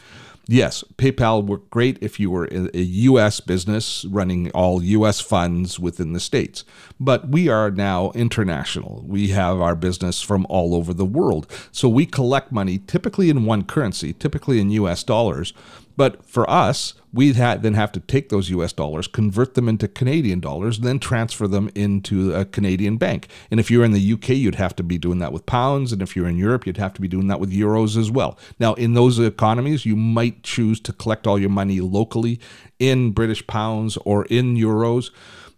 Yes, 0.48 0.84
PayPal 0.96 1.44
worked 1.44 1.70
great 1.70 1.98
if 2.00 2.20
you 2.20 2.30
were 2.30 2.48
a 2.52 2.80
US 2.80 3.40
business 3.40 4.04
running 4.04 4.48
all 4.52 4.80
US 4.80 5.20
funds 5.20 5.80
within 5.80 6.12
the 6.12 6.20
States. 6.20 6.64
But 7.00 7.28
we 7.28 7.48
are 7.48 7.72
now 7.72 8.12
international. 8.14 9.04
We 9.08 9.28
have 9.28 9.60
our 9.60 9.74
business 9.74 10.22
from 10.22 10.46
all 10.48 10.74
over 10.76 10.94
the 10.94 11.04
world. 11.04 11.50
So 11.72 11.88
we 11.88 12.06
collect 12.06 12.52
money 12.52 12.78
typically 12.78 13.28
in 13.28 13.44
one 13.44 13.64
currency, 13.64 14.12
typically 14.12 14.60
in 14.60 14.70
US 14.70 15.02
dollars. 15.02 15.52
But 15.96 16.24
for 16.24 16.48
us, 16.48 16.94
we 17.12 17.30
then 17.30 17.74
have 17.74 17.92
to 17.92 18.00
take 18.00 18.28
those 18.28 18.50
US 18.50 18.72
dollars, 18.72 19.06
convert 19.06 19.54
them 19.54 19.68
into 19.68 19.88
Canadian 19.88 20.40
dollars, 20.40 20.76
and 20.76 20.86
then 20.86 20.98
transfer 20.98 21.48
them 21.48 21.70
into 21.74 22.34
a 22.34 22.44
Canadian 22.44 22.98
bank. 22.98 23.28
And 23.50 23.58
if 23.58 23.70
you're 23.70 23.84
in 23.84 23.92
the 23.92 24.12
UK, 24.12 24.30
you'd 24.30 24.56
have 24.56 24.76
to 24.76 24.82
be 24.82 24.98
doing 24.98 25.18
that 25.20 25.32
with 25.32 25.46
pounds. 25.46 25.92
And 25.92 26.02
if 26.02 26.14
you're 26.14 26.28
in 26.28 26.36
Europe, 26.36 26.66
you'd 26.66 26.76
have 26.76 26.92
to 26.94 27.00
be 27.00 27.08
doing 27.08 27.28
that 27.28 27.40
with 27.40 27.52
euros 27.52 27.96
as 27.96 28.10
well. 28.10 28.38
Now, 28.60 28.74
in 28.74 28.94
those 28.94 29.18
economies, 29.18 29.86
you 29.86 29.96
might 29.96 30.42
choose 30.42 30.78
to 30.80 30.92
collect 30.92 31.26
all 31.26 31.38
your 31.38 31.50
money 31.50 31.80
locally 31.80 32.38
in 32.78 33.12
British 33.12 33.46
pounds 33.46 33.96
or 34.04 34.26
in 34.26 34.56
euros. 34.56 35.10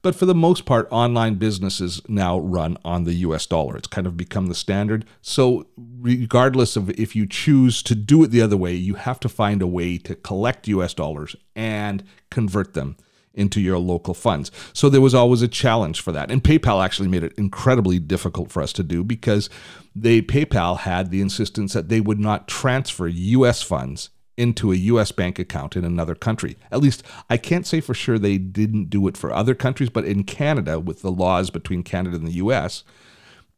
But 0.09 0.15
for 0.15 0.25
the 0.25 0.35
most 0.35 0.65
part, 0.65 0.89
online 0.91 1.35
businesses 1.35 2.01
now 2.09 2.39
run 2.39 2.79
on 2.83 3.05
the 3.05 3.13
US 3.27 3.45
dollar. 3.45 3.77
It's 3.77 3.87
kind 3.87 4.07
of 4.07 4.17
become 4.17 4.47
the 4.47 4.55
standard. 4.55 5.05
So, 5.21 5.67
regardless 5.77 6.77
of 6.77 6.89
if 6.99 7.15
you 7.15 7.27
choose 7.27 7.83
to 7.83 7.95
do 7.95 8.25
it 8.25 8.29
the 8.29 8.41
other 8.41 8.57
way, 8.57 8.73
you 8.73 8.95
have 8.95 9.21
to 9.21 9.29
find 9.29 9.61
a 9.61 9.67
way 9.67 9.99
to 9.99 10.15
collect 10.15 10.67
US 10.67 10.95
dollars 10.95 11.37
and 11.55 12.05
convert 12.31 12.73
them 12.73 12.97
into 13.35 13.61
your 13.61 13.77
local 13.77 14.15
funds. 14.15 14.51
So 14.73 14.89
there 14.89 15.03
was 15.03 15.15
always 15.15 15.43
a 15.43 15.47
challenge 15.47 16.01
for 16.01 16.13
that. 16.13 16.31
And 16.31 16.43
PayPal 16.43 16.83
actually 16.83 17.09
made 17.09 17.23
it 17.23 17.35
incredibly 17.37 17.99
difficult 17.99 18.51
for 18.51 18.63
us 18.63 18.73
to 18.73 18.83
do 18.83 19.05
because 19.05 19.51
they 19.95 20.23
PayPal 20.23 20.79
had 20.79 21.11
the 21.11 21.21
insistence 21.21 21.75
that 21.75 21.91
they 21.91 22.01
would 22.01 22.19
not 22.19 22.49
transfer 22.49 23.09
US 23.09 23.61
funds 23.61 24.09
into 24.39 24.73
a 24.73 24.77
US 24.77 25.13
bank 25.13 25.39
account 25.39 25.77
in 25.77 25.85
another 25.85 26.15
country. 26.15 26.57
At 26.71 26.81
least 26.81 27.03
I 27.29 27.37
can't 27.37 27.67
say 27.67 27.81
for 27.81 27.93
sure 27.93 28.19
they 28.19 28.39
didn't 28.39 28.89
do 28.89 29.09
it 29.09 29.17
for 29.17 29.33
other 29.33 29.55
countries, 29.55 29.91
but 29.91 30.05
in 30.05 30.25
Canada, 30.25 30.79
with 30.79 31.03
the 31.03 31.11
laws 31.11 31.51
between 31.51 31.83
Canada 31.83 32.17
and 32.17 32.27
the 32.27 32.33
US, 32.33 32.85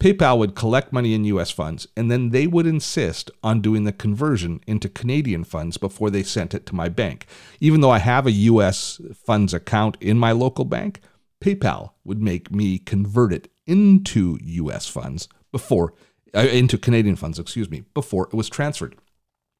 PayPal 0.01 0.38
would 0.38 0.55
collect 0.55 0.95
money 0.95 1.12
in 1.12 1.27
US 1.27 1.51
funds 1.51 1.87
and 1.95 2.11
then 2.11 2.31
they 2.31 2.47
would 2.47 2.66
insist 2.66 3.31
on 3.43 3.61
doing 3.61 3.85
the 3.85 3.93
conversion 3.93 4.61
into 4.66 4.88
Canadian 4.88 5.45
funds 5.45 5.77
before 5.77 6.09
they 6.09 6.23
sent 6.23 6.55
it 6.55 6.64
to 6.66 6.75
my 6.75 6.88
bank. 6.88 7.27
Even 7.61 7.83
though 7.83 7.90
I 7.90 7.99
have 7.99 8.27
a 8.27 8.33
US 8.33 9.01
funds 9.14 9.53
account 9.53 9.99
in 10.01 10.19
my 10.19 10.33
local 10.33 10.64
bank, 10.64 11.01
PayPal 11.43 11.90
would 12.05 12.23
make 12.23 12.51
me 12.51 12.79
convert 12.79 13.33
it 13.35 13.51
into 13.66 14.38
US 14.40 14.88
funds 14.88 15.29
before 15.53 15.93
uh, 16.35 16.40
into 16.40 16.79
Canadian 16.79 17.16
funds, 17.16 17.38
excuse 17.38 17.69
me, 17.69 17.83
before 17.93 18.29
it 18.29 18.35
was 18.35 18.49
transferred. 18.49 18.97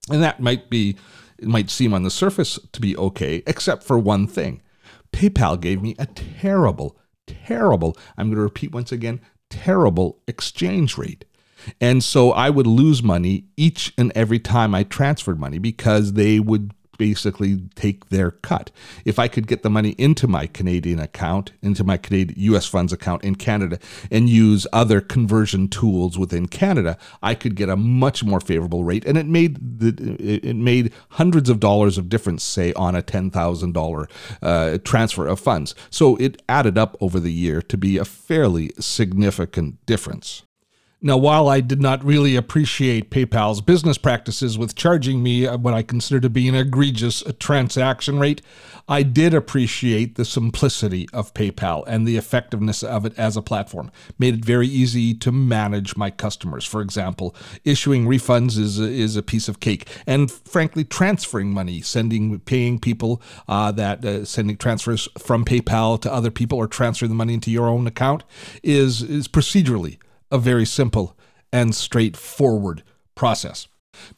And 0.09 0.23
that 0.23 0.41
might 0.41 0.71
be, 0.71 0.97
it 1.39 1.49
might 1.49 1.71
seem 1.71 1.93
on 1.93 2.03
the 2.03 2.11
surface 2.11 2.59
to 2.73 2.81
be 2.81 2.97
okay, 2.97 3.43
except 3.47 3.83
for 3.83 3.99
one 3.99 4.27
thing. 4.27 4.63
PayPal 5.13 5.61
gave 5.61 5.83
me 5.83 5.95
a 5.99 6.07
terrible, 6.07 6.97
terrible, 7.27 7.97
I'm 8.17 8.29
going 8.29 8.37
to 8.37 8.43
repeat 8.43 8.73
once 8.73 8.93
again, 8.93 9.21
terrible 9.51 10.23
exchange 10.27 10.97
rate. 10.97 11.25
And 11.81 12.03
so 12.03 12.33
I 12.33 12.49
would 12.49 12.67
lose 12.67 13.03
money 13.03 13.45
each 13.57 13.93
and 13.99 14.13
every 14.15 14.39
time 14.39 14.75
I 14.75 14.85
transferred 14.85 15.39
money 15.39 15.59
because 15.59 16.15
they 16.15 16.41
would 16.41 16.73
basically 17.01 17.63
take 17.75 18.11
their 18.11 18.31
cut. 18.31 18.71
If 19.07 19.19
I 19.19 19.27
could 19.27 19.47
get 19.47 19.63
the 19.63 19.71
money 19.71 19.95
into 19.97 20.29
my 20.29 20.47
Canadian 20.47 21.01
account, 21.01 21.53
into 21.63 21.83
my 21.83 21.97
Canadian 21.97 22.39
US 22.53 22.67
funds 22.67 22.93
account 22.93 23.25
in 23.25 23.37
Canada 23.37 23.79
and 24.11 24.29
use 24.29 24.67
other 24.71 25.01
conversion 25.01 25.69
tools 25.69 26.19
within 26.19 26.47
Canada, 26.47 26.99
I 27.23 27.35
could 27.35 27.55
get 27.55 27.71
a 27.71 27.77
much 27.77 28.23
more 28.23 28.39
favorable 28.39 28.85
rate 28.85 29.07
and 29.07 29.17
it 29.17 29.25
made 29.25 29.81
the 29.81 29.91
it 30.21 30.57
made 30.57 30.93
hundreds 31.21 31.49
of 31.49 31.59
dollars 31.59 31.97
of 31.97 32.11
difference 32.11 32.45
say 32.45 32.75
on 32.75 32.95
a 32.95 33.03
$10,000 33.03 34.11
uh, 34.43 34.79
transfer 34.85 35.27
of 35.27 35.41
funds. 35.41 35.75
So 35.89 36.17
it 36.17 36.43
added 36.51 36.77
up 36.77 36.99
over 37.01 37.19
the 37.19 37.33
year 37.33 37.63
to 37.63 37.79
be 37.79 37.97
a 37.97 38.05
fairly 38.05 38.73
significant 38.79 39.87
difference. 39.87 40.43
Now, 41.03 41.17
while 41.17 41.49
I 41.49 41.63
did 41.63 41.81
not 41.81 42.05
really 42.05 42.37
appreciate 42.37 43.11
PayPal's 43.11 43.63
business 43.63 43.97
practices 43.97 44.59
with 44.59 44.75
charging 44.75 45.23
me 45.23 45.47
what 45.47 45.73
I 45.73 45.83
consider 45.83 46.21
to 46.21 46.29
be 46.29 46.47
an 46.47 46.55
egregious 46.55 47.25
transaction 47.39 48.19
rate, 48.19 48.43
I 48.87 49.03
did 49.03 49.33
appreciate 49.33 50.17
the 50.17 50.27
simplicity 50.27 51.09
of 51.11 51.33
PayPal 51.33 51.85
and 51.87 52.07
the 52.07 52.19
effectiveness 52.19 52.83
of 52.83 53.07
it 53.07 53.19
as 53.19 53.35
a 53.35 53.41
platform. 53.41 53.91
Made 54.19 54.35
it 54.35 54.45
very 54.45 54.67
easy 54.67 55.15
to 55.15 55.33
manage 55.33 55.97
my 55.97 56.11
customers. 56.11 56.67
For 56.67 56.83
example, 56.83 57.35
issuing 57.65 58.05
refunds 58.05 58.59
is 58.59 58.79
a, 58.79 58.85
is 58.85 59.17
a 59.17 59.23
piece 59.23 59.49
of 59.49 59.59
cake, 59.59 59.89
and 60.07 60.31
frankly, 60.31 60.85
transferring 60.85 61.51
money, 61.55 61.81
sending, 61.81 62.41
paying 62.41 62.79
people 62.79 63.23
uh, 63.49 63.73
that 63.73 64.05
uh, 64.05 64.27
sending 64.27 64.59
transfers 64.59 65.09
from 65.19 65.47
PayPal 65.47 65.99
to 66.03 66.13
other 66.13 66.31
people 66.31 66.59
or 66.59 66.67
transferring 66.67 67.09
the 67.09 67.15
money 67.15 67.33
into 67.33 67.51
your 67.51 67.69
own 67.69 67.87
account 67.87 68.23
is 68.63 69.03
is 69.03 69.29
procedurally 69.29 69.97
a 70.31 70.38
very 70.38 70.64
simple 70.66 71.16
and 71.53 71.75
straightforward 71.75 72.83
process. 73.14 73.66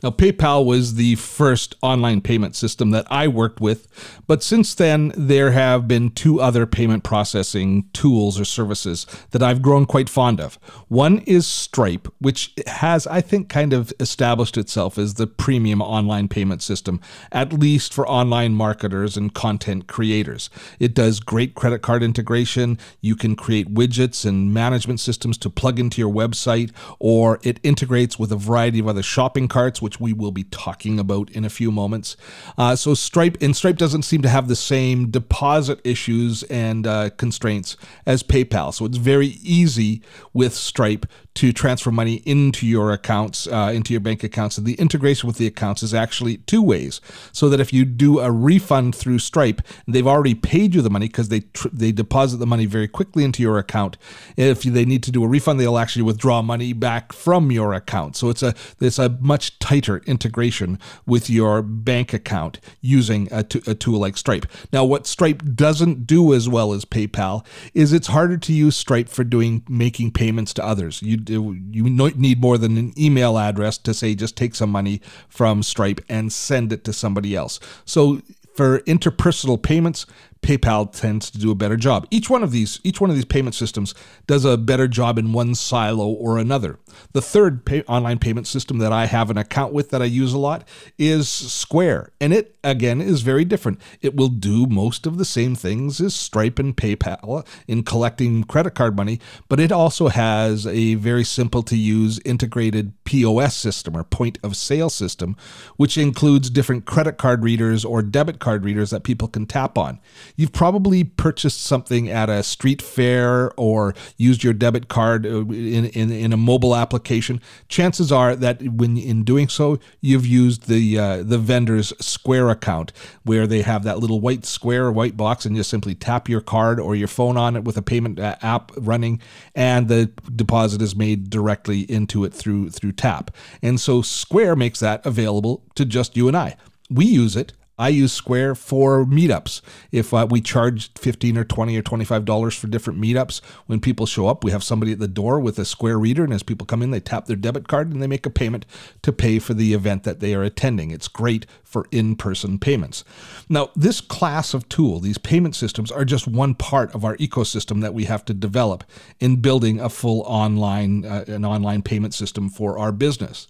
Now, 0.03 0.11
PayPal 0.11 0.65
was 0.65 0.95
the 0.95 1.15
first 1.17 1.77
online 1.83 2.21
payment 2.21 2.57
system 2.57 2.91
that 2.91 3.07
I 3.11 3.29
worked 3.29 3.61
with, 3.61 3.89
but 4.27 4.43
since 4.43 4.75
then, 4.75 5.13
there 5.17 5.53
have 5.53 5.87
been 5.87 6.11
two 6.11 6.41
other 6.41 6.67
payment 6.67 7.05
processing 7.05 7.89
tools 7.93 8.39
or 8.39 8.45
services 8.45 9.07
that 9.31 9.43
I've 9.43 9.63
grown 9.63 9.87
quite 9.87 10.09
fond 10.09 10.41
of. 10.41 10.57
One 10.89 11.19
is 11.21 11.47
Stripe, 11.47 12.13
which 12.19 12.53
has, 12.67 13.07
I 13.07 13.21
think, 13.21 13.49
kind 13.49 13.73
of 13.73 13.93
established 14.01 14.57
itself 14.57 14.99
as 14.99 15.15
the 15.15 15.27
premium 15.27 15.81
online 15.81 16.29
payment 16.29 16.63
system, 16.63 17.01
at 17.31 17.53
least 17.53 17.95
for 17.95 18.09
online 18.09 18.55
marketers 18.55 19.17
and 19.17 19.33
content 19.33 19.87
creators. 19.87 20.51
It 20.79 20.95
does 20.95 21.21
great 21.21 21.55
credit 21.55 21.81
card 21.81 22.03
integration. 22.03 22.79
You 23.01 23.17
can 23.17 23.37
create 23.37 23.73
widgets 23.73 24.25
and 24.25 24.53
management 24.53 25.01
systems 25.01 25.39
to 25.39 25.51
plug 25.51 25.79
into 25.79 26.01
your 26.01 26.13
website, 26.13 26.73
or 26.99 27.39
it 27.43 27.61
integrates 27.63 28.19
with 28.19 28.33
a 28.33 28.37
variety 28.37 28.79
of 28.79 28.89
other 28.89 29.03
shopping 29.03 29.49
carts 29.49 29.72
which 29.81 30.01
we 30.01 30.13
will 30.13 30.33
be 30.33 30.45
talking 30.45 30.99
about 30.99 31.31
in 31.31 31.45
a 31.45 31.51
few 31.51 31.71
moments. 31.71 32.17
Uh, 32.59 32.77
so 32.77 32.93
Stripe 32.95 33.39
and 33.41 33.57
Stripe 33.57 33.77
doesn't 33.77 34.03
seem 34.03 34.21
to 34.23 34.29
have 34.29 34.49
the 34.49 34.57
same 34.57 35.11
deposit 35.11 35.81
issues 35.85 36.43
and 36.45 36.87
uh, 36.87 37.11
constraints 37.11 37.77
as 38.05 38.23
PayPal. 38.23 38.75
So 38.75 38.85
it's 38.85 38.99
very 38.99 39.39
easy 39.43 40.03
with 40.35 40.53
Stripe 40.55 41.07
to 41.35 41.53
transfer 41.53 41.91
money 41.91 42.23
into 42.27 42.67
your 42.67 42.93
accounts, 42.93 43.47
uh, 43.47 43.73
into 43.75 43.93
your 43.93 44.01
bank 44.01 44.23
accounts. 44.23 44.59
And 44.59 44.67
the 44.67 44.75
integration 44.75 45.27
with 45.27 45.39
the 45.39 45.47
accounts 45.47 45.83
is 45.83 45.95
actually 45.95 46.39
two 46.39 46.63
ways. 46.63 47.01
So 47.33 47.49
that 47.49 47.61
if 47.61 47.73
you 47.73 47.85
do 47.85 48.21
a 48.21 48.31
refund 48.31 48.95
through 48.95 49.19
Stripe, 49.19 49.63
they've 49.87 50.07
already 50.07 50.35
paid 50.35 50.75
you 50.75 50.83
the 50.83 50.91
money 50.91 51.07
because 51.07 51.29
they 51.29 51.41
tr- 51.41 51.69
they 51.73 51.93
deposit 51.93 52.37
the 52.37 52.47
money 52.47 52.67
very 52.67 52.89
quickly 52.89 53.25
into 53.25 53.43
your 53.43 53.59
account. 53.59 53.97
If 54.37 54.63
they 54.63 54.85
need 54.85 55.03
to 55.05 55.11
do 55.11 55.25
a 55.25 55.29
refund, 55.29 55.59
they'll 55.59 55.79
actually 55.79 56.03
withdraw 56.03 56.43
money 56.43 56.73
back 56.73 57.13
from 57.13 57.51
your 57.51 57.73
account. 57.73 58.17
So 58.17 58.29
it's 58.29 58.43
a 58.43 58.55
it's 58.81 58.99
a 58.99 59.11
much 59.21 59.59
tighter 59.59 59.99
integration 60.07 60.79
with 61.07 61.31
your 61.31 61.63
bank 61.63 62.13
account 62.13 62.61
using 62.81 63.29
a, 63.31 63.43
t- 63.43 63.63
a 63.67 63.75
tool 63.75 64.01
like 64.01 64.17
Stripe. 64.17 64.47
Now, 64.73 64.85
what 64.85 65.07
Stripe 65.07 65.43
doesn't 65.55 66.07
do 66.07 66.35
as 66.35 66.49
well 66.49 66.73
as 66.73 66.85
PayPal 66.85 67.45
is 67.75 67.93
it's 67.93 68.09
harder 68.09 68.37
to 68.37 68.53
use 68.53 68.77
Stripe 68.77 69.09
for 69.09 69.25
doing 69.25 69.63
making 69.69 70.13
payments 70.13 70.53
to 70.55 70.65
others. 70.65 71.01
You 71.03 71.22
you 71.29 71.91
need 71.91 72.41
more 72.41 72.59
than 72.59 72.77
an 72.77 72.93
email 72.99 73.39
address 73.39 73.79
to 73.79 73.95
say 73.95 74.15
just 74.15 74.37
take 74.37 74.55
some 74.55 74.71
money 74.71 75.01
from 75.29 75.63
Stripe 75.63 76.01
and 76.09 76.33
send 76.33 76.73
it 76.73 76.85
to 76.85 76.93
somebody 76.93 77.35
else. 77.37 77.61
So 77.85 78.23
for 78.55 78.81
interpersonal 78.81 79.63
payments, 79.63 80.07
PayPal 80.43 80.91
tends 80.91 81.31
to 81.31 81.39
do 81.39 81.53
a 81.53 81.55
better 81.55 81.77
job. 81.77 82.07
Each 82.11 82.29
one 82.29 82.43
of 82.43 82.51
these, 82.51 82.81
each 82.83 83.01
one 83.01 83.11
of 83.11 83.17
these 83.17 83.25
payment 83.25 83.55
systems 83.55 83.95
does 84.27 84.45
a 84.45 84.57
better 84.57 84.89
job 84.89 85.17
in 85.17 85.33
one 85.33 85.55
silo 85.55 86.09
or 86.09 86.37
another. 86.37 86.79
The 87.13 87.23
third 87.23 87.65
pay, 87.65 87.83
online 87.83 88.19
payment 88.19 88.49
system 88.49 88.79
that 88.79 88.93
I 88.93 89.07
have 89.07 89.31
an 89.31 89.39
account 89.39 89.73
with 89.73 89.91
that 89.91 90.03
I 90.03 90.07
use 90.07 90.33
a 90.33 90.39
lot 90.39 90.67
is 90.99 91.29
Square, 91.29 92.11
and 92.21 92.33
it 92.33 92.57
again 92.65 93.01
is 93.01 93.23
very 93.23 93.45
different. 93.45 93.81
It 94.01 94.17
will 94.17 94.29
do 94.29 94.67
most 94.67 95.07
of 95.07 95.17
the 95.17 95.25
same 95.25 95.55
things 95.55 96.01
as 96.01 96.15
Stripe 96.15 96.59
and 96.59 96.77
PayPal 96.77 97.47
in 97.69 97.85
collecting 97.85 98.43
credit 98.45 98.75
card 98.75 98.97
money, 98.97 99.21
but 99.49 99.61
it 99.61 99.71
also 99.71 100.09
has 100.09 100.67
a 100.67 100.95
very 100.95 101.25
simple 101.25 101.63
to 101.63 101.77
use 101.77 102.19
integrated 102.25 102.93
POS 103.05 103.57
system 103.57 103.97
or 103.97 104.03
point 104.03 104.39
of 104.43 104.57
sale 104.57 104.91
system, 104.91 105.37
which 105.77 105.97
includes 105.97 106.51
different 106.51 106.85
credit 106.85 107.17
card 107.17 107.45
readers 107.45 107.85
or 107.85 108.03
debit 108.03 108.41
card 108.41 108.65
readers 108.65 108.91
that 108.91 109.05
people 109.05 109.29
can 109.29 109.47
tap 109.47 109.79
on. 109.79 110.01
You've 110.37 110.53
probably 110.53 111.05
purchased 111.05 111.63
something 111.63 112.09
at 112.09 112.29
a 112.29 112.43
street 112.43 112.83
fair 112.83 113.53
or 113.57 113.95
used 114.17 114.43
your 114.43 114.53
debit 114.53 114.89
card 114.89 115.27
uh, 115.27 115.41
in, 115.47 115.87
in, 115.87 116.11
in 116.11 116.33
a 116.33 116.37
mobile 116.37 116.75
application. 116.75 117.41
Chances 117.69 118.11
are 118.11 118.35
that 118.37 118.63
when 118.63 118.97
in 118.97 119.25
doing 119.25 119.49
so, 119.49 119.79
you've 120.01 120.27
used 120.27 120.69
the 120.69 120.99
uh, 120.99 121.23
the 121.23 121.39
vendor's 121.39 121.93
Square 122.01 122.51
account 122.51 122.93
where 123.25 123.47
they 123.47 123.63
have 123.63 123.85
that 123.85 123.99
little 123.99 124.21
white 124.21 124.45
square 124.45 124.91
white 124.91 125.17
box 125.17 125.45
and 125.45 125.57
you 125.57 125.63
simply 125.63 125.95
tap 125.95 126.29
your 126.29 126.41
card 126.41 126.79
or 126.81 126.95
your 126.95 127.09
phone 127.09 127.37
on 127.37 127.57
it 127.57 127.65
with 127.65 127.77
a 127.77 127.83
payment 127.83 128.19
uh, 128.19 128.37
app 128.43 128.73
running 128.77 129.21
and 129.55 129.89
the 129.89 130.07
deposit 130.35 130.83
is 130.83 130.95
made 130.97 131.31
directly 131.31 131.81
into 131.83 132.25
it 132.25 132.33
through 132.33 132.71
through 132.71 132.93
tap. 132.93 133.31
And 133.63 133.81
so 133.81 134.03
Square 134.03 134.57
makes 134.57 134.81
that 134.81 135.05
available 135.05 135.65
to 135.75 135.85
just 135.85 136.17
you 136.17 136.29
and 136.29 136.37
I. 136.37 136.57
We 136.91 137.07
use 137.07 137.37
it 137.37 137.53
I 137.79 137.89
use 137.89 138.13
Square 138.13 138.57
for 138.57 139.05
meetups. 139.05 139.63
If 139.91 140.13
uh, 140.13 140.27
we 140.31 140.41
charge 140.41 140.93
15 140.95 141.39
or 141.39 141.45
20 141.45 141.77
or 141.77 141.83
25 141.83 142.25
dollars 142.25 142.55
for 142.55 142.67
different 142.67 143.01
meetups, 143.01 143.41
when 143.67 143.81
people 143.81 144.07
show 144.07 144.29
up, 144.29 144.45
we 144.45 144.51
have 144.51 144.63
somebody 144.63 144.93
at 144.93 144.99
the 144.99 145.09
door 145.09 145.41
with 145.41 145.59
a 145.59 145.65
Square 145.65 145.99
reader, 145.99 146.23
and 146.23 146.33
as 146.33 146.43
people 146.43 146.67
come 146.67 146.83
in, 146.83 146.91
they 146.91 147.01
tap 147.01 147.27
their 147.27 147.37
debit 147.37 147.69
card 147.69 147.91
and 147.91 148.03
they 148.03 148.07
make 148.07 148.27
a 148.27 148.31
payment 148.31 148.67
to 149.03 149.13
pay 149.13 149.39
for 149.39 149.55
the 149.55 149.73
event 149.73 150.05
that 150.05 150.21
they 150.21 150.35
are 150.35 150.43
attending. 150.43 150.91
It's 150.91 151.09
great 151.09 151.47
for 151.65 151.87
in-person 151.91 152.59
payments. 152.59 153.05
Now, 153.49 153.71
this 153.75 154.01
class 154.01 154.53
of 154.53 154.69
tool, 154.69 155.01
these 155.01 155.19
payment 155.19 155.57
systems, 155.57 155.91
are 155.91 156.05
just 156.05 156.29
one 156.29 156.55
part 156.55 156.95
of 156.95 157.05
our 157.05 157.17
ecosystem 157.17 157.81
that 157.81 157.95
we 157.95 158.05
have 158.05 158.25
to 158.27 158.35
develop 158.35 158.85
in 159.19 159.37
building 159.37 159.81
a 159.81 159.89
full 159.89 160.21
online 160.23 161.05
uh, 161.05 161.25
an 161.27 161.45
online 161.45 161.83
payment 161.83 162.13
system 162.15 162.51
for 162.51 162.79
our 162.79 162.93
business. 162.93 163.49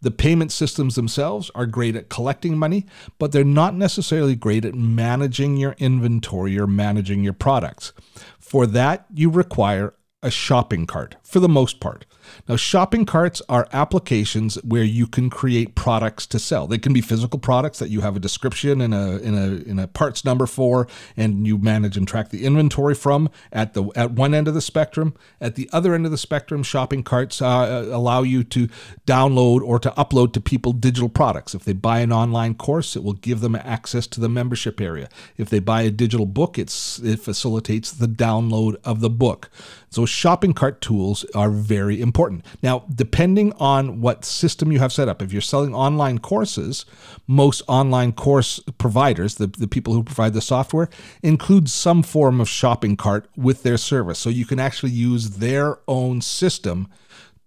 The 0.00 0.10
payment 0.10 0.52
systems 0.52 0.94
themselves 0.94 1.50
are 1.54 1.66
great 1.66 1.96
at 1.96 2.08
collecting 2.08 2.56
money, 2.56 2.86
but 3.18 3.32
they're 3.32 3.44
not 3.44 3.74
necessarily 3.74 4.36
great 4.36 4.64
at 4.64 4.74
managing 4.74 5.56
your 5.56 5.74
inventory 5.78 6.58
or 6.58 6.66
managing 6.66 7.24
your 7.24 7.32
products. 7.32 7.92
For 8.38 8.66
that, 8.66 9.06
you 9.12 9.28
require 9.28 9.94
a 10.22 10.30
shopping 10.30 10.86
cart 10.86 11.16
for 11.22 11.40
the 11.40 11.48
most 11.48 11.80
part. 11.80 12.04
Now, 12.48 12.56
shopping 12.56 13.04
carts 13.04 13.42
are 13.48 13.68
applications 13.72 14.56
where 14.64 14.84
you 14.84 15.06
can 15.06 15.30
create 15.30 15.74
products 15.74 16.26
to 16.26 16.38
sell. 16.38 16.66
They 16.66 16.78
can 16.78 16.92
be 16.92 17.00
physical 17.00 17.38
products 17.38 17.78
that 17.78 17.90
you 17.90 18.00
have 18.00 18.16
a 18.16 18.20
description 18.20 18.80
and 18.80 18.94
a 18.94 19.18
in 19.20 19.34
a 19.34 19.68
in 19.68 19.78
a 19.78 19.86
parts 19.86 20.24
number 20.24 20.46
for, 20.46 20.86
and 21.16 21.46
you 21.46 21.58
manage 21.58 21.96
and 21.96 22.06
track 22.06 22.30
the 22.30 22.44
inventory 22.44 22.94
from 22.94 23.30
at 23.52 23.74
the 23.74 23.90
at 23.96 24.12
one 24.12 24.34
end 24.34 24.48
of 24.48 24.54
the 24.54 24.60
spectrum. 24.60 25.14
At 25.40 25.54
the 25.54 25.68
other 25.72 25.94
end 25.94 26.04
of 26.04 26.12
the 26.12 26.18
spectrum, 26.18 26.62
shopping 26.62 27.02
carts 27.02 27.40
uh, 27.40 27.88
allow 27.90 28.22
you 28.22 28.44
to 28.44 28.68
download 29.06 29.62
or 29.62 29.78
to 29.78 29.90
upload 29.92 30.32
to 30.34 30.40
people 30.40 30.72
digital 30.72 31.08
products. 31.08 31.54
If 31.54 31.64
they 31.64 31.72
buy 31.72 32.00
an 32.00 32.12
online 32.12 32.54
course, 32.54 32.96
it 32.96 33.02
will 33.02 33.14
give 33.14 33.40
them 33.40 33.54
access 33.54 34.06
to 34.08 34.20
the 34.20 34.28
membership 34.28 34.80
area. 34.80 35.08
If 35.36 35.48
they 35.50 35.58
buy 35.58 35.82
a 35.82 35.90
digital 35.90 36.26
book, 36.26 36.58
it's 36.58 36.98
it 36.98 37.20
facilitates 37.20 37.92
the 37.92 38.08
download 38.08 38.76
of 38.84 39.00
the 39.00 39.10
book. 39.10 39.50
So 39.90 40.04
shopping 40.04 40.52
cart 40.52 40.80
tools 40.80 41.24
are 41.34 41.50
very 41.50 42.00
important. 42.00 42.17
Now, 42.62 42.84
depending 42.92 43.52
on 43.60 44.00
what 44.00 44.24
system 44.24 44.72
you 44.72 44.80
have 44.80 44.92
set 44.92 45.08
up, 45.08 45.22
if 45.22 45.32
you're 45.32 45.40
selling 45.40 45.74
online 45.74 46.18
courses, 46.18 46.84
most 47.26 47.62
online 47.68 48.12
course 48.12 48.60
providers, 48.76 49.36
the, 49.36 49.46
the 49.46 49.68
people 49.68 49.92
who 49.92 50.02
provide 50.02 50.32
the 50.32 50.40
software, 50.40 50.88
include 51.22 51.70
some 51.70 52.02
form 52.02 52.40
of 52.40 52.48
shopping 52.48 52.96
cart 52.96 53.28
with 53.36 53.62
their 53.62 53.76
service. 53.76 54.18
So 54.18 54.30
you 54.30 54.46
can 54.46 54.58
actually 54.58 54.92
use 54.92 55.38
their 55.38 55.78
own 55.86 56.20
system 56.20 56.88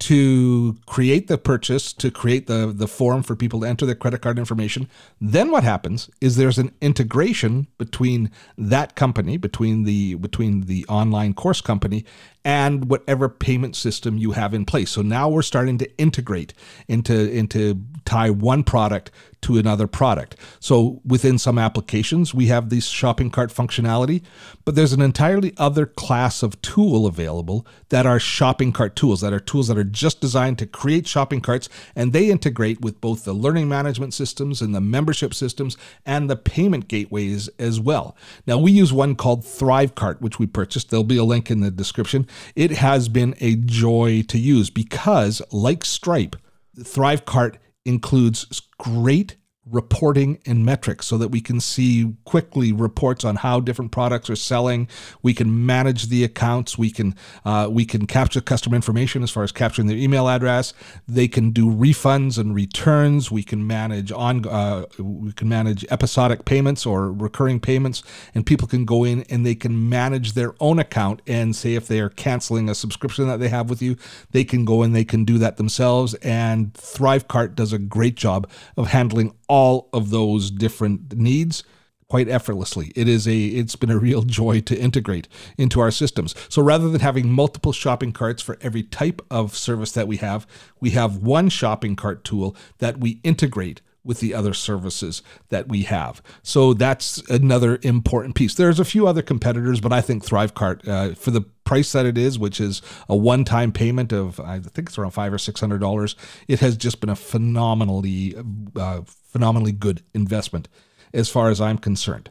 to 0.01 0.77
create 0.87 1.27
the 1.27 1.37
purchase, 1.37 1.93
to 1.93 2.09
create 2.09 2.47
the, 2.47 2.73
the 2.75 2.87
form 2.87 3.21
for 3.21 3.35
people 3.35 3.59
to 3.59 3.67
enter 3.67 3.85
their 3.85 3.93
credit 3.93 4.19
card 4.19 4.39
information. 4.39 4.89
Then 5.19 5.51
what 5.51 5.63
happens 5.63 6.09
is 6.19 6.37
there's 6.37 6.57
an 6.57 6.71
integration 6.81 7.67
between 7.77 8.31
that 8.57 8.95
company, 8.95 9.37
between 9.37 9.83
the 9.83 10.15
between 10.15 10.61
the 10.61 10.87
online 10.87 11.35
course 11.35 11.61
company 11.61 12.03
and 12.43 12.89
whatever 12.89 13.29
payment 13.29 13.75
system 13.75 14.17
you 14.17 14.31
have 14.31 14.53
in 14.53 14.65
place. 14.65 14.89
So 14.91 15.01
now 15.01 15.29
we're 15.29 15.41
starting 15.41 15.77
to 15.79 15.97
integrate 15.97 16.53
into 16.87 17.31
into 17.31 17.83
tie 18.05 18.29
one 18.29 18.63
product 18.63 19.11
to 19.41 19.57
another 19.57 19.87
product. 19.87 20.35
So 20.59 21.01
within 21.03 21.39
some 21.39 21.57
applications, 21.57 22.33
we 22.33 22.47
have 22.47 22.69
this 22.69 22.85
shopping 22.85 23.31
cart 23.31 23.51
functionality, 23.51 24.21
but 24.65 24.75
there's 24.75 24.93
an 24.93 25.01
entirely 25.01 25.53
other 25.57 25.87
class 25.87 26.43
of 26.43 26.61
tool 26.61 27.07
available 27.07 27.65
that 27.89 28.05
are 28.05 28.19
shopping 28.19 28.71
cart 28.71 28.95
tools, 28.95 29.21
that 29.21 29.33
are 29.33 29.39
tools 29.39 29.67
that 29.67 29.77
are 29.77 29.83
just 29.83 30.21
designed 30.21 30.59
to 30.59 30.67
create 30.67 31.07
shopping 31.07 31.41
carts, 31.41 31.69
and 31.95 32.13
they 32.13 32.29
integrate 32.29 32.81
with 32.81 33.01
both 33.01 33.23
the 33.23 33.33
learning 33.33 33.67
management 33.67 34.13
systems 34.13 34.61
and 34.61 34.75
the 34.75 34.81
membership 34.81 35.33
systems 35.33 35.75
and 36.05 36.29
the 36.29 36.35
payment 36.35 36.87
gateways 36.87 37.49
as 37.57 37.79
well. 37.79 38.15
Now, 38.45 38.59
we 38.59 38.71
use 38.71 38.93
one 38.93 39.15
called 39.15 39.43
Thrivecart, 39.43 40.21
which 40.21 40.37
we 40.37 40.45
purchased. 40.45 40.91
There'll 40.91 41.03
be 41.03 41.17
a 41.17 41.23
link 41.23 41.49
in 41.49 41.61
the 41.61 41.71
description. 41.71 42.27
It 42.55 42.71
has 42.71 43.09
been 43.09 43.35
a 43.39 43.55
joy 43.55 44.23
to 44.27 44.37
use 44.37 44.69
because, 44.69 45.41
like 45.51 45.85
Stripe, 45.85 46.35
Thrivecart 46.77 47.55
includes 47.85 48.61
great 48.77 49.35
reporting 49.71 50.39
and 50.45 50.65
metrics 50.65 51.07
so 51.07 51.17
that 51.17 51.29
we 51.29 51.41
can 51.41 51.59
see 51.59 52.13
quickly 52.25 52.71
reports 52.71 53.23
on 53.23 53.37
how 53.37 53.59
different 53.59 53.91
products 53.91 54.29
are 54.29 54.35
selling. 54.35 54.87
We 55.21 55.33
can 55.33 55.65
manage 55.65 56.07
the 56.07 56.23
accounts. 56.23 56.77
We 56.77 56.91
can 56.91 57.15
uh, 57.45 57.67
we 57.71 57.85
can 57.85 58.07
capture 58.07 58.41
customer 58.41 58.75
information 58.75 59.23
as 59.23 59.31
far 59.31 59.43
as 59.43 59.51
capturing 59.51 59.87
their 59.87 59.97
email 59.97 60.27
address. 60.27 60.73
They 61.07 61.27
can 61.27 61.51
do 61.51 61.69
refunds 61.69 62.37
and 62.37 62.53
returns. 62.53 63.31
We 63.31 63.43
can 63.43 63.65
manage 63.65 64.11
on 64.11 64.45
uh, 64.47 64.85
we 64.99 65.33
can 65.33 65.49
manage 65.49 65.85
episodic 65.89 66.45
payments 66.45 66.85
or 66.85 67.11
recurring 67.11 67.59
payments 67.59 68.03
and 68.35 68.45
people 68.45 68.67
can 68.67 68.85
go 68.85 69.03
in 69.03 69.23
and 69.29 69.45
they 69.45 69.55
can 69.55 69.89
manage 69.89 70.33
their 70.33 70.53
own 70.59 70.79
account. 70.79 71.21
And 71.27 71.55
say 71.55 71.75
if 71.75 71.87
they 71.87 71.99
are 71.99 72.09
canceling 72.09 72.69
a 72.69 72.75
subscription 72.75 73.27
that 73.27 73.39
they 73.39 73.49
have 73.49 73.69
with 73.69 73.81
you 73.81 73.97
they 74.31 74.43
can 74.43 74.65
go 74.65 74.81
and 74.81 74.95
they 74.95 75.03
can 75.03 75.25
do 75.25 75.37
that 75.37 75.57
themselves. 75.57 76.13
And 76.15 76.73
thrivecart 76.73 77.55
does 77.55 77.73
a 77.73 77.79
great 77.79 78.15
job 78.15 78.49
of 78.77 78.87
handling 78.87 79.33
all 79.51 79.89
of 79.91 80.11
those 80.11 80.49
different 80.49 81.13
needs 81.17 81.65
quite 82.07 82.29
effortlessly. 82.29 82.93
It 82.95 83.09
is 83.09 83.27
a 83.27 83.47
it's 83.47 83.75
been 83.75 83.91
a 83.91 83.97
real 83.97 84.21
joy 84.21 84.61
to 84.61 84.79
integrate 84.79 85.27
into 85.57 85.81
our 85.81 85.91
systems. 85.91 86.33
So 86.47 86.61
rather 86.61 86.89
than 86.89 87.01
having 87.01 87.29
multiple 87.29 87.73
shopping 87.73 88.13
carts 88.13 88.41
for 88.41 88.57
every 88.61 88.83
type 88.83 89.21
of 89.29 89.57
service 89.57 89.91
that 89.91 90.07
we 90.07 90.17
have, 90.17 90.47
we 90.79 90.91
have 90.91 91.17
one 91.17 91.49
shopping 91.49 91.97
cart 91.97 92.23
tool 92.23 92.55
that 92.77 93.01
we 93.01 93.19
integrate 93.25 93.81
with 94.03 94.19
the 94.19 94.33
other 94.33 94.53
services 94.53 95.21
that 95.49 95.67
we 95.67 95.83
have. 95.83 96.21
So 96.43 96.73
that's 96.73 97.17
another 97.29 97.79
important 97.83 98.35
piece. 98.35 98.55
There's 98.55 98.79
a 98.79 98.85
few 98.85 99.07
other 99.07 99.21
competitors, 99.21 99.79
but 99.79 99.93
I 99.93 100.01
think 100.01 100.25
Thrivecart, 100.25 100.87
uh, 100.87 101.15
for 101.15 101.31
the 101.31 101.41
price 101.41 101.91
that 101.91 102.05
it 102.05 102.17
is, 102.17 102.39
which 102.39 102.59
is 102.59 102.81
a 103.07 103.15
one-time 103.15 103.71
payment 103.71 104.11
of 104.11 104.39
I 104.39 104.59
think 104.59 104.89
it's 104.89 104.97
around 104.97 105.11
five 105.11 105.31
or 105.31 105.37
six 105.37 105.59
hundred 105.59 105.81
dollars, 105.81 106.15
it 106.47 106.59
has 106.59 106.75
just 106.77 106.99
been 106.99 107.09
a 107.09 107.15
phenomenally, 107.15 108.35
uh, 108.75 109.01
phenomenally 109.05 109.71
good 109.71 110.03
investment, 110.13 110.67
as 111.13 111.29
far 111.29 111.49
as 111.49 111.61
I'm 111.61 111.77
concerned. 111.77 112.29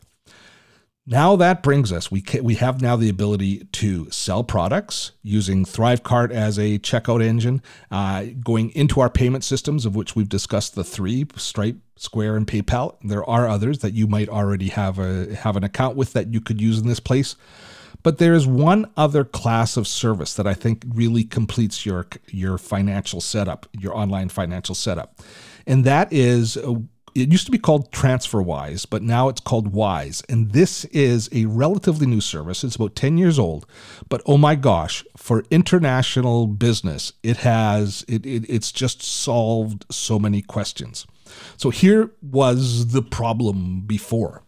Now 1.11 1.35
that 1.35 1.65
brings 1.65 1.91
us, 1.91 2.09
we, 2.09 2.23
we 2.41 2.55
have 2.55 2.81
now 2.81 2.95
the 2.95 3.09
ability 3.09 3.65
to 3.65 4.09
sell 4.13 4.45
products 4.45 5.11
using 5.25 5.65
Thrivecart 5.65 6.31
as 6.31 6.57
a 6.57 6.79
checkout 6.79 7.21
engine, 7.21 7.63
uh, 7.91 8.27
going 8.45 8.71
into 8.77 9.01
our 9.01 9.11
payment 9.11 9.43
systems, 9.43 9.85
of 9.85 9.97
which 9.97 10.15
we've 10.15 10.29
discussed 10.29 10.77
the 10.77 10.85
three 10.85 11.27
Stripe, 11.35 11.79
Square, 11.97 12.37
and 12.37 12.47
PayPal. 12.47 12.95
There 13.03 13.29
are 13.29 13.49
others 13.49 13.81
that 13.81 13.93
you 13.93 14.07
might 14.07 14.29
already 14.29 14.69
have 14.69 15.01
a 15.01 15.35
have 15.35 15.57
an 15.57 15.65
account 15.65 15.97
with 15.97 16.13
that 16.13 16.33
you 16.33 16.41
could 16.41 16.61
use 16.61 16.79
in 16.79 16.87
this 16.87 17.01
place. 17.01 17.35
But 18.05 18.19
there 18.19 18.33
is 18.33 18.47
one 18.47 18.89
other 18.97 19.25
class 19.25 19.77
of 19.77 19.89
service 19.89 20.35
that 20.35 20.47
I 20.47 20.55
think 20.55 20.85
really 20.87 21.25
completes 21.25 21.85
your 21.85 22.07
your 22.29 22.57
financial 22.57 23.21
setup, 23.21 23.67
your 23.73 23.97
online 23.97 24.29
financial 24.29 24.77
setup, 24.77 25.19
and 25.67 25.85
that 25.85 26.13
is 26.13 26.57
it 27.15 27.31
used 27.31 27.47
to 27.47 27.53
be 27.53 27.59
called 27.59 27.91
TransferWise, 27.93 28.87
but 28.89 29.03
now 29.03 29.29
it's 29.29 29.41
called 29.41 29.73
Wise. 29.73 30.23
And 30.29 30.53
this 30.53 30.85
is 30.87 31.29
a 31.33 31.47
relatively 31.47 32.07
new 32.07 32.21
service. 32.21 32.65
It's 32.65 32.77
about 32.77 32.95
10 32.97 33.19
years 33.19 33.39
old. 33.39 33.67
But 34.09 34.23
oh 34.27 34.39
my 34.39 34.55
gosh, 34.55 35.05
for 35.17 35.45
international 35.51 36.47
business, 36.47 37.13
it 37.23 37.39
has 37.39 38.05
it, 38.09 38.27
it 38.27 38.45
it's 38.49 38.73
just 38.73 39.03
solved 39.03 39.85
so 39.91 40.19
many 40.19 40.43
questions. 40.43 41.07
So 41.57 41.71
here 41.71 42.11
was 42.23 42.89
the 42.89 43.03
problem 43.03 43.83
before 43.83 44.43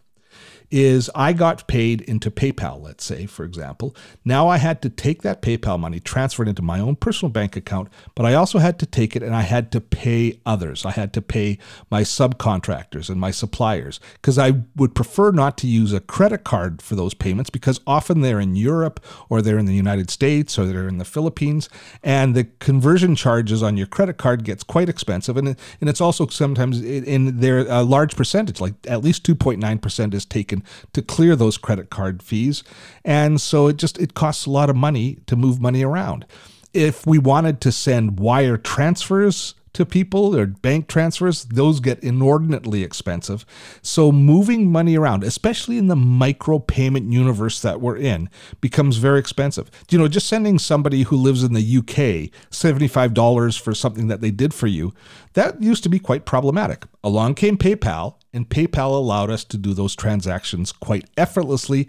is 0.73 1.07
I 1.13 1.33
got 1.33 1.67
paid 1.67 2.01
into 2.01 2.31
PayPal, 2.31 2.81
let's 2.81 3.05
say, 3.05 3.27
for 3.27 3.45
example. 3.45 3.95
Now 4.25 4.47
I 4.47 4.57
had 4.57 4.81
to 4.81 4.89
take 4.89 5.21
that 5.21 5.39
PayPal 5.39 5.79
money, 5.79 5.99
transfer 5.99 6.41
it 6.41 6.49
into 6.49 6.63
my 6.63 6.79
own 6.79 6.95
personal 6.95 7.31
bank 7.31 7.55
account, 7.55 7.89
but 8.15 8.25
I 8.25 8.33
also 8.33 8.57
had 8.57 8.79
to 8.79 8.87
take 8.87 9.15
it 9.15 9.21
and 9.21 9.35
I 9.35 9.41
had 9.41 9.71
to 9.73 9.79
pay 9.79 10.39
others. 10.47 10.83
I 10.83 10.89
had 10.89 11.13
to 11.13 11.21
pay 11.21 11.59
my 11.91 12.01
subcontractors 12.01 13.07
and 13.07 13.21
my 13.21 13.29
suppliers 13.29 13.99
because 14.13 14.39
I 14.39 14.63
would 14.75 14.95
prefer 14.95 15.29
not 15.29 15.59
to 15.59 15.67
use 15.67 15.93
a 15.93 15.99
credit 15.99 16.43
card 16.43 16.81
for 16.81 16.95
those 16.95 17.13
payments 17.13 17.51
because 17.51 17.79
often 17.85 18.21
they're 18.21 18.39
in 18.39 18.55
Europe 18.55 18.99
or 19.29 19.43
they're 19.43 19.59
in 19.59 19.67
the 19.67 19.75
United 19.75 20.09
States 20.09 20.57
or 20.57 20.65
they're 20.65 20.87
in 20.87 20.97
the 20.97 21.05
Philippines 21.05 21.69
and 22.01 22.33
the 22.33 22.45
conversion 22.57 23.15
charges 23.15 23.61
on 23.61 23.77
your 23.77 23.85
credit 23.85 24.17
card 24.17 24.43
gets 24.43 24.63
quite 24.63 24.89
expensive 24.89 25.37
and 25.37 25.49
and 25.49 25.89
it's 25.89 26.01
also 26.01 26.25
sometimes 26.25 26.81
in 26.81 27.39
there 27.41 27.59
a 27.59 27.75
uh, 27.75 27.83
large 27.83 28.15
percentage 28.15 28.59
like 28.59 28.73
at 28.87 29.03
least 29.03 29.23
2.9% 29.23 30.13
is 30.15 30.25
taken 30.25 30.62
to 30.93 31.01
clear 31.01 31.35
those 31.35 31.57
credit 31.57 31.89
card 31.89 32.21
fees. 32.21 32.63
And 33.03 33.39
so 33.39 33.67
it 33.67 33.77
just 33.77 33.97
it 33.99 34.13
costs 34.13 34.45
a 34.45 34.51
lot 34.51 34.69
of 34.69 34.75
money 34.75 35.17
to 35.27 35.35
move 35.35 35.61
money 35.61 35.83
around. 35.83 36.25
If 36.73 37.05
we 37.05 37.19
wanted 37.19 37.61
to 37.61 37.71
send 37.71 38.19
wire 38.19 38.57
transfers 38.57 39.53
to 39.73 39.85
people 39.85 40.35
or 40.35 40.45
bank 40.45 40.87
transfers, 40.87 41.45
those 41.45 41.79
get 41.79 41.99
inordinately 42.03 42.83
expensive. 42.83 43.45
So 43.81 44.11
moving 44.11 44.71
money 44.71 44.97
around, 44.97 45.23
especially 45.23 45.77
in 45.77 45.87
the 45.87 45.95
micro 45.95 46.59
payment 46.59 47.11
universe 47.11 47.61
that 47.61 47.81
we're 47.81 47.97
in, 47.97 48.29
becomes 48.61 48.97
very 48.97 49.19
expensive. 49.19 49.69
You 49.89 49.97
know, 49.97 50.07
just 50.07 50.27
sending 50.27 50.59
somebody 50.59 51.03
who 51.03 51.15
lives 51.15 51.43
in 51.43 51.53
the 51.53 51.77
UK 51.77 52.31
$75 52.51 53.59
for 53.59 53.73
something 53.73 54.07
that 54.07 54.21
they 54.21 54.31
did 54.31 54.53
for 54.53 54.67
you, 54.67 54.93
that 55.33 55.61
used 55.61 55.83
to 55.83 55.89
be 55.89 55.99
quite 55.99 56.25
problematic. 56.25 56.85
Along 57.03 57.33
came 57.33 57.57
PayPal, 57.57 58.15
and 58.33 58.49
PayPal 58.49 58.91
allowed 58.91 59.29
us 59.29 59.43
to 59.45 59.57
do 59.57 59.73
those 59.73 59.95
transactions 59.95 60.71
quite 60.71 61.05
effortlessly. 61.15 61.87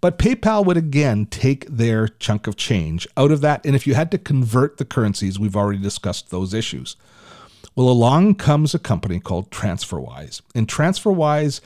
But 0.00 0.18
PayPal 0.18 0.64
would 0.66 0.76
again 0.76 1.26
take 1.26 1.66
their 1.68 2.08
chunk 2.08 2.46
of 2.46 2.56
change 2.56 3.08
out 3.16 3.32
of 3.32 3.40
that. 3.40 3.64
And 3.64 3.74
if 3.74 3.86
you 3.86 3.94
had 3.94 4.10
to 4.10 4.18
convert 4.18 4.76
the 4.76 4.84
currencies, 4.84 5.38
we've 5.38 5.56
already 5.56 5.78
discussed 5.78 6.30
those 6.30 6.52
issues. 6.52 6.96
Well, 7.74 7.88
along 7.88 8.36
comes 8.36 8.74
a 8.74 8.78
company 8.78 9.20
called 9.20 9.50
TransferWise. 9.50 10.42
And 10.54 10.68
TransferWise, 10.68 11.60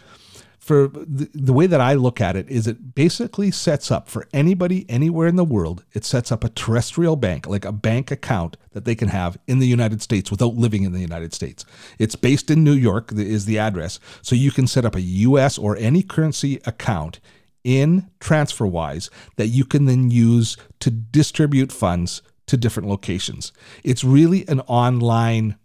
for 0.60 0.88
the, 0.88 1.30
the, 1.32 1.54
way 1.54 1.66
that 1.66 1.80
I 1.80 1.94
look 1.94 2.20
at 2.20 2.36
it, 2.36 2.48
is 2.50 2.66
it 2.66 2.94
basically 2.94 3.50
sets 3.50 3.90
up 3.90 4.10
for 4.10 4.28
anybody 4.32 4.84
anywhere 4.90 5.26
in 5.26 5.36
the 5.36 5.44
world, 5.44 5.84
it 5.94 6.04
sets 6.04 6.30
up 6.30 6.44
a 6.44 6.50
terrestrial 6.50 7.16
bank, 7.16 7.46
like 7.46 7.64
a 7.64 7.72
bank 7.72 8.10
account 8.10 8.58
that 8.72 8.84
they 8.84 8.94
can 8.94 9.08
have 9.08 9.38
in 9.46 9.58
the 9.58 9.66
United 9.66 10.02
States 10.02 10.30
without 10.30 10.54
living 10.54 10.82
in 10.82 10.92
the 10.92 11.00
United 11.00 11.32
States. 11.32 11.64
It's 11.98 12.14
based 12.14 12.50
in 12.50 12.62
New 12.62 12.74
York, 12.74 13.10
is 13.12 13.46
the 13.46 13.58
address. 13.58 13.98
So 14.20 14.36
you 14.36 14.50
can 14.50 14.66
set 14.66 14.84
up 14.84 14.94
a 14.94 15.00
US 15.00 15.56
or 15.56 15.78
any 15.78 16.02
currency 16.02 16.60
account 16.66 17.20
in 17.64 18.10
TransferWise 18.20 19.08
that 19.36 19.48
you 19.48 19.64
can 19.64 19.86
then 19.86 20.10
use 20.10 20.58
to 20.80 20.90
distribute 20.90 21.72
funds 21.72 22.20
to 22.46 22.58
different 22.58 22.88
locations. 22.88 23.52
It's 23.82 24.04
really 24.04 24.46
an 24.46 24.60
online 24.60 25.56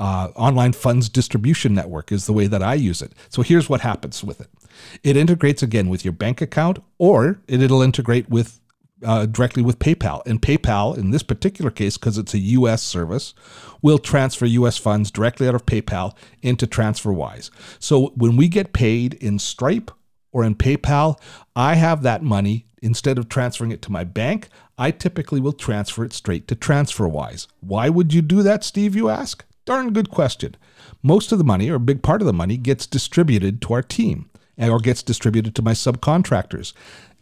uh, 0.00 0.32
online 0.34 0.72
funds 0.72 1.10
distribution 1.10 1.74
network 1.74 2.10
is 2.10 2.24
the 2.24 2.32
way 2.32 2.46
that 2.46 2.62
I 2.62 2.72
use 2.72 3.02
it. 3.02 3.12
So 3.28 3.42
here's 3.42 3.68
what 3.68 3.82
happens 3.82 4.24
with 4.24 4.40
it. 4.40 4.48
It 5.04 5.14
integrates 5.14 5.62
again 5.62 5.90
with 5.90 6.06
your 6.06 6.12
bank 6.12 6.40
account, 6.40 6.82
or 6.96 7.42
it'll 7.46 7.82
integrate 7.82 8.30
with 8.30 8.60
uh, 9.04 9.26
directly 9.26 9.62
with 9.62 9.78
PayPal. 9.78 10.22
And 10.26 10.40
PayPal, 10.40 10.96
in 10.96 11.10
this 11.10 11.22
particular 11.22 11.70
case, 11.70 11.98
because 11.98 12.16
it's 12.16 12.32
a 12.32 12.38
U.S. 12.38 12.82
service, 12.82 13.34
will 13.82 13.98
transfer 13.98 14.46
U.S. 14.46 14.78
funds 14.78 15.10
directly 15.10 15.46
out 15.46 15.54
of 15.54 15.66
PayPal 15.66 16.16
into 16.40 16.66
TransferWise. 16.66 17.50
So 17.78 18.12
when 18.16 18.36
we 18.36 18.48
get 18.48 18.72
paid 18.72 19.14
in 19.14 19.38
Stripe 19.38 19.90
or 20.32 20.44
in 20.44 20.54
PayPal, 20.54 21.20
I 21.54 21.74
have 21.74 22.02
that 22.02 22.22
money. 22.22 22.66
Instead 22.82 23.18
of 23.18 23.28
transferring 23.28 23.72
it 23.72 23.82
to 23.82 23.92
my 23.92 24.04
bank, 24.04 24.48
I 24.78 24.90
typically 24.92 25.40
will 25.40 25.52
transfer 25.52 26.04
it 26.04 26.14
straight 26.14 26.48
to 26.48 26.56
TransferWise. 26.56 27.46
Why 27.60 27.90
would 27.90 28.14
you 28.14 28.22
do 28.22 28.42
that, 28.42 28.64
Steve? 28.64 28.96
You 28.96 29.10
ask. 29.10 29.44
Darn 29.70 29.92
good 29.92 30.10
question. 30.10 30.56
Most 31.00 31.30
of 31.30 31.38
the 31.38 31.44
money, 31.44 31.70
or 31.70 31.76
a 31.76 31.78
big 31.78 32.02
part 32.02 32.20
of 32.20 32.26
the 32.26 32.32
money, 32.32 32.56
gets 32.56 32.88
distributed 32.88 33.62
to 33.62 33.74
our 33.74 33.82
team 33.82 34.28
eh, 34.58 34.68
or 34.68 34.80
gets 34.80 35.00
distributed 35.00 35.54
to 35.54 35.62
my 35.62 35.70
subcontractors. 35.70 36.72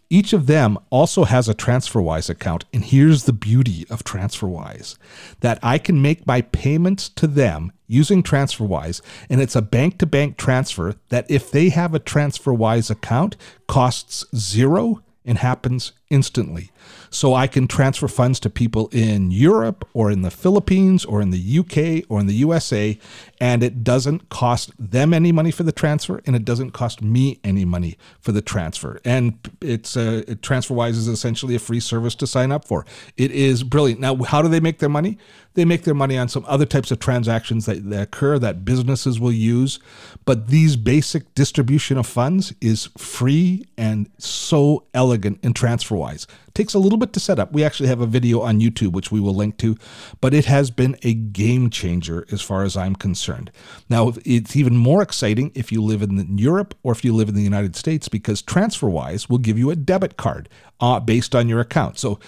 Each 0.08 0.32
of 0.32 0.46
them 0.46 0.78
also 0.88 1.24
has 1.24 1.46
a 1.46 1.54
TransferWise 1.54 2.30
account. 2.30 2.64
And 2.72 2.86
here's 2.86 3.24
the 3.24 3.34
beauty 3.34 3.84
of 3.90 4.02
TransferWise 4.02 4.96
that 5.40 5.58
I 5.62 5.76
can 5.76 6.00
make 6.00 6.26
my 6.26 6.40
payments 6.40 7.10
to 7.10 7.26
them 7.26 7.70
using 7.86 8.22
TransferWise. 8.22 9.02
And 9.28 9.42
it's 9.42 9.54
a 9.54 9.60
bank 9.60 9.98
to 9.98 10.06
bank 10.06 10.38
transfer 10.38 10.94
that, 11.10 11.30
if 11.30 11.50
they 11.50 11.68
have 11.68 11.94
a 11.94 12.00
TransferWise 12.00 12.90
account, 12.90 13.36
costs 13.66 14.24
zero 14.34 15.02
and 15.26 15.36
happens 15.36 15.92
instantly. 16.08 16.70
So 17.10 17.34
I 17.34 17.46
can 17.46 17.66
transfer 17.66 18.08
funds 18.08 18.40
to 18.40 18.50
people 18.50 18.88
in 18.92 19.30
Europe 19.30 19.88
or 19.94 20.10
in 20.10 20.22
the 20.22 20.30
Philippines 20.30 21.04
or 21.04 21.20
in 21.20 21.30
the 21.30 21.58
UK 21.58 22.04
or 22.08 22.20
in 22.20 22.26
the 22.26 22.34
USA, 22.34 22.98
and 23.40 23.62
it 23.62 23.84
doesn't 23.84 24.28
cost 24.28 24.72
them 24.78 25.14
any 25.14 25.32
money 25.32 25.50
for 25.50 25.62
the 25.62 25.72
transfer, 25.72 26.20
and 26.26 26.34
it 26.34 26.44
doesn't 26.44 26.72
cost 26.72 27.02
me 27.02 27.40
any 27.44 27.64
money 27.64 27.96
for 28.20 28.32
the 28.32 28.42
transfer. 28.42 29.00
And 29.04 29.38
it's 29.60 29.96
uh, 29.96 30.22
TransferWise 30.26 30.90
is 30.90 31.08
essentially 31.08 31.54
a 31.54 31.58
free 31.58 31.80
service 31.80 32.14
to 32.16 32.26
sign 32.26 32.52
up 32.52 32.66
for. 32.66 32.84
It 33.16 33.30
is 33.30 33.62
brilliant. 33.62 34.00
Now, 34.00 34.16
how 34.16 34.42
do 34.42 34.48
they 34.48 34.60
make 34.60 34.78
their 34.78 34.88
money? 34.88 35.18
They 35.54 35.64
make 35.64 35.82
their 35.82 35.94
money 35.94 36.16
on 36.16 36.28
some 36.28 36.44
other 36.46 36.66
types 36.66 36.92
of 36.92 37.00
transactions 37.00 37.66
that, 37.66 37.90
that 37.90 38.02
occur 38.02 38.38
that 38.38 38.64
businesses 38.64 39.18
will 39.18 39.32
use, 39.32 39.80
but 40.24 40.48
these 40.48 40.76
basic 40.76 41.34
distribution 41.34 41.98
of 41.98 42.06
funds 42.06 42.54
is 42.60 42.90
free 42.96 43.64
and 43.76 44.08
so 44.18 44.84
elegant 44.94 45.40
in 45.42 45.54
TransferWise. 45.54 46.26
Takes 46.58 46.74
a 46.74 46.80
little 46.80 46.98
bit 46.98 47.12
to 47.12 47.20
set 47.20 47.38
up. 47.38 47.52
We 47.52 47.62
actually 47.62 47.88
have 47.88 48.00
a 48.00 48.06
video 48.06 48.40
on 48.40 48.58
YouTube, 48.58 48.90
which 48.90 49.12
we 49.12 49.20
will 49.20 49.32
link 49.32 49.58
to, 49.58 49.78
but 50.20 50.34
it 50.34 50.46
has 50.46 50.72
been 50.72 50.96
a 51.04 51.14
game 51.14 51.70
changer 51.70 52.26
as 52.32 52.42
far 52.42 52.64
as 52.64 52.76
I'm 52.76 52.96
concerned. 52.96 53.52
Now, 53.88 54.14
it's 54.24 54.56
even 54.56 54.76
more 54.76 55.00
exciting 55.00 55.52
if 55.54 55.70
you 55.70 55.80
live 55.80 56.02
in 56.02 56.36
Europe 56.36 56.74
or 56.82 56.90
if 56.90 57.04
you 57.04 57.14
live 57.14 57.28
in 57.28 57.36
the 57.36 57.42
United 57.42 57.76
States 57.76 58.08
because 58.08 58.42
TransferWise 58.42 59.30
will 59.30 59.38
give 59.38 59.56
you 59.56 59.70
a 59.70 59.76
debit 59.76 60.16
card 60.16 60.48
uh, 60.80 60.98
based 60.98 61.32
on 61.32 61.48
your 61.48 61.60
account. 61.60 61.96
So 61.96 62.18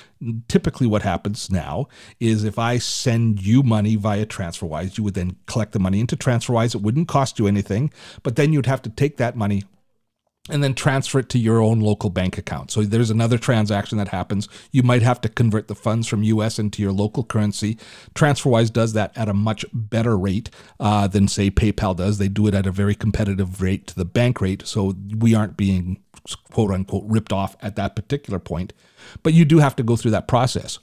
typically 0.47 0.87
what 0.87 1.03
happens 1.03 1.51
now 1.51 1.89
is 2.21 2.45
if 2.45 2.57
I 2.57 2.79
send 2.79 3.45
you 3.45 3.65
money 3.65 3.97
via 3.97 4.27
TransferWise, 4.27 4.97
you 4.97 5.03
would 5.03 5.15
then 5.15 5.35
collect 5.47 5.73
the 5.73 5.81
money 5.81 5.99
into 5.99 6.17
TransferWise. 6.17 6.77
It 6.77 6.83
wouldn't 6.83 7.09
cost 7.09 7.41
you 7.41 7.49
anything, 7.49 7.93
but 8.23 8.37
then 8.37 8.53
you'd 8.53 8.67
have 8.67 8.83
to 8.83 8.91
take 8.91 9.17
that 9.17 9.35
money 9.35 9.65
and 10.49 10.65
then 10.65 10.75
transfer 10.75 11.19
it 11.19 11.29
to 11.29 11.39
your 11.39 11.61
own 11.61 11.81
local 11.81 12.09
bank 12.09 12.39
account. 12.39 12.71
So 12.71 12.83
there's 12.83 13.11
another 13.11 13.37
transaction 13.37 13.99
that 13.99 14.09
happens. 14.09 14.49
You 14.73 14.83
might 14.83 15.03
have 15.03 15.21
to 15.21 15.29
convert 15.29 15.69
the 15.69 15.75
funds 15.75 16.07
from 16.09 16.23
US 16.23 16.59
into 16.59 16.81
your 16.81 16.93
local 16.93 17.25
currency. 17.25 17.77
TransferWise 18.15 18.73
does 18.73 18.95
that 18.95 19.17
at 19.17 19.29
a 19.29 19.35
much 19.35 19.67
better 19.73 20.17
rate 20.17 20.49
uh, 20.79 21.07
than, 21.09 21.29
say, 21.29 21.51
PayPal 21.51 21.95
does. 21.95 22.19
They 22.19 22.29
do 22.29 22.47
it 22.47 22.55
at 22.55 22.67
a 22.67 22.73
very 22.73 22.95
competitive 22.95 23.61
rate 23.61 23.87
to 23.89 23.95
the 23.95 24.07
bank 24.07 24.41
rate. 24.41 24.67
So 24.67 24.95
we 25.19 25.35
aren't 25.35 25.59
being 25.59 26.03
quote 26.51 26.71
unquote 26.71 27.05
ripped 27.07 27.33
off 27.33 27.57
at 27.61 27.77
that 27.77 27.95
particular 27.95 28.39
point. 28.39 28.73
But 29.23 29.35
you 29.35 29.45
do 29.45 29.59
have 29.59 29.77
to 29.77 29.83
go 29.83 29.97
through 29.97 30.13
that 30.13 30.29
process. 30.29 30.79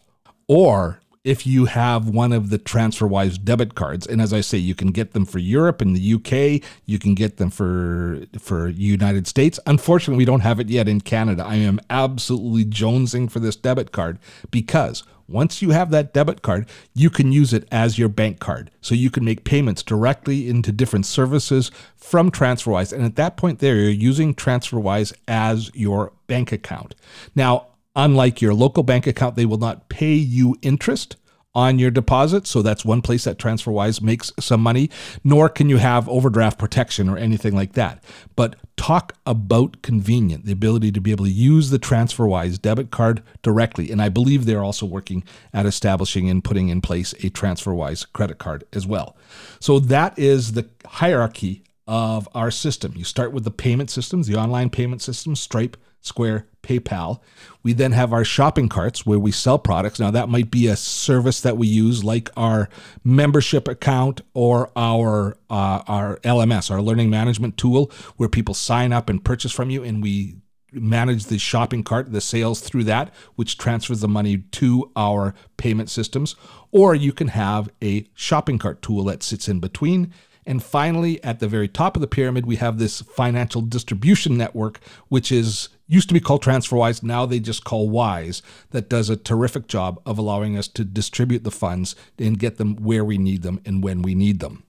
Or 0.47 1.01
if 1.28 1.45
you 1.45 1.65
have 1.65 2.07
one 2.07 2.32
of 2.32 2.49
the 2.51 2.57
TransferWise 2.57 3.43
debit 3.43 3.75
cards. 3.75 4.07
And 4.07 4.21
as 4.21 4.32
I 4.32 4.39
say, 4.39 4.57
you 4.57 4.73
can 4.73 4.91
get 4.91 5.11
them 5.11 5.25
for 5.25 5.39
Europe 5.39 5.82
and 5.82 5.93
the 5.93 6.13
UK. 6.13 6.63
You 6.86 6.97
can 6.97 7.15
get 7.15 7.36
them 7.36 7.49
for 7.49 8.21
for 8.39 8.69
United 8.69 9.28
States. 9.28 9.59
Unfortunately, 9.67 10.17
we 10.17 10.25
don't 10.25 10.39
have 10.39 10.61
it 10.61 10.69
yet 10.69 10.88
in 10.88 11.01
Canada. 11.01 11.43
I 11.45 11.55
am 11.55 11.82
absolutely 11.89 12.63
jonesing 12.63 13.30
for 13.30 13.39
this 13.39 13.57
debit 13.57 13.91
card 13.91 14.19
because 14.51 15.03
once 15.28 15.61
you 15.61 15.71
have 15.71 15.91
that 15.91 16.13
debit 16.13 16.41
card, 16.41 16.69
you 16.93 17.09
can 17.09 17.34
use 17.34 17.51
it 17.51 17.67
as 17.73 17.99
your 17.99 18.07
bank 18.07 18.39
card. 18.39 18.71
So 18.80 18.95
you 18.95 19.09
can 19.09 19.25
make 19.25 19.43
payments 19.43 19.84
directly 19.84 20.47
into 20.47 20.71
different 20.71 21.05
services 21.05 21.71
from 21.97 22.32
TransferWise. 22.32 22.93
And 22.93 23.03
at 23.03 23.17
that 23.17 23.36
point 23.36 23.59
there, 23.59 23.75
you're 23.75 23.89
using 23.89 24.34
TransferWise 24.34 25.11
as 25.28 25.69
your 25.75 26.13
bank 26.28 26.53
account. 26.53 26.95
Now, 27.36 27.67
Unlike 27.97 28.41
your 28.41 28.53
local 28.53 28.83
bank 28.83 29.07
account, 29.07 29.35
they 29.35 29.45
will 29.45 29.57
not 29.57 29.89
pay 29.89 30.13
you 30.13 30.55
interest 30.61 31.17
on 31.55 31.79
your 31.79 31.89
deposit. 31.89 32.45
So 32.45 32.61
that's 32.61 32.85
one 32.85 33.01
place 33.01 33.23
that 33.23 33.39
TransferWise 33.39 33.99
makes 33.99 34.31
some 34.39 34.61
money, 34.61 34.91
nor 35.23 35.49
can 35.49 35.69
you 35.69 35.77
have 35.77 36.07
overdraft 36.07 36.59
protection 36.59 37.09
or 37.09 37.17
anything 37.17 37.55
like 37.55 37.73
that. 37.73 38.03
But 38.35 38.57
talk 38.75 39.13
about 39.25 39.81
convenient, 39.81 40.45
the 40.45 40.51
ability 40.51 40.91
to 40.91 41.01
be 41.01 41.09
able 41.09 41.25
to 41.25 41.31
use 41.31 41.71
the 41.71 41.79
TransferWise 41.79 42.61
debit 42.61 42.91
card 42.91 43.23
directly. 43.41 43.89
And 43.89 43.99
I 43.99 44.09
believe 44.09 44.45
they're 44.45 44.63
also 44.63 44.85
working 44.85 45.23
at 45.51 45.65
establishing 45.65 46.29
and 46.29 46.43
putting 46.43 46.69
in 46.69 46.79
place 46.81 47.13
a 47.13 47.31
TransferWise 47.31 48.05
credit 48.13 48.37
card 48.37 48.63
as 48.71 48.85
well. 48.85 49.17
So 49.59 49.79
that 49.79 50.19
is 50.19 50.51
the 50.51 50.69
hierarchy 50.85 51.63
of 51.87 52.29
our 52.35 52.51
system. 52.51 52.93
You 52.95 53.03
start 53.03 53.31
with 53.31 53.45
the 53.45 53.51
payment 53.51 53.89
systems, 53.89 54.27
the 54.27 54.35
online 54.35 54.69
payment 54.69 55.01
systems, 55.01 55.39
Stripe, 55.39 55.75
Square, 56.01 56.45
PayPal. 56.68 57.20
We 57.63 57.74
then 57.74 57.91
have 57.93 58.13
our 58.13 58.24
shopping 58.24 58.70
carts 58.70 59.05
where 59.05 59.20
we 59.20 59.32
sell 59.32 59.57
products. 59.57 59.99
Now, 59.99 60.11
that 60.11 60.30
might 60.30 60.51
be 60.51 60.68
a 60.68 60.76
service 60.76 61.41
that 61.41 61.57
we 61.57 61.68
use, 61.68 62.03
like 62.03 62.30
our 62.36 62.70
membership 63.03 63.68
account 63.68 64.22
or 64.34 64.72
our 64.76 65.38
uh, 65.49 65.82
our 65.88 66.18
LMS, 66.18 66.70
our 66.70 66.82
learning 66.82 67.09
management 67.09 67.57
tool, 67.57 67.91
where 68.18 68.30
people 68.30 68.53
sign 68.53 68.91
up 68.91 69.09
and 69.09 69.24
purchase 69.24 69.51
from 69.51 69.70
you, 69.70 69.84
and 69.84 70.03
we 70.03 70.36
manage 70.74 71.26
the 71.26 71.38
shopping 71.38 71.84
cart, 71.84 72.11
the 72.11 72.22
sales 72.22 72.59
through 72.59 72.84
that, 72.84 73.13
which 73.36 73.57
transfers 73.57 74.01
the 74.01 74.07
money 74.07 74.38
to 74.38 74.91
our 74.95 75.34
payment 75.55 75.89
systems. 75.89 76.36
Or 76.72 76.93
you 76.93 77.13
can 77.13 77.30
have 77.30 77.70
a 77.82 78.05
shopping 78.13 78.57
cart 78.57 78.82
tool 78.82 79.05
that 79.05 79.24
sits 79.24 79.47
in 79.47 79.59
between 79.59 80.13
and 80.47 80.63
finally, 80.63 81.22
at 81.26 81.41
the 81.41 81.47
very 81.49 81.68
top 81.68 81.97
of 81.97 82.01
the 82.01 82.07
pyramid, 82.07 82.45
we 82.45 82.55
have 82.55 82.80
this 82.80 83.01
financial 83.01 83.61
distribution 83.61 84.38
network, 84.38 84.80
which 85.09 85.30
is 85.30 85.68
used 85.88 86.07
to 86.09 86.13
be 86.13 86.19
called 86.19 86.43
TransferWise. 86.43 87.01
Now 87.01 87.25
they 87.25 87.39
just 87.39 87.63
call 87.63 87.89
Wise. 87.89 88.41
That 88.71 88.89
does 88.89 89.09
a 89.09 89.15
terrific 89.15 89.67
job 89.67 90.01
of 90.05 90.17
allowing 90.17 90.57
us 90.57 90.67
to 90.69 90.83
distribute 90.83 91.43
the 91.43 91.51
funds 91.51 91.95
and 92.19 92.39
get 92.39 92.57
them 92.57 92.75
where 92.75 93.05
we 93.05 93.17
need 93.17 93.41
them 93.41 93.61
and 93.65 93.83
when 93.83 94.01
we 94.01 94.13
need 94.13 94.39
them. 94.39 94.63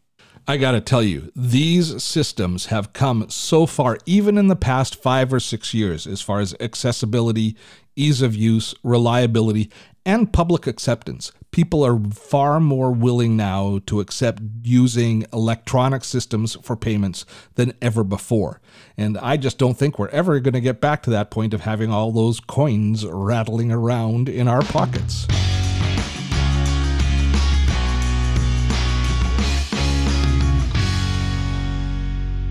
I 0.46 0.56
got 0.56 0.72
to 0.72 0.80
tell 0.80 1.02
you, 1.02 1.30
these 1.36 2.02
systems 2.02 2.66
have 2.66 2.94
come 2.94 3.28
so 3.28 3.66
far, 3.66 3.98
even 4.06 4.38
in 4.38 4.46
the 4.46 4.56
past 4.56 5.02
five 5.02 5.30
or 5.30 5.40
six 5.40 5.74
years, 5.74 6.06
as 6.06 6.22
far 6.22 6.40
as 6.40 6.54
accessibility, 6.58 7.54
ease 7.96 8.22
of 8.22 8.34
use, 8.34 8.74
reliability, 8.82 9.70
and 10.06 10.32
public 10.32 10.66
acceptance. 10.66 11.32
People 11.50 11.84
are 11.84 11.98
far 12.12 12.60
more 12.60 12.92
willing 12.92 13.36
now 13.36 13.80
to 13.86 14.00
accept 14.00 14.42
using 14.62 15.26
electronic 15.32 16.04
systems 16.04 16.56
for 16.62 16.76
payments 16.76 17.24
than 17.54 17.72
ever 17.80 18.04
before. 18.04 18.60
And 18.96 19.16
I 19.18 19.36
just 19.36 19.58
don't 19.58 19.76
think 19.76 19.98
we're 19.98 20.08
ever 20.08 20.40
going 20.40 20.54
to 20.54 20.60
get 20.60 20.80
back 20.80 21.02
to 21.04 21.10
that 21.10 21.30
point 21.30 21.54
of 21.54 21.62
having 21.62 21.90
all 21.90 22.12
those 22.12 22.38
coins 22.40 23.04
rattling 23.06 23.72
around 23.72 24.28
in 24.28 24.46
our 24.46 24.62
pockets. 24.62 25.26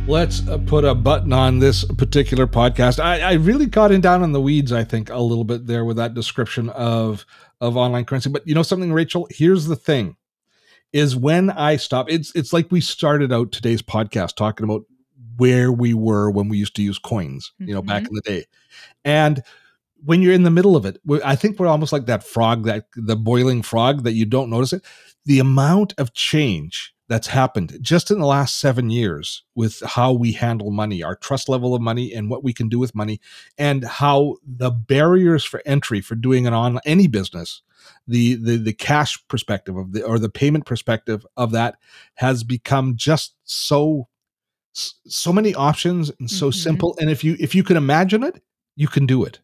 Let's 0.07 0.47
uh, 0.47 0.57
put 0.57 0.85
a 0.85 0.95
button 0.95 1.33
on 1.33 1.59
this 1.59 1.83
particular 1.83 2.47
podcast. 2.47 2.99
I, 2.99 3.21
I, 3.21 3.33
really 3.33 3.65
got 3.65 3.91
in 3.91 4.01
down 4.01 4.23
in 4.23 4.31
the 4.31 4.41
weeds, 4.41 4.71
I 4.71 4.83
think, 4.83 5.09
a 5.09 5.19
little 5.19 5.43
bit 5.43 5.67
there 5.67 5.83
with 5.85 5.97
that 5.97 6.13
description 6.13 6.69
of 6.69 7.25
of 7.59 7.75
online 7.75 8.05
currency. 8.05 8.29
But 8.29 8.47
you 8.47 8.55
know 8.55 8.63
something, 8.63 8.93
Rachel? 8.93 9.27
Here's 9.29 9.65
the 9.65 9.75
thing: 9.75 10.15
is 10.93 11.15
when 11.15 11.49
I 11.49 11.75
stop. 11.75 12.09
It's 12.09 12.33
it's 12.35 12.53
like 12.53 12.71
we 12.71 12.81
started 12.81 13.33
out 13.33 13.51
today's 13.51 13.81
podcast 13.81 14.35
talking 14.35 14.63
about 14.63 14.83
where 15.35 15.71
we 15.71 15.93
were 15.93 16.31
when 16.31 16.49
we 16.49 16.57
used 16.57 16.75
to 16.77 16.83
use 16.83 16.97
coins, 16.97 17.51
you 17.59 17.73
know, 17.73 17.81
mm-hmm. 17.81 17.89
back 17.89 18.07
in 18.07 18.13
the 18.13 18.21
day, 18.21 18.45
and 19.03 19.43
when 20.05 20.21
you're 20.21 20.33
in 20.33 20.43
the 20.43 20.51
middle 20.51 20.75
of 20.75 20.85
it, 20.85 20.99
I 21.25 21.35
think 21.35 21.59
we're 21.59 21.67
almost 21.67 21.91
like 21.91 22.05
that 22.05 22.23
frog, 22.23 22.65
that 22.65 22.85
the 22.95 23.15
boiling 23.15 23.63
frog 23.63 24.03
that 24.03 24.13
you 24.13 24.25
don't 24.25 24.49
notice 24.49 24.71
it. 24.73 24.85
The 25.25 25.39
amount 25.39 25.93
of 25.97 26.13
change 26.13 26.93
that's 27.09 27.27
happened 27.27 27.77
just 27.81 28.11
in 28.11 28.19
the 28.19 28.25
last 28.25 28.59
seven 28.59 28.89
years 28.89 29.43
with 29.55 29.81
how 29.85 30.11
we 30.11 30.33
handle 30.33 30.71
money, 30.71 31.01
our 31.03 31.15
trust 31.15 31.47
level 31.47 31.73
of 31.73 31.81
money, 31.81 32.13
and 32.13 32.29
what 32.29 32.43
we 32.43 32.53
can 32.53 32.67
do 32.67 32.79
with 32.79 32.93
money, 32.93 33.19
and 33.57 33.83
how 33.85 34.35
the 34.45 34.69
barriers 34.69 35.43
for 35.43 35.61
entry 35.65 36.01
for 36.01 36.15
doing 36.15 36.47
an 36.47 36.53
on 36.53 36.79
any 36.85 37.07
business, 37.07 37.61
the 38.07 38.35
the 38.35 38.57
the 38.57 38.73
cash 38.73 39.17
perspective 39.27 39.77
of 39.77 39.93
the 39.93 40.03
or 40.03 40.19
the 40.19 40.29
payment 40.29 40.65
perspective 40.65 41.25
of 41.37 41.51
that 41.51 41.77
has 42.15 42.43
become 42.43 42.95
just 42.95 43.35
so 43.43 44.07
so 44.73 45.33
many 45.33 45.55
options 45.55 46.11
and 46.19 46.29
so 46.29 46.49
mm-hmm. 46.49 46.59
simple. 46.59 46.97
And 46.99 47.09
if 47.09 47.23
you 47.23 47.37
if 47.39 47.55
you 47.55 47.63
can 47.63 47.77
imagine 47.77 48.23
it, 48.23 48.41
you 48.75 48.87
can 48.87 49.05
do 49.05 49.23
it. 49.23 49.39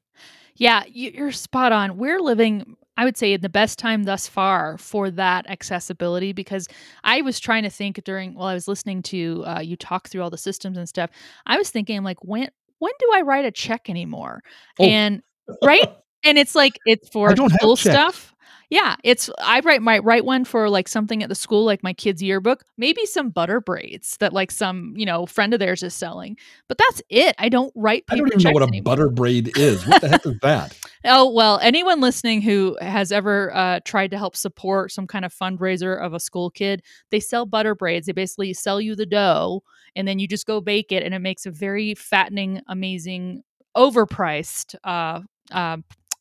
Yeah, 0.55 0.83
you're 0.87 1.31
spot 1.31 1.71
on. 1.71 1.97
We're 1.97 2.19
living 2.19 2.77
I 2.97 3.05
would 3.05 3.17
say 3.17 3.33
in 3.33 3.41
the 3.41 3.49
best 3.49 3.79
time 3.79 4.03
thus 4.03 4.27
far 4.27 4.77
for 4.77 5.09
that 5.11 5.49
accessibility 5.49 6.31
because 6.33 6.67
I 7.03 7.21
was 7.21 7.39
trying 7.39 7.63
to 7.63 7.69
think 7.69 8.03
during 8.03 8.35
while 8.35 8.47
I 8.47 8.53
was 8.53 8.67
listening 8.67 9.01
to 9.03 9.43
uh, 9.45 9.59
you 9.59 9.75
talk 9.75 10.09
through 10.09 10.21
all 10.21 10.29
the 10.29 10.37
systems 10.37 10.77
and 10.77 10.87
stuff. 10.87 11.09
I 11.45 11.57
was 11.57 11.69
thinking 11.69 12.03
like 12.03 12.23
when 12.23 12.49
when 12.79 12.93
do 12.99 13.09
I 13.13 13.21
write 13.21 13.45
a 13.45 13.51
check 13.51 13.89
anymore? 13.89 14.41
Oh. 14.79 14.83
And 14.83 15.21
right, 15.63 15.89
and 16.23 16.37
it's 16.37 16.55
like 16.55 16.79
it's 16.85 17.09
for 17.09 17.35
school 17.35 17.75
stuff. 17.75 18.32
Yeah, 18.73 18.95
it's 19.03 19.29
I 19.37 19.59
write 19.59 19.83
my 19.83 19.99
write 19.99 20.25
one 20.25 20.45
for 20.45 20.67
like 20.67 20.87
something 20.87 21.21
at 21.21 21.29
the 21.29 21.35
school, 21.35 21.63
like 21.63 21.83
my 21.83 21.93
kid's 21.93 22.23
yearbook, 22.23 22.65
maybe 22.75 23.05
some 23.05 23.29
butter 23.29 23.61
braids 23.61 24.17
that 24.17 24.33
like 24.33 24.49
some 24.49 24.95
you 24.97 25.05
know 25.05 25.27
friend 25.27 25.53
of 25.53 25.59
theirs 25.59 25.83
is 25.83 25.93
selling, 25.93 26.37
but 26.67 26.79
that's 26.79 26.99
it. 27.07 27.35
I 27.37 27.49
don't 27.49 27.71
write. 27.75 28.03
I 28.09 28.15
don't 28.15 28.29
even 28.29 28.41
know 28.41 28.49
what 28.49 28.63
a 28.63 28.65
anymore. 28.65 28.83
butter 28.83 29.09
braid 29.11 29.55
is. 29.59 29.85
What 29.85 30.01
the 30.01 30.09
heck 30.09 30.25
is 30.25 30.39
that? 30.41 30.75
Oh 31.05 31.29
well, 31.31 31.59
anyone 31.61 31.99
listening 31.99 32.41
who 32.41 32.77
has 32.81 33.11
ever 33.11 33.53
uh, 33.53 33.81
tried 33.83 34.09
to 34.11 34.17
help 34.17 34.37
support 34.37 34.89
some 34.91 35.05
kind 35.05 35.25
of 35.25 35.33
fundraiser 35.33 36.01
of 36.01 36.13
a 36.13 36.19
school 36.19 36.49
kid, 36.49 36.81
they 37.11 37.19
sell 37.19 37.45
butter 37.45 37.75
braids. 37.75 38.07
They 38.07 38.13
basically 38.13 38.53
sell 38.53 38.79
you 38.79 38.95
the 38.95 39.05
dough, 39.05 39.63
and 39.97 40.07
then 40.07 40.17
you 40.17 40.27
just 40.29 40.47
go 40.47 40.61
bake 40.61 40.93
it, 40.93 41.03
and 41.03 41.13
it 41.13 41.19
makes 41.19 41.45
a 41.45 41.51
very 41.51 41.93
fattening, 41.93 42.61
amazing, 42.67 43.43
overpriced 43.75 44.75
uh, 44.85 45.19
uh, 45.51 45.77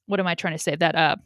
what 0.06 0.20
am 0.20 0.26
I 0.26 0.34
trying 0.34 0.54
to 0.54 0.58
say? 0.58 0.76
That 0.76 0.94
uh 0.94 1.16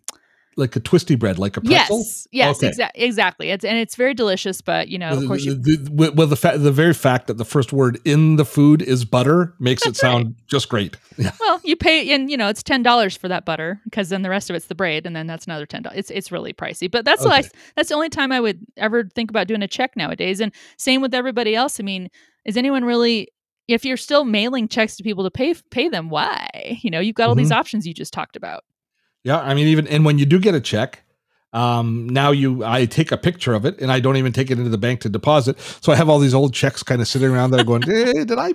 like 0.59 0.75
a 0.75 0.81
twisty 0.81 1.17
bread, 1.17 1.39
like 1.39 1.57
a 1.57 1.61
pretzel. 1.61 1.99
Yes, 1.99 2.27
yes, 2.33 2.57
Okay. 2.63 2.71
exa- 2.71 2.91
exactly. 2.95 3.51
It's 3.51 3.65
and 3.65 3.77
it's 3.77 3.95
very 3.95 4.15
delicious, 4.15 4.61
but 4.63 4.89
you 4.89 4.99
know, 4.99 5.11
of 5.11 5.27
course, 5.27 5.45
you, 5.45 5.55
The- 5.55 5.77
the- 5.77 6.13
well, 6.13 6.27
the 6.27 6.37
fa- 6.37 6.57
the 6.59 6.73
very 6.73 6.95
fact 6.95 7.27
that 7.27 7.37
the 7.37 7.45
first 7.45 7.73
word 7.73 7.99
in 8.05 8.37
the 8.37 8.45
food 8.45 8.81
is 8.81 9.05
butter 9.05 9.55
makes 9.61 9.83
it 9.83 9.87
That's 9.89 10.03
right. 10.03 10.11
sound 10.13 10.35
just 10.47 10.69
great. 10.69 10.97
Yeah. 11.19 11.31
well, 11.41 11.61
you 11.65 11.77
pay, 11.77 12.13
and 12.15 12.31
you 12.31 12.37
know, 12.37 12.49
it's 12.49 12.63
ten 12.63 12.83
dollars 12.83 13.17
for 13.17 13.27
that 13.29 13.45
butter 13.47 13.81
because 13.85 14.11
then 14.11 14.21
the 14.23 14.29
rest 14.29 14.51
of 14.51 14.57
it's 14.57 14.67
the 14.67 14.75
braid, 14.75 15.07
and 15.07 15.17
then 15.17 15.27
that's 15.27 15.47
another 15.47 15.65
ten 15.67 15.83
dollars. 15.83 15.99
It's 15.99 16.11
it's 16.11 16.31
really 16.33 16.53
pricey, 16.53 16.91
but 16.91 17.05
that's 17.07 17.23
the 17.23 17.29
last, 17.29 17.55
that's 17.75 17.89
the 17.89 17.95
only 17.95 18.11
time 18.11 18.33
I 18.33 18.41
would 18.41 18.59
ever 18.77 19.05
think 19.15 19.31
about 19.31 19.47
doing 19.47 19.63
a 19.63 19.69
check 19.69 19.97
nowadays. 19.97 20.41
And 20.41 20.53
same 20.79 21.01
with 21.01 21.15
everybody 21.15 21.55
else. 21.55 21.81
I 21.81 21.85
mean, 21.85 22.09
is 22.45 22.57
anyone 22.59 22.85
really? 22.85 23.29
If 23.69 23.85
you're 23.85 23.97
still 23.97 24.25
mailing 24.25 24.69
checks 24.69 24.97
to 24.97 25.03
people 25.03 25.25
to 25.25 25.31
pay 25.31 25.55
pay 25.71 25.89
them, 25.89 26.09
why? 26.11 26.79
You 26.83 26.91
know, 26.91 27.01
you've 27.01 27.15
got 27.17 27.29
all 27.31 27.35
these 27.35 27.51
Mhm. 27.51 27.57
options 27.57 27.87
you 27.87 27.95
just 27.95 28.13
talked 28.13 28.37
about. 28.37 28.63
Yeah, 29.27 29.41
I 29.41 29.55
mean, 29.55 29.67
even 29.67 29.89
and 29.89 30.05
when 30.05 30.21
you 30.21 30.25
do 30.25 30.39
get 30.39 30.55
a 30.55 30.61
check, 30.61 31.03
um, 31.53 32.09
now 32.09 32.31
you 32.31 32.63
I 32.65 32.87
take 32.87 33.11
a 33.11 33.17
picture 33.17 33.55
of 33.55 33.65
it 33.65 33.81
and 33.81 33.91
I 33.91 33.99
don't 33.99 34.17
even 34.17 34.33
take 34.33 34.53
it 34.53 34.59
into 34.59 34.71
the 34.71 34.79
bank 34.79 35.01
to 35.01 35.09
deposit. 35.09 35.59
So 35.81 35.93
I 35.93 35.97
have 35.97 36.09
all 36.09 36.21
these 36.21 36.33
old 36.33 36.55
checks 36.55 36.85
kind 36.85 37.01
of 37.01 37.09
sitting 37.09 37.29
around 37.29 37.51
there 37.51 37.65
going, 37.65 37.83
eh, 37.91 38.23
did 38.23 38.39
I 38.39 38.55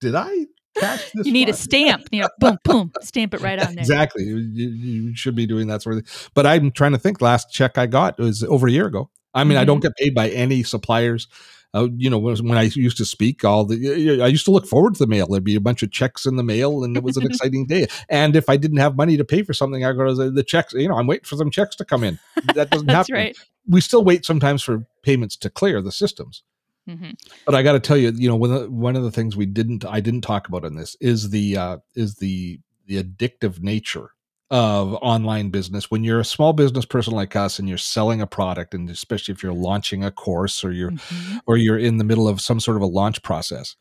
did 0.00 0.14
I 0.14 0.46
cash 0.78 1.10
this? 1.12 1.26
You 1.26 1.32
need 1.34 1.50
a 1.50 1.52
stamp. 1.52 2.08
You 2.10 2.22
know, 2.22 2.30
boom, 2.38 2.56
boom, 2.64 2.92
stamp 3.02 3.34
it 3.34 3.42
right 3.42 3.58
on 3.58 3.74
there. 3.74 3.82
Exactly. 3.82 4.24
You, 4.24 4.38
you 4.38 5.14
should 5.14 5.34
be 5.34 5.44
doing 5.44 5.66
that 5.66 5.82
sort 5.82 5.98
of 5.98 6.06
thing. 6.06 6.30
But 6.32 6.46
I'm 6.46 6.70
trying 6.70 6.92
to 6.92 6.98
think. 6.98 7.20
Last 7.20 7.52
check 7.52 7.76
I 7.76 7.84
got 7.84 8.18
was 8.18 8.42
over 8.44 8.66
a 8.66 8.70
year 8.70 8.86
ago. 8.86 9.10
I 9.34 9.44
mean, 9.44 9.58
I 9.58 9.66
don't 9.66 9.80
get 9.80 9.92
paid 9.96 10.14
by 10.14 10.30
any 10.30 10.62
suppliers. 10.62 11.28
Uh, 11.74 11.88
you 11.96 12.08
know, 12.08 12.18
when, 12.18 12.36
when 12.48 12.56
I 12.56 12.62
used 12.62 12.96
to 12.96 13.04
speak, 13.04 13.44
all 13.44 13.64
the 13.66 14.22
I 14.22 14.26
used 14.26 14.46
to 14.46 14.50
look 14.50 14.66
forward 14.66 14.94
to 14.94 14.98
the 14.98 15.06
mail. 15.06 15.26
There'd 15.26 15.44
be 15.44 15.54
a 15.54 15.60
bunch 15.60 15.82
of 15.82 15.90
checks 15.90 16.24
in 16.24 16.36
the 16.36 16.42
mail, 16.42 16.82
and 16.82 16.96
it 16.96 17.02
was 17.02 17.18
an 17.18 17.26
exciting 17.30 17.66
day. 17.66 17.86
And 18.08 18.34
if 18.36 18.48
I 18.48 18.56
didn't 18.56 18.78
have 18.78 18.96
money 18.96 19.16
to 19.18 19.24
pay 19.24 19.42
for 19.42 19.52
something, 19.52 19.84
I 19.84 19.92
go 19.92 20.06
to 20.06 20.14
the, 20.14 20.30
the 20.30 20.42
checks. 20.42 20.72
You 20.72 20.88
know, 20.88 20.96
I'm 20.96 21.06
waiting 21.06 21.24
for 21.24 21.36
some 21.36 21.50
checks 21.50 21.76
to 21.76 21.84
come 21.84 22.04
in. 22.04 22.18
That 22.54 22.70
doesn't 22.70 22.86
That's 22.86 23.08
happen. 23.08 23.14
right. 23.14 23.36
We 23.68 23.82
still 23.82 24.02
wait 24.02 24.24
sometimes 24.24 24.62
for 24.62 24.86
payments 25.02 25.36
to 25.36 25.50
clear 25.50 25.82
the 25.82 25.92
systems. 25.92 26.42
hmm 26.86 27.10
But 27.44 27.54
I 27.54 27.62
got 27.62 27.72
to 27.72 27.80
tell 27.80 27.98
you, 27.98 28.12
you 28.12 28.28
know, 28.30 28.36
one 28.36 28.50
of, 28.50 28.62
the, 28.62 28.70
one 28.70 28.96
of 28.96 29.02
the 29.02 29.10
things 29.10 29.36
we 29.36 29.44
didn't, 29.44 29.84
I 29.84 30.00
didn't 30.00 30.22
talk 30.22 30.48
about 30.48 30.64
in 30.64 30.74
this 30.74 30.96
is 31.00 31.30
the 31.30 31.56
uh, 31.58 31.78
is 31.94 32.16
the 32.16 32.60
the 32.86 33.02
addictive 33.02 33.60
nature 33.60 34.12
of 34.50 34.94
online 35.02 35.50
business. 35.50 35.90
When 35.90 36.04
you're 36.04 36.20
a 36.20 36.24
small 36.24 36.52
business 36.52 36.84
person 36.84 37.12
like 37.12 37.36
us 37.36 37.58
and 37.58 37.68
you're 37.68 37.78
selling 37.78 38.20
a 38.20 38.26
product, 38.26 38.74
and 38.74 38.88
especially 38.88 39.32
if 39.32 39.42
you're 39.42 39.52
launching 39.52 40.02
a 40.04 40.10
course 40.10 40.64
or 40.64 40.72
you're 40.72 40.90
Mhm. 40.92 41.40
or 41.46 41.56
you're 41.56 41.78
in 41.78 41.98
the 41.98 42.04
middle 42.04 42.26
of 42.28 42.40
some 42.40 42.60
sort 42.60 42.76
of 42.76 42.82
a 42.82 42.86
launch 42.86 43.22
process, 43.22 43.76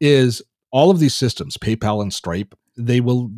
is 0.00 0.42
all 0.70 0.90
of 0.90 0.98
these 1.00 1.14
systems, 1.14 1.56
PayPal 1.56 2.00
and 2.02 2.12
Stripe, 2.12 2.54
they 2.76 3.00
will 3.00 3.30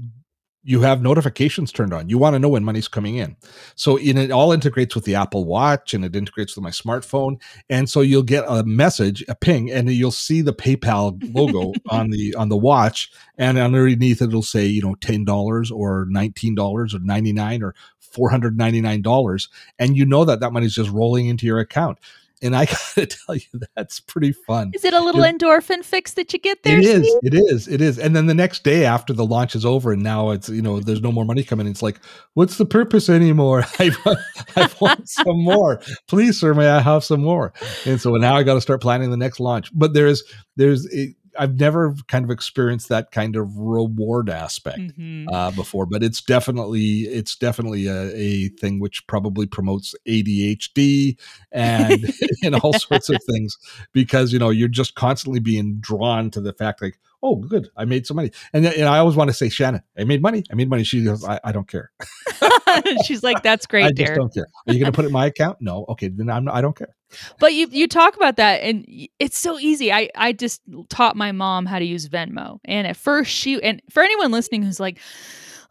you 0.67 0.81
have 0.81 1.01
notifications 1.01 1.71
turned 1.71 1.95
on. 1.95 2.09
You 2.09 2.19
want 2.19 2.35
to 2.35 2.41
know 2.41 2.49
when 2.49 2.65
money's 2.65 2.89
coming 2.89 3.15
in. 3.15 3.37
So 3.77 3.97
in 3.97 4.19
it 4.19 4.33
all 4.33 4.51
integrates 4.51 4.97
with 4.97 5.05
the 5.05 5.15
Apple 5.15 5.45
Watch 5.45 5.95
and 5.95 6.05
it 6.05 6.17
integrates 6.17 6.57
with 6.57 6.65
my 6.65 6.71
smartphone. 6.71 7.41
And 7.71 7.89
so 7.89 8.01
you'll 8.01 8.25
get 8.25 8.45
a 8.49 8.65
message, 8.65 9.25
a 9.29 9.37
ping, 9.37 9.71
and 9.71 9.89
you'll 9.89 10.11
see 10.11 10.41
the 10.41 10.53
PayPal 10.53 11.19
logo 11.33 11.73
on 11.89 12.11
the 12.11 12.35
on 12.35 12.49
the 12.49 12.57
watch. 12.57 13.13
And 13.39 13.59
underneath 13.59 14.21
it'll 14.21 14.43
say, 14.43 14.67
you 14.67 14.83
know, 14.83 14.97
ten 14.97 15.25
dollars 15.25 15.71
or 15.71 16.07
nineteen 16.11 16.57
dollars 16.57 16.95
or 16.95 16.99
ninety 16.99 17.33
nine 17.33 17.63
or 17.63 17.77
four 18.01 18.29
hundred 18.29 18.59
ninety 18.59 18.81
nine 18.81 19.03
dollars, 19.03 19.49
and 19.79 19.97
you 19.97 20.05
know 20.05 20.25
that 20.25 20.41
that 20.41 20.53
money's 20.53 20.75
just 20.75 20.91
rolling 20.91 21.29
into 21.29 21.47
your 21.47 21.61
account. 21.61 21.99
And 22.43 22.55
I 22.55 22.67
gotta 22.97 23.07
tell 23.07 23.35
you, 23.35 23.61
that's 23.75 23.99
pretty 23.99 24.33
fun. 24.47 24.71
Is 24.75 24.85
it 24.85 24.93
a 24.93 25.01
little 25.01 25.23
Yeah. 25.25 25.33
endorphin 25.33 25.83
fix 25.83 26.13
that 26.15 26.33
you 26.35 26.39
get 26.39 26.63
there? 26.65 26.79
It 26.79 26.85
is. 26.85 27.07
Steve? 27.07 27.19
It 27.23 27.35
is. 27.35 27.67
It 27.69 27.81
is. 27.81 27.99
And 27.99 28.15
then 28.15 28.27
the 28.27 28.35
next 28.35 28.63
day 28.63 28.85
after 28.85 29.13
the 29.15 29.25
launch 29.25 29.57
is 29.57 29.65
over, 29.65 29.93
and 29.93 30.03
now 30.03 30.31
it's 30.31 30.49
you 30.51 30.61
know 30.63 30.79
there's 30.81 31.01
no 31.01 31.11
more 31.11 31.25
money 31.25 31.43
coming. 31.43 31.67
It's 31.67 31.83
like, 31.83 31.99
what's 32.35 32.59
the 32.59 32.67
purpose 32.67 33.09
anymore? 33.09 33.65
I 33.79 33.91
want, 34.05 34.19
I 34.55 34.71
want 34.81 35.09
some 35.09 35.43
more. 35.45 35.81
Please, 36.09 36.39
sir, 36.39 36.53
may 36.55 36.69
I 36.69 36.81
have 36.81 37.05
some 37.05 37.23
more? 37.23 37.53
And 37.87 38.01
so 38.01 38.11
now 38.17 38.37
I 38.37 38.43
got 38.43 38.55
to 38.55 38.61
start 38.61 38.83
planning 38.83 39.11
the 39.11 39.17
next 39.17 39.41
launch. 39.41 39.71
But 39.75 39.95
there's 39.95 40.23
there's 40.57 40.85
it, 40.93 41.16
I've 41.39 41.59
never 41.59 41.95
kind 42.09 42.25
of 42.25 42.31
experienced 42.31 42.89
that 42.89 43.11
kind 43.13 43.37
of 43.37 43.57
reward 43.57 44.29
aspect 44.31 44.79
Mhm. 44.79 45.27
uh, 45.33 45.51
before, 45.53 45.87
but 45.87 46.03
it's 46.03 46.21
definitely 46.23 47.01
it's 47.03 47.37
definitely 47.37 47.87
a, 47.87 48.11
a 48.15 48.49
thing 48.49 48.81
which 48.81 49.07
probably 49.07 49.47
promotes 49.47 49.95
ADHD 50.09 51.17
and 51.53 52.13
and 52.43 52.55
all 52.57 52.73
sorts 52.73 53.09
of 53.09 53.19
things 53.31 53.57
because 53.93 54.33
you 54.33 54.39
know 54.39 54.51
you're 54.51 54.69
just 54.69 54.95
constantly 54.95 55.41
being 55.41 55.77
drawn 55.81 56.31
to 56.31 56.41
the 56.41 56.53
fact 56.53 56.83
like 56.83 56.99
oh 57.23 57.37
good 57.37 57.69
I 57.77 57.85
made 57.85 58.07
some 58.07 58.17
money. 58.17 58.31
And, 58.53 58.67
and 58.67 58.89
I 58.89 58.99
always 58.99 59.17
want 59.17 59.29
to 59.29 59.35
say 59.35 59.49
Shannon 59.49 59.83
I 59.99 60.05
made 60.05 60.23
money 60.23 60.45
I 60.51 60.55
made 60.55 60.71
money. 60.71 60.85
She 60.85 61.05
goes 61.05 61.25
I, 61.25 61.39
I 61.45 61.53
don't 61.53 61.69
care. 61.69 61.91
She's 63.05 63.23
like, 63.23 63.43
"That's 63.43 63.67
great 63.67 63.85
I 63.85 63.89
great, 63.89 63.97
just 63.97 64.07
dear." 64.09 64.17
don't 64.17 64.35
care. 64.35 64.47
Are 64.67 64.73
you 64.73 64.81
going 64.81 64.91
to 64.93 64.97
put 64.97 65.05
it 65.05 65.09
in 65.09 65.13
my 65.13 65.27
account? 65.27 65.59
No. 65.61 65.85
Okay 65.91 66.09
then 66.09 66.29
I'm 66.31 66.49
I 66.49 66.61
don't 66.61 66.77
care 66.77 66.96
But 67.39 67.55
you 67.55 67.69
you 67.71 67.87
talk 67.89 68.17
about 68.17 68.37
that, 68.37 68.63
and 68.63 68.85
it's 69.19 69.39
so 69.39 69.59
easy. 69.59 69.93
I 69.93 70.11
I 70.15 70.33
just 70.33 70.61
taught 70.89 71.17
my 71.17 71.33
mom 71.33 71.67
how 71.67 71.79
to 71.79 71.85
use 71.85 72.09
Venmo, 72.09 72.59
and 72.65 72.87
at 72.87 72.97
first 72.97 73.31
she 73.31 73.63
and 73.63 73.81
for 73.91 74.03
anyone 74.03 74.31
listening 74.33 74.63
who's 74.63 74.81
like, 74.81 74.99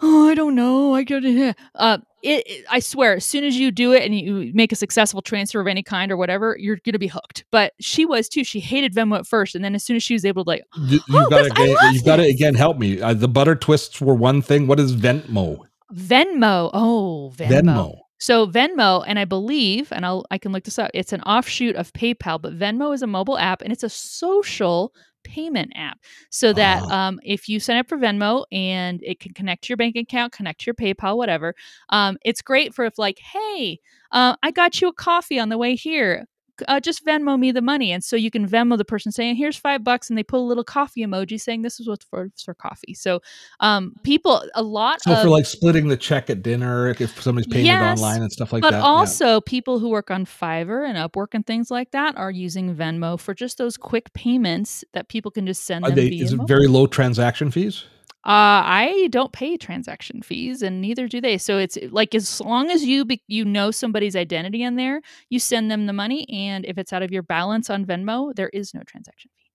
"Oh, 0.02 0.30
I 0.30 0.34
don't 0.36 0.56
know," 0.56 0.94
I 0.96 1.04
got 1.04 1.24
it. 1.26 1.56
Uh, 1.76 1.98
it, 2.24 2.44
it- 2.48 2.66
I 2.72 2.80
swear, 2.80 3.16
as 3.18 3.26
soon 3.26 3.44
as 3.44 3.56
you 3.58 3.70
do 3.70 3.92
it 3.94 4.04
and 4.04 4.18
you 4.18 4.52
make 4.56 4.72
a 4.72 4.76
successful 4.76 5.22
transfer 5.22 5.60
of 5.60 5.68
any 5.68 5.84
kind 5.84 6.12
or 6.12 6.18
whatever, 6.18 6.56
you're 6.60 6.78
gonna 6.86 6.98
be 7.00 7.08
hooked. 7.08 7.44
But 7.52 7.74
she 7.80 8.06
was 8.06 8.28
too. 8.30 8.44
She 8.44 8.60
hated 8.60 8.94
Venmo 8.96 9.18
at 9.20 9.28
first, 9.28 9.56
and 9.56 9.64
then 9.64 9.76
as 9.76 9.84
soon 9.84 9.96
as 9.98 10.04
she 10.04 10.14
was 10.14 10.26
able 10.26 10.44
to 10.46 10.50
like, 10.50 10.64
you, 10.88 11.00
Oh, 11.12 11.20
you 11.22 11.30
got 11.30 11.38
to 11.44 11.44
this- 11.50 11.54
I 11.56 11.86
love 11.86 11.94
you 11.94 12.02
got 12.04 12.16
to 12.16 12.22
this. 12.24 12.34
again 12.34 12.56
help 12.56 12.78
me 12.80 13.02
uh, 13.02 13.14
the 13.14 13.28
butter 13.28 13.56
twists 13.56 14.00
were 14.02 14.16
one 14.16 14.42
thing 14.42 14.68
what 14.68 14.80
is 14.80 14.96
Venmo 14.96 15.60
Venmo, 15.94 16.72
oh 16.74 17.32
Venmo. 17.38 17.50
Venmo 17.62 17.96
So 18.26 18.48
Venmo, 18.48 19.04
and 19.06 19.20
I 19.20 19.26
believe, 19.26 19.92
and 19.92 20.04
I'll 20.04 20.26
I 20.32 20.40
can 20.40 20.52
look 20.52 20.64
this 20.64 20.80
up. 20.80 20.90
It's 20.96 21.14
an 21.14 21.22
offshoot 21.22 21.76
of 21.76 21.94
PayPal, 21.94 22.42
but 22.42 22.58
Venmo 22.58 22.92
is 22.92 23.04
a 23.04 23.08
mobile 23.08 23.38
app 23.38 23.62
and 23.62 23.72
it's 23.72 23.84
a 23.84 23.90
social 23.90 24.96
payment 25.24 25.72
app. 25.76 26.00
So 26.32 26.52
that 26.54 26.82
um, 26.90 27.20
if 27.24 27.48
you 27.48 27.60
sign 27.60 27.78
up 27.78 27.88
for 27.88 28.00
Venmo 28.00 28.46
and 28.52 29.00
it 29.04 29.20
can 29.20 29.36
connect 29.36 29.66
to 29.66 29.70
your 29.70 29.78
bank 29.78 29.96
account, 29.96 30.34
connect 30.34 30.62
to 30.62 30.66
your 30.66 30.74
PayPal, 30.74 31.18
whatever. 31.18 31.54
Um, 31.90 32.18
it's 32.26 32.42
great 32.42 32.74
for 32.74 32.86
if 32.86 32.98
like, 32.98 33.20
hey, 33.20 33.80
uh, 34.12 34.36
I 34.42 34.50
got 34.50 34.82
you 34.82 34.88
a 34.88 34.94
coffee 34.94 35.38
on 35.38 35.50
the 35.50 35.60
way 35.60 35.76
here. 35.76 36.26
Uh, 36.68 36.80
just 36.80 37.06
Venmo 37.06 37.38
me 37.40 37.52
the 37.52 37.62
money, 37.62 37.92
and 37.92 38.04
so 38.04 38.16
you 38.16 38.32
can 38.32 38.48
Venmo 38.48 38.78
the 38.78 38.86
person 38.86 39.12
saying, 39.12 39.36
"Here's 39.36 39.58
five 39.58 39.84
bucks," 39.84 40.10
and 40.10 40.18
they 40.18 40.24
put 40.24 40.38
a 40.38 40.44
little 40.44 40.64
coffee 40.64 41.06
emoji 41.06 41.40
saying, 41.40 41.62
"This 41.62 41.80
is 41.80 41.88
what's 41.88 42.06
for 42.06 42.30
for 42.44 42.54
coffee." 42.54 42.94
So, 42.94 43.22
um, 43.60 43.94
people, 44.04 44.44
a 44.56 44.64
lot 44.64 45.02
so 45.02 45.14
of 45.14 45.22
for 45.22 45.30
like 45.30 45.46
splitting 45.46 45.88
the 45.88 45.98
check 45.98 46.30
at 46.30 46.44
dinner 46.44 46.90
if 46.90 47.22
somebody's 47.22 47.48
paying 47.48 47.66
Yes, 47.66 48.00
it 48.00 48.04
online 48.04 48.22
and 48.22 48.32
stuff 48.32 48.54
like 48.54 48.62
but 48.62 48.72
that 48.72 48.82
But 48.82 48.86
also 48.86 49.42
people 49.42 49.80
who 49.80 49.90
work 49.90 50.12
on 50.12 50.26
Fiverr 50.26 50.88
and 50.88 50.98
Upwork 50.98 51.34
and 51.34 51.46
things 51.46 51.70
like 51.72 51.92
that 51.92 52.18
are 52.18 52.32
using 52.32 52.76
Venmo 52.76 53.20
for 53.20 53.34
just 53.34 53.58
those 53.58 53.78
quick 53.78 54.14
payments 54.14 54.84
that 54.94 55.10
people 55.10 55.32
can 55.32 55.46
just 55.46 55.66
send 55.66 55.86
Are 55.86 55.90
them 55.90 55.96
they, 55.96 56.08
is 56.08 56.34
it 56.34 56.38
mobile. 56.38 56.48
very 56.48 56.68
low 56.68 56.88
transaction 56.88 57.52
fees 57.52 57.86
Uh, 58.26 58.66
I 58.66 59.08
don't 59.12 59.32
pay 59.32 59.56
transaction 59.56 60.24
fees, 60.24 60.64
and 60.64 60.82
neither 60.82 61.08
do 61.08 61.22
they. 61.22 61.38
So 61.38 61.60
it's 61.60 61.78
like 61.92 62.16
as 62.16 62.42
long 62.42 62.72
as 62.72 62.84
you 62.84 63.06
be, 63.06 63.22
you 63.28 63.46
know 63.46 63.70
somebody's 63.70 64.16
identity 64.16 64.64
in 64.64 64.78
there, 64.78 65.02
you 65.30 65.40
send 65.40 65.70
them 65.70 65.86
the 65.86 65.94
money, 65.94 66.28
and 66.30 66.66
if 66.66 66.80
it's 66.80 66.92
out 66.92 67.04
of 67.04 67.12
your 67.12 67.22
balance 67.22 67.70
on 67.70 67.86
Venmo, 67.86 68.34
there 68.36 68.50
is 68.50 68.74
no 68.74 68.82
transaction 68.82 69.30
fee. 69.38 69.52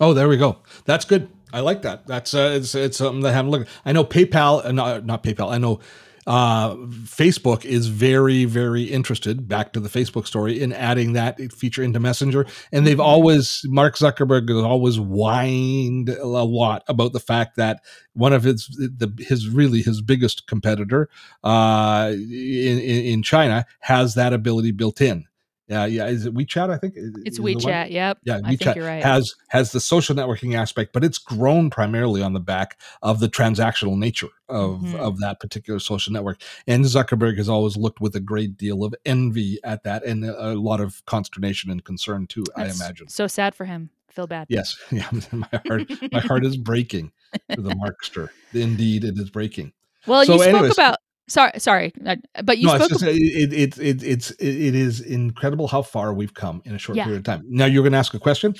Oh, 0.00 0.14
there 0.14 0.28
we 0.28 0.36
go. 0.36 0.58
That's 0.84 1.04
good. 1.04 1.28
I 1.52 1.60
like 1.60 1.82
that. 1.82 2.06
That's 2.06 2.32
uh, 2.32 2.52
it's 2.54 2.74
it's 2.74 2.98
something 2.98 3.22
that 3.22 3.30
I 3.30 3.32
haven't 3.32 3.50
looked. 3.50 3.70
I 3.84 3.92
know 3.92 4.04
PayPal, 4.04 4.64
uh, 4.64 4.72
not 4.72 5.04
not 5.04 5.22
PayPal. 5.22 5.50
I 5.50 5.58
know 5.58 5.80
uh, 6.26 6.74
Facebook 6.74 7.64
is 7.64 7.86
very 7.88 8.44
very 8.44 8.84
interested. 8.84 9.46
Back 9.48 9.72
to 9.74 9.80
the 9.80 9.88
Facebook 9.88 10.26
story 10.26 10.60
in 10.60 10.72
adding 10.72 11.12
that 11.12 11.40
feature 11.52 11.82
into 11.82 12.00
Messenger, 12.00 12.46
and 12.72 12.86
they've 12.86 12.98
Mhm. 12.98 13.04
always 13.04 13.62
Mark 13.66 13.96
Zuckerberg 13.96 14.48
has 14.48 14.58
always 14.64 14.96
whined 14.96 16.08
a 16.08 16.26
lot 16.26 16.82
about 16.88 17.12
the 17.12 17.20
fact 17.20 17.56
that 17.56 17.80
one 18.14 18.32
of 18.32 18.42
his 18.42 18.66
the 18.68 19.12
his 19.18 19.48
really 19.48 19.82
his 19.82 20.02
biggest 20.02 20.46
competitor 20.46 21.08
uh, 21.44 22.12
in 22.12 22.78
in 22.80 23.22
China 23.22 23.64
has 23.80 24.14
that 24.14 24.32
ability 24.32 24.72
built 24.72 25.00
in. 25.00 25.24
Yeah, 25.68 25.84
yeah. 25.86 26.06
Is 26.06 26.26
it 26.26 26.32
WeChat? 26.34 26.70
I 26.70 26.78
think 26.78 26.94
It's? 27.24 27.40
WeChat. 27.40 27.90
Yep. 27.90 28.18
Yeah, 28.24 28.40
I 28.44 28.48
think 28.50 28.60
WeChat 28.60 28.76
you're 28.76 28.86
right. 28.86 29.02
has 29.02 29.34
has 29.48 29.72
the 29.72 29.80
social 29.80 30.14
networking 30.14 30.54
aspect, 30.54 30.92
but 30.92 31.02
it's 31.02 31.18
grown 31.18 31.70
primarily 31.70 32.22
on 32.22 32.34
the 32.34 32.40
back 32.40 32.78
of 33.02 33.18
the 33.18 33.28
transactional 33.28 33.96
nature 33.98 34.28
of 34.48 34.80
Mhm. 34.80 34.94
of 34.94 35.18
that 35.20 35.40
particular 35.40 35.80
social 35.80 36.12
network. 36.12 36.40
And 36.68 36.84
Zuckerberg 36.84 37.36
has 37.38 37.48
always 37.48 37.76
looked 37.76 38.00
with 38.00 38.14
a 38.14 38.20
great 38.20 38.56
deal 38.56 38.84
of 38.84 38.94
envy 39.04 39.58
at 39.64 39.82
that, 39.82 40.04
and 40.04 40.24
a 40.24 40.54
lot 40.54 40.80
of 40.80 41.04
consternation 41.06 41.70
and 41.70 41.82
concern 41.84 42.26
too. 42.28 42.44
That's 42.56 42.80
I 42.80 42.84
imagine. 42.84 43.08
So 43.08 43.26
sad 43.26 43.54
for 43.56 43.64
him. 43.64 43.90
Feel 44.08 44.28
bad. 44.28 44.46
Yes, 44.48 44.76
yeah. 44.92 45.10
My 45.32 45.48
heart, 45.66 45.90
my 46.12 46.20
heart 46.20 46.46
is 46.46 46.56
breaking 46.70 47.10
for 47.54 47.60
the 47.60 47.70
Markster. 47.70 48.28
Indeed, 48.54 49.02
it 49.04 49.18
is 49.18 49.30
breaking. 49.30 49.72
Well, 50.06 50.24
So 50.24 50.34
you 50.34 50.38
spoke 50.42 50.54
anyways- 50.54 50.72
about. 50.74 50.98
Sorry, 51.28 51.52
sorry, 51.58 51.92
uh, 52.06 52.16
but 52.44 52.58
you 52.58 52.68
no, 52.68 52.76
spoke. 52.76 52.90
it's 52.92 53.00
just 53.00 53.04
it, 53.04 53.16
it, 53.16 53.52
it, 53.52 53.78
it, 53.78 54.02
it's 54.04 54.30
it, 54.32 54.46
it 54.48 54.74
is 54.76 55.00
incredible 55.00 55.66
how 55.66 55.82
far 55.82 56.14
we've 56.14 56.34
come 56.34 56.62
in 56.64 56.74
a 56.74 56.78
short 56.78 56.96
Yeah. 56.96 57.04
period 57.04 57.18
of 57.18 57.24
time. 57.24 57.44
Now 57.48 57.64
you're 57.66 57.82
going 57.82 57.92
to 57.92 57.98
ask 57.98 58.14
a 58.14 58.20
question. 58.20 58.54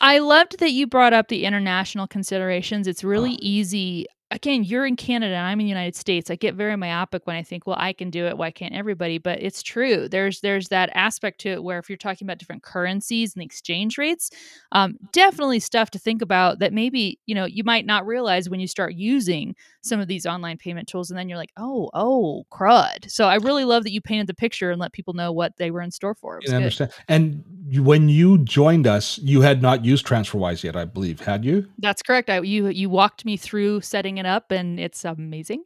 I 0.00 0.18
loved 0.18 0.58
that 0.58 0.72
you 0.72 0.86
brought 0.86 1.12
up 1.12 1.28
the 1.28 1.44
international 1.44 2.06
considerations. 2.08 2.86
It's 2.88 3.04
really 3.04 3.34
Ah. 3.34 3.38
easy 3.40 4.06
again, 4.30 4.64
you're 4.64 4.86
in 4.86 4.96
Canada 4.96 5.36
I'm 5.36 5.60
in 5.60 5.66
the 5.66 5.70
United 5.70 5.96
States. 5.96 6.30
I 6.30 6.36
get 6.36 6.54
very 6.54 6.76
myopic 6.76 7.26
when 7.26 7.36
I 7.36 7.42
think, 7.42 7.66
well, 7.66 7.76
I 7.78 7.92
can 7.92 8.10
do 8.10 8.26
it. 8.26 8.36
Why 8.36 8.50
can't 8.50 8.74
everybody? 8.74 9.18
But 9.18 9.42
it's 9.42 9.62
true. 9.62 10.08
There's 10.08 10.40
there's 10.40 10.68
that 10.68 10.90
aspect 10.94 11.40
to 11.40 11.50
it 11.50 11.62
where 11.64 11.78
if 11.78 11.88
you're 11.88 11.96
talking 11.96 12.26
about 12.26 12.38
different 12.38 12.62
currencies 12.62 13.34
and 13.34 13.40
the 13.40 13.46
exchange 13.46 13.98
rates, 13.98 14.30
um, 14.72 14.96
definitely 15.12 15.60
stuff 15.60 15.90
to 15.92 15.98
think 15.98 16.22
about 16.22 16.58
that 16.58 16.72
maybe 16.72 17.18
you 17.26 17.34
know 17.34 17.44
you 17.44 17.64
might 17.64 17.86
not 17.86 18.06
realize 18.06 18.48
when 18.48 18.60
you 18.60 18.66
start 18.66 18.94
using 18.94 19.54
some 19.80 20.00
of 20.00 20.08
these 20.08 20.26
online 20.26 20.58
payment 20.58 20.88
tools, 20.88 21.10
and 21.10 21.18
then 21.18 21.28
you're 21.28 21.38
like, 21.38 21.52
oh, 21.56 21.90
oh, 21.94 22.44
crud. 22.52 23.10
So 23.10 23.26
I 23.26 23.36
really 23.36 23.64
love 23.64 23.84
that 23.84 23.92
you 23.92 24.00
painted 24.00 24.26
the 24.26 24.34
picture 24.34 24.70
and 24.70 24.80
let 24.80 24.92
people 24.92 25.14
know 25.14 25.32
what 25.32 25.56
they 25.56 25.70
were 25.70 25.80
in 25.80 25.90
store 25.90 26.14
for. 26.14 26.40
I 26.48 26.54
understand. 26.54 26.92
And 27.08 27.44
when 27.76 28.08
you 28.08 28.38
joined 28.38 28.86
us, 28.86 29.18
you 29.18 29.42
had 29.42 29.62
not 29.62 29.84
used 29.84 30.06
TransferWise 30.06 30.62
yet, 30.62 30.76
I 30.76 30.84
believe. 30.84 31.20
Had 31.20 31.44
you? 31.44 31.68
That's 31.78 32.02
correct. 32.02 32.30
I, 32.30 32.40
you 32.40 32.68
you 32.68 32.90
walked 32.90 33.24
me 33.24 33.36
through 33.36 33.80
setting 33.82 34.18
it 34.18 34.26
up, 34.26 34.50
and 34.50 34.78
it's 34.78 35.04
amazing. 35.04 35.64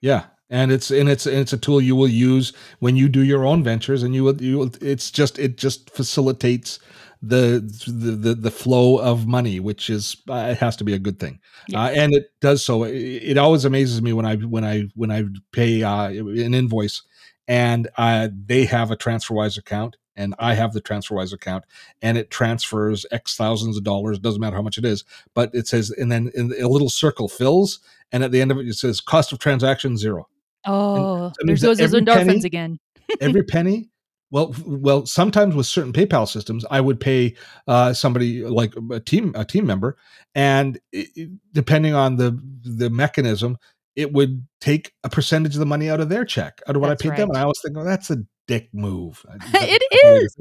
Yeah, 0.00 0.26
and 0.50 0.70
it's 0.70 0.90
and 0.90 1.08
it's 1.08 1.26
and 1.26 1.38
it's 1.38 1.52
a 1.52 1.58
tool 1.58 1.80
you 1.80 1.96
will 1.96 2.08
use 2.08 2.52
when 2.78 2.96
you 2.96 3.08
do 3.08 3.22
your 3.22 3.44
own 3.44 3.62
ventures, 3.62 4.02
and 4.02 4.14
you 4.14 4.24
will 4.24 4.40
you 4.42 4.58
will, 4.58 4.70
it's 4.80 5.10
just 5.10 5.38
it 5.38 5.56
just 5.56 5.90
facilitates 5.90 6.78
the 7.22 7.60
the 7.86 8.10
the, 8.10 8.34
the 8.34 8.50
flow 8.50 8.98
of 8.98 9.26
money, 9.26 9.60
which 9.60 9.88
is 9.88 10.16
uh, 10.28 10.48
it 10.50 10.58
has 10.58 10.76
to 10.76 10.84
be 10.84 10.92
a 10.92 10.98
good 10.98 11.18
thing, 11.18 11.40
yes. 11.68 11.78
uh, 11.78 12.00
and 12.00 12.14
it 12.14 12.26
does 12.40 12.64
so. 12.64 12.84
It, 12.84 12.92
it, 12.94 13.38
always 13.38 13.64
amazes 13.64 14.02
me 14.02 14.12
when 14.12 14.26
I 14.26 14.36
when 14.36 14.64
I 14.64 14.84
when 14.94 15.10
I 15.10 15.24
pay 15.52 15.82
uh, 15.82 16.08
an 16.08 16.54
invoice, 16.54 17.02
and 17.48 17.88
uh, 17.96 18.28
they 18.46 18.66
have 18.66 18.90
a 18.90 18.96
TransferWise 18.96 19.56
account, 19.58 19.96
and 20.16 20.34
I 20.38 20.54
have 20.54 20.72
the 20.72 20.80
TransferWise 20.80 21.32
account, 21.32 21.64
and 22.02 22.16
it 22.18 22.30
transfers 22.30 23.06
X 23.10 23.36
thousands 23.36 23.76
of 23.76 23.84
dollars. 23.84 24.18
Doesn't 24.18 24.40
matter 24.40 24.56
how 24.56 24.62
much 24.62 24.78
it 24.78 24.84
is, 24.84 25.04
but 25.34 25.50
it 25.54 25.66
says, 25.66 25.90
and 25.90 26.10
then 26.10 26.30
in 26.34 26.52
a 26.60 26.68
little 26.68 26.88
circle 26.88 27.28
fills, 27.28 27.80
and 28.12 28.22
at 28.22 28.32
the 28.32 28.40
end 28.40 28.50
of 28.50 28.58
it, 28.58 28.68
it 28.68 28.74
says 28.74 29.00
cost 29.00 29.32
of 29.32 29.38
transaction 29.38 29.96
zero. 29.96 30.28
Oh, 30.66 31.32
there's 31.40 31.60
those 31.60 31.78
endorphins 31.78 32.26
penny, 32.26 32.40
again. 32.44 32.78
every 33.20 33.42
penny. 33.48 33.90
Well, 34.30 34.54
well, 34.66 35.06
sometimes 35.06 35.54
with 35.54 35.66
certain 35.66 35.92
PayPal 35.92 36.26
systems, 36.26 36.64
I 36.68 36.80
would 36.80 36.98
pay 36.98 37.36
uh, 37.68 37.92
somebody 37.92 38.44
like 38.44 38.74
a 38.90 38.98
team 38.98 39.32
a 39.36 39.44
team 39.44 39.66
member, 39.66 39.96
and 40.34 40.80
it, 40.92 41.30
depending 41.52 41.94
on 41.94 42.16
the 42.16 42.40
the 42.62 42.90
mechanism, 42.90 43.58
it 43.94 44.12
would 44.12 44.46
take 44.60 44.92
a 45.04 45.08
percentage 45.08 45.54
of 45.54 45.60
the 45.60 45.66
money 45.66 45.88
out 45.88 46.00
of 46.00 46.08
their 46.08 46.24
check, 46.24 46.60
out 46.66 46.74
of 46.74 46.82
what 46.82 46.88
that's 46.88 47.02
I 47.02 47.04
paid 47.04 47.10
right. 47.10 47.18
them. 47.18 47.28
And 47.30 47.38
I 47.38 47.42
always 47.42 47.60
think, 47.62 47.76
oh, 47.76 47.84
that's 47.84 48.10
a 48.10 48.24
dick 48.46 48.68
move. 48.72 49.24
Uh, 49.28 49.38
it 49.54 49.82
is. 49.92 50.36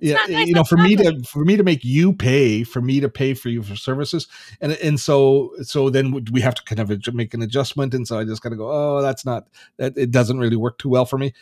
yeah, 0.00 0.18
eh, 0.28 0.32
nice 0.32 0.48
you 0.48 0.54
know, 0.54 0.64
for 0.64 0.76
me 0.76 0.96
to 0.96 1.20
for 1.24 1.44
me 1.44 1.56
to 1.56 1.62
make 1.62 1.84
you 1.84 2.12
pay, 2.12 2.64
for 2.64 2.80
me 2.80 3.00
to 3.00 3.08
pay 3.08 3.34
for 3.34 3.48
you 3.48 3.62
for 3.62 3.76
services, 3.76 4.26
and 4.60 4.72
and 4.72 5.00
so 5.00 5.52
so 5.62 5.90
then 5.90 6.24
we 6.32 6.40
have 6.40 6.54
to 6.54 6.62
kind 6.64 6.80
of 6.80 7.14
make 7.14 7.34
an 7.34 7.42
adjustment, 7.42 7.94
and 7.94 8.06
so 8.06 8.18
I 8.18 8.24
just 8.24 8.42
kind 8.42 8.52
of 8.52 8.58
go. 8.58 8.70
Oh, 8.70 9.02
that's 9.02 9.24
not 9.24 9.48
that. 9.76 9.96
It 9.96 10.10
doesn't 10.10 10.38
really 10.38 10.56
work 10.56 10.78
too 10.78 10.88
well 10.88 11.04
for 11.04 11.18
me, 11.18 11.32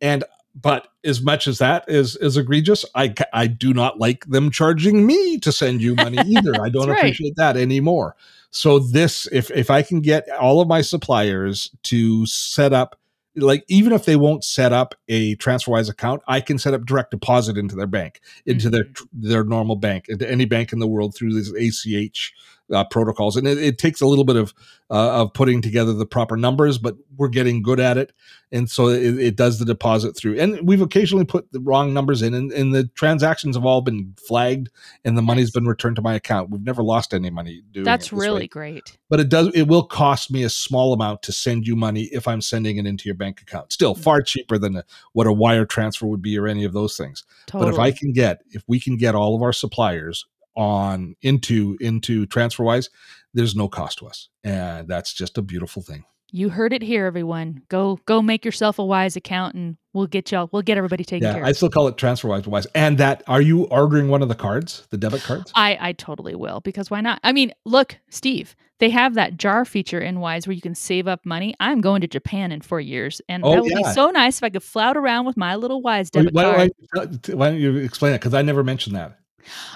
and 0.00 0.24
but 0.54 0.88
as 1.04 1.22
much 1.22 1.46
as 1.46 1.58
that 1.58 1.84
is 1.88 2.16
is 2.16 2.36
egregious, 2.36 2.84
I 2.94 3.14
I 3.32 3.46
do 3.46 3.72
not 3.72 3.98
like 3.98 4.26
them 4.26 4.50
charging 4.50 5.06
me 5.06 5.38
to 5.38 5.52
send 5.52 5.80
you 5.80 5.94
money 5.94 6.18
either. 6.18 6.60
I 6.60 6.68
don't 6.70 6.88
right. 6.88 6.98
appreciate 6.98 7.36
that 7.36 7.56
anymore. 7.56 8.16
So 8.50 8.80
this, 8.80 9.28
if 9.30 9.50
if 9.52 9.70
I 9.70 9.82
can 9.82 10.00
get 10.00 10.28
all 10.30 10.60
of 10.60 10.68
my 10.68 10.80
suppliers 10.80 11.70
to 11.84 12.26
set 12.26 12.72
up 12.72 12.99
like 13.36 13.64
even 13.68 13.92
if 13.92 14.04
they 14.04 14.16
won't 14.16 14.44
set 14.44 14.72
up 14.72 14.94
a 15.08 15.36
TransferWise 15.36 15.88
account, 15.88 16.22
I 16.26 16.40
can 16.40 16.58
set 16.58 16.74
up 16.74 16.84
direct 16.84 17.10
deposit 17.12 17.56
into 17.56 17.76
their 17.76 17.86
bank, 17.86 18.20
into 18.46 18.68
mm-hmm. 18.68 18.74
their 18.74 18.84
their 19.12 19.44
normal 19.44 19.76
bank, 19.76 20.06
into 20.08 20.28
any 20.30 20.44
bank 20.44 20.72
in 20.72 20.78
the 20.78 20.88
world 20.88 21.14
through 21.14 21.34
this 21.34 21.52
ACH 21.52 22.32
uh, 22.72 22.84
protocols, 22.84 23.36
and 23.36 23.46
it, 23.46 23.58
it, 23.58 23.78
takes 23.78 24.00
a 24.00 24.06
little 24.06 24.24
bit 24.24 24.36
of 24.36 24.54
uh, 24.90 25.22
of 25.22 25.32
putting 25.32 25.62
together 25.62 25.92
the 25.92 26.06
proper 26.06 26.36
numbers, 26.36 26.78
but 26.78 26.96
we're 27.16 27.28
getting 27.28 27.62
good 27.62 27.80
at 27.80 27.96
it, 27.96 28.12
and 28.52 28.70
so 28.70 28.88
it, 28.88 29.18
it, 29.18 29.36
does 29.36 29.58
the 29.58 29.64
deposit 29.64 30.16
through. 30.16 30.38
And 30.38 30.60
we've 30.66 30.80
occasionally 30.80 31.24
put 31.24 31.50
the 31.52 31.60
wrong 31.60 31.92
numbers 31.92 32.22
in, 32.22 32.34
and, 32.34 32.52
and 32.52 32.74
the 32.74 32.84
transactions 32.94 33.56
have 33.56 33.64
all 33.64 33.80
been 33.80 34.14
flagged, 34.26 34.68
and 35.04 35.16
the 35.16 35.22
money's 35.22 35.50
been 35.50 35.66
returned 35.66 35.96
to 35.96 36.02
my 36.02 36.14
account. 36.14 36.50
We've 36.50 36.62
never 36.62 36.82
lost 36.82 37.14
any 37.14 37.30
money 37.30 37.62
doing 37.72 37.84
That's 37.84 38.12
really 38.12 38.42
way. 38.42 38.48
great. 38.48 38.98
But 39.08 39.20
it 39.20 39.28
does 39.28 39.48
it 39.54 39.68
will 39.68 39.84
cost 39.84 40.30
me 40.30 40.42
a 40.44 40.50
small 40.50 40.92
amount 40.92 41.22
to 41.22 41.32
send 41.32 41.66
you 41.66 41.76
money 41.76 42.04
if 42.12 42.28
I'm 42.28 42.40
sending 42.40 42.76
it 42.76 42.86
into 42.86 43.08
your 43.08 43.16
bank 43.16 43.40
account. 43.40 43.72
Still 43.72 43.94
mm-hmm. 43.94 44.02
far 44.02 44.22
cheaper 44.22 44.58
than 44.58 44.76
a, 44.76 44.84
what 45.12 45.26
a 45.26 45.32
wire 45.32 45.64
transfer 45.64 46.06
would 46.06 46.22
be 46.22 46.38
or 46.38 46.46
any 46.46 46.64
of 46.64 46.72
those 46.72 46.96
things. 46.96 47.24
Totally. 47.46 47.70
But 47.70 47.74
if 47.74 47.80
I 47.80 47.90
can 47.90 48.12
get 48.12 48.42
if 48.50 48.62
we 48.66 48.78
can 48.78 48.96
get 48.96 49.14
all 49.14 49.34
of 49.34 49.42
our 49.42 49.52
suppliers 49.52 50.26
on 50.56 51.16
into 51.22 51.76
into 51.80 52.26
TransferWise, 52.26 52.90
there's 53.34 53.54
no 53.54 53.68
cost 53.68 53.98
to 53.98 54.06
us, 54.06 54.28
and 54.44 54.88
that's 54.88 55.12
just 55.12 55.38
a 55.38 55.42
beautiful 55.42 55.82
thing. 55.82 56.04
You 56.32 56.48
heard 56.48 56.72
it 56.72 56.82
here, 56.82 57.06
everyone. 57.06 57.62
Go 57.68 57.98
go 58.06 58.22
make 58.22 58.44
yourself 58.44 58.78
a 58.78 58.84
Wise 58.84 59.16
account, 59.16 59.54
and 59.54 59.76
we'll 59.92 60.06
get 60.06 60.30
y'all. 60.30 60.48
We'll 60.52 60.62
get 60.62 60.78
everybody 60.78 61.04
taken 61.04 61.26
yeah, 61.26 61.34
care. 61.34 61.42
Of. 61.42 61.48
I 61.48 61.52
still 61.52 61.70
call 61.70 61.88
it 61.88 61.96
TransferWise 61.96 62.46
Wise. 62.46 62.66
And 62.74 62.98
that 62.98 63.22
are 63.26 63.40
you 63.40 63.64
ordering 63.64 64.08
one 64.08 64.22
of 64.22 64.28
the 64.28 64.34
cards, 64.34 64.86
the 64.90 64.96
debit 64.96 65.22
cards? 65.22 65.50
I 65.54 65.76
I 65.80 65.92
totally 65.92 66.34
will 66.34 66.60
because 66.60 66.90
why 66.90 67.00
not? 67.00 67.20
I 67.24 67.32
mean, 67.32 67.52
look, 67.64 67.98
Steve, 68.10 68.54
they 68.78 68.90
have 68.90 69.14
that 69.14 69.36
jar 69.36 69.64
feature 69.64 70.00
in 70.00 70.20
Wise 70.20 70.46
where 70.46 70.54
you 70.54 70.62
can 70.62 70.74
save 70.74 71.08
up 71.08 71.26
money. 71.26 71.54
I'm 71.58 71.80
going 71.80 72.00
to 72.02 72.06
Japan 72.06 72.52
in 72.52 72.60
four 72.60 72.80
years, 72.80 73.20
and 73.28 73.44
oh, 73.44 73.52
that 73.52 73.62
would 73.62 73.72
yeah. 73.72 73.88
be 73.88 73.92
so 73.92 74.10
nice 74.10 74.38
if 74.38 74.44
I 74.44 74.50
could 74.50 74.62
flout 74.62 74.96
around 74.96 75.26
with 75.26 75.36
my 75.36 75.56
little 75.56 75.82
Wise 75.82 76.10
debit 76.10 76.32
why, 76.32 76.44
card. 76.44 76.70
Why, 76.92 77.34
why 77.34 77.50
don't 77.50 77.60
you 77.60 77.76
explain 77.76 78.12
it? 78.12 78.18
Because 78.18 78.34
I 78.34 78.42
never 78.42 78.62
mentioned 78.62 78.96
that. 78.96 79.19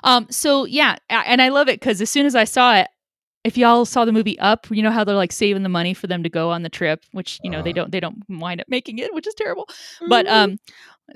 Um, 0.02 0.26
so 0.30 0.64
yeah, 0.64 0.96
and 1.08 1.42
I 1.42 1.48
love 1.48 1.68
it 1.68 1.80
because 1.80 2.00
as 2.00 2.10
soon 2.10 2.26
as 2.26 2.34
I 2.34 2.44
saw 2.44 2.76
it, 2.76 2.88
if 3.44 3.58
y'all 3.58 3.84
saw 3.84 4.04
the 4.04 4.12
movie 4.12 4.38
Up, 4.38 4.66
you 4.70 4.82
know 4.82 4.90
how 4.90 5.04
they're 5.04 5.14
like 5.14 5.32
saving 5.32 5.62
the 5.62 5.68
money 5.68 5.94
for 5.94 6.06
them 6.06 6.22
to 6.22 6.30
go 6.30 6.50
on 6.50 6.62
the 6.62 6.70
trip, 6.70 7.04
which 7.12 7.38
you 7.44 7.50
know 7.50 7.58
uh, 7.58 7.62
they 7.62 7.70
uh-huh. 7.70 7.82
don't 7.82 7.92
they 7.92 8.00
don't 8.00 8.22
wind 8.28 8.60
up 8.60 8.68
making 8.68 8.98
it, 8.98 9.12
which 9.14 9.26
is 9.26 9.34
terrible. 9.34 9.66
Mm-hmm. 9.66 10.08
But 10.08 10.26
um, 10.26 10.58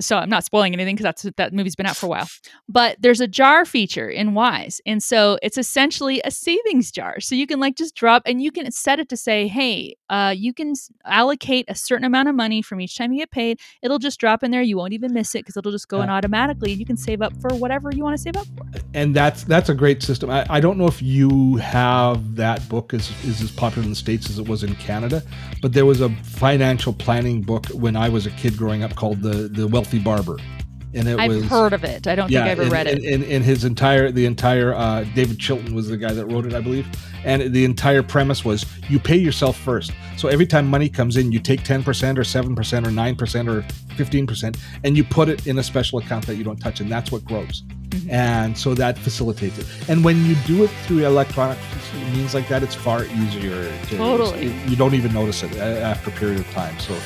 so 0.01 0.17
I'm 0.17 0.29
not 0.29 0.45
spoiling 0.45 0.75
anything 0.75 0.97
because 0.97 1.05
that's 1.05 1.23
that 1.37 1.53
movie's 1.53 1.75
been 1.75 1.87
out 1.87 1.97
for 1.97 2.07
a 2.07 2.09
while. 2.09 2.29
But 2.69 2.97
there's 3.01 3.21
a 3.21 3.27
jar 3.27 3.65
feature 3.65 4.09
in 4.09 4.35
Wise, 4.35 4.81
and 4.87 5.03
so 5.03 5.39
it's 5.43 5.59
essentially 5.59 6.21
a 6.25 6.31
savings 6.31 6.91
jar. 6.91 7.21
So 7.21 7.35
you 7.35 7.47
can 7.47 7.59
like 7.59 7.77
just 7.77 7.95
drop, 7.95 8.23
and 8.27 8.43
you 8.43 8.53
can 8.53 8.71
set 8.71 9.01
it 9.01 9.09
to 9.09 9.17
say, 9.17 9.49
hey, 9.49 9.97
uh, 10.11 10.35
you 10.37 10.53
can 10.53 10.75
allocate 11.05 11.65
a 11.69 11.75
certain 11.75 12.05
amount 12.05 12.29
of 12.29 12.35
money 12.35 12.63
from 12.63 12.81
each 12.81 12.97
time 12.97 13.13
you 13.13 13.21
get 13.21 13.31
paid. 13.31 13.61
It'll 13.83 13.99
just 13.99 14.21
drop 14.21 14.43
in 14.43 14.51
there. 14.51 14.63
You 14.63 14.77
won't 14.77 14.93
even 14.93 15.13
miss 15.13 15.35
it 15.35 15.39
because 15.39 15.57
it'll 15.57 15.73
just 15.73 15.89
go 15.89 16.03
in 16.03 16.11
automatically. 16.11 16.73
You 16.73 16.85
can 16.85 16.97
save 16.97 17.23
up 17.23 17.33
for 17.41 17.55
whatever 17.55 17.91
you 17.93 18.03
want 18.03 18.17
to 18.17 18.23
save 18.23 18.37
up 18.37 18.47
for. 18.57 18.67
And 18.95 19.15
that's 19.15 19.45
that's 19.45 19.69
a 19.69 19.75
great 19.75 20.03
system. 20.03 20.31
I, 20.31 20.47
I 20.51 20.61
don't 20.61 20.79
know 20.79 20.87
if 20.87 21.01
you 21.01 21.57
have 21.57 22.37
that 22.37 22.67
book 22.69 22.93
is 22.93 23.11
is 23.25 23.41
as 23.41 23.51
popular 23.51 23.85
in 23.85 23.91
the 23.91 23.97
states 23.97 24.29
as 24.29 24.39
it 24.39 24.47
was 24.47 24.63
in 24.65 24.75
Canada, 24.77 25.23
but 25.63 25.73
there 25.73 25.87
was 25.87 26.01
a 26.01 26.11
financial 26.23 26.93
planning 26.93 27.43
book 27.43 27.67
when 27.69 27.97
I 27.97 28.09
was 28.09 28.27
a 28.27 28.31
kid 28.31 28.57
growing 28.57 28.83
up 28.83 28.95
called 28.95 29.23
the 29.23 29.49
the 29.49 29.67
Wealthy 29.79 30.01
Barber. 30.01 30.39
And 30.93 31.07
it 31.07 31.21
I've 31.21 31.31
was, 31.31 31.45
heard 31.45 31.73
of 31.73 31.85
it. 31.85 32.09
I 32.09 32.17
don't 32.17 32.29
yeah, 32.33 32.41
think 32.41 32.49
I 32.49 32.51
ever 32.51 32.63
and, 32.63 32.73
read 32.73 32.87
it. 32.89 33.05
And, 33.05 33.23
and, 33.23 33.45
his 33.45 33.65
entire, 33.65 34.11
the 34.11 34.27
entire, 34.27 34.75
uh, 34.75 35.05
David 35.15 35.39
Chilton 35.39 35.73
was 35.73 35.87
the 35.87 35.97
guy 35.97 36.13
that 36.13 36.27
wrote 36.27 36.47
it, 36.47 36.53
I 36.53 36.61
believe. 36.61 36.89
And 37.25 37.55
the 37.55 37.65
entire 37.65 38.03
premise 38.03 38.45
was 38.45 38.67
you 38.89 38.99
pay 38.99 39.17
yourself 39.17 39.57
first. 39.57 39.93
So 40.17 40.27
every 40.27 40.49
time 40.49 40.67
money 40.67 40.89
comes 40.89 41.17
in, 41.17 41.31
you 41.31 41.39
take 41.39 41.63
10% 41.63 41.87
or 41.87 42.23
7% 42.23 42.49
or 42.49 42.91
9% 42.91 43.49
or 43.49 43.63
15% 43.95 44.59
and 44.83 44.97
you 44.97 45.05
put 45.05 45.29
it 45.29 45.47
in 45.47 45.61
a 45.61 45.63
special 45.63 46.01
account 46.01 46.27
that 46.27 46.35
you 46.35 46.43
don't 46.43 46.59
touch. 46.59 46.81
And 46.81 46.91
that's 46.91 47.13
what 47.13 47.25
grows. 47.25 47.63
Mm-hmm. 47.63 48.11
And 48.11 48.59
so 48.59 48.75
that 48.75 48.99
facilitates 48.99 49.59
it. 49.59 49.67
And 49.89 50.05
when 50.05 50.25
you 50.25 50.35
do 50.45 50.65
it 50.65 50.71
through 50.87 51.07
electronic 51.07 51.59
means 52.15 52.35
like 52.35 52.49
that, 52.49 52.65
it's 52.65 52.75
far 52.75 53.05
easier. 53.05 53.63
To, 53.91 53.97
totally. 53.97 54.53
you 54.67 54.75
don't 54.75 54.95
even 54.95 55.15
notice 55.15 55.45
it 55.45 55.57
uh, 55.57 55.61
after 55.61 56.11
a 56.11 56.15
period 56.15 56.41
of 56.41 56.51
time. 56.51 56.77
So 56.81 56.99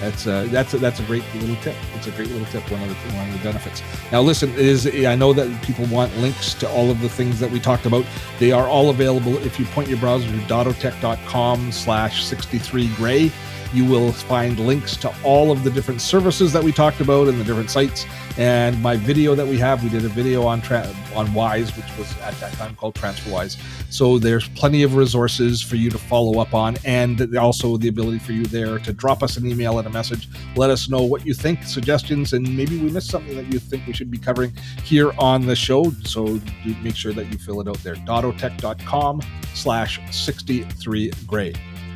that's 0.00 0.26
uh, 0.26 0.46
that's 0.50 0.74
a, 0.74 0.78
that's 0.78 1.00
a 1.00 1.02
great 1.04 1.24
little 1.34 1.56
tip. 1.56 1.76
It's 1.94 2.06
a 2.06 2.10
great 2.12 2.28
little 2.28 2.46
tip. 2.46 2.70
One 2.70 2.82
of 2.82 2.88
the 2.88 2.94
one 3.14 3.28
of 3.28 3.32
the 3.32 3.42
benefits. 3.42 3.82
Now, 4.12 4.22
listen, 4.22 4.54
is 4.54 4.86
I 4.86 5.14
know 5.14 5.32
that 5.32 5.62
people 5.62 5.86
want 5.86 6.16
links 6.18 6.54
to 6.54 6.70
all 6.70 6.90
of 6.90 7.00
the 7.00 7.08
things 7.08 7.40
that 7.40 7.50
we 7.50 7.60
talked 7.60 7.86
about. 7.86 8.04
They 8.38 8.52
are 8.52 8.66
all 8.66 8.90
available 8.90 9.36
if 9.38 9.58
you 9.58 9.66
point 9.66 9.88
your 9.88 9.98
browser 9.98 10.26
to 10.26 10.38
dottotech.com 10.46 11.72
slash 11.72 12.24
63 12.24 12.88
gray 12.94 13.32
you 13.72 13.84
will 13.84 14.12
find 14.12 14.58
links 14.58 14.96
to 14.96 15.14
all 15.22 15.50
of 15.50 15.64
the 15.64 15.70
different 15.70 16.00
services 16.00 16.52
that 16.52 16.62
we 16.62 16.72
talked 16.72 17.00
about 17.00 17.28
and 17.28 17.38
the 17.40 17.44
different 17.44 17.70
sites. 17.70 18.06
And 18.36 18.80
my 18.80 18.96
video 18.96 19.34
that 19.34 19.46
we 19.46 19.58
have, 19.58 19.82
we 19.82 19.90
did 19.90 20.04
a 20.04 20.08
video 20.08 20.46
on 20.46 20.60
tra- 20.60 20.94
on 21.14 21.32
Wise, 21.34 21.76
which 21.76 21.86
was 21.98 22.10
at 22.20 22.34
that 22.40 22.52
time 22.52 22.76
called 22.76 22.94
TransferWise. 22.94 23.58
So 23.92 24.18
there's 24.18 24.48
plenty 24.50 24.82
of 24.84 24.94
resources 24.94 25.60
for 25.60 25.76
you 25.76 25.90
to 25.90 25.98
follow 25.98 26.40
up 26.40 26.54
on, 26.54 26.76
and 26.84 27.36
also 27.36 27.76
the 27.76 27.88
ability 27.88 28.20
for 28.20 28.32
you 28.32 28.44
there 28.44 28.78
to 28.78 28.92
drop 28.92 29.22
us 29.22 29.36
an 29.36 29.46
email 29.46 29.78
and 29.78 29.86
a 29.86 29.90
message. 29.90 30.28
Let 30.56 30.70
us 30.70 30.88
know 30.88 31.02
what 31.02 31.26
you 31.26 31.34
think, 31.34 31.64
suggestions, 31.64 32.32
and 32.32 32.56
maybe 32.56 32.78
we 32.78 32.90
missed 32.90 33.10
something 33.10 33.36
that 33.36 33.52
you 33.52 33.58
think 33.58 33.86
we 33.86 33.92
should 33.92 34.10
be 34.10 34.18
covering 34.18 34.52
here 34.84 35.12
on 35.18 35.44
the 35.44 35.56
show. 35.56 35.90
So 36.04 36.40
make 36.82 36.96
sure 36.96 37.12
that 37.12 37.26
you 37.32 37.38
fill 37.38 37.60
it 37.60 37.68
out 37.68 37.78
there. 37.78 37.96
Dottotech.com 37.96 39.22
slash 39.54 40.00
63 40.14 41.12
gray. 41.26 41.54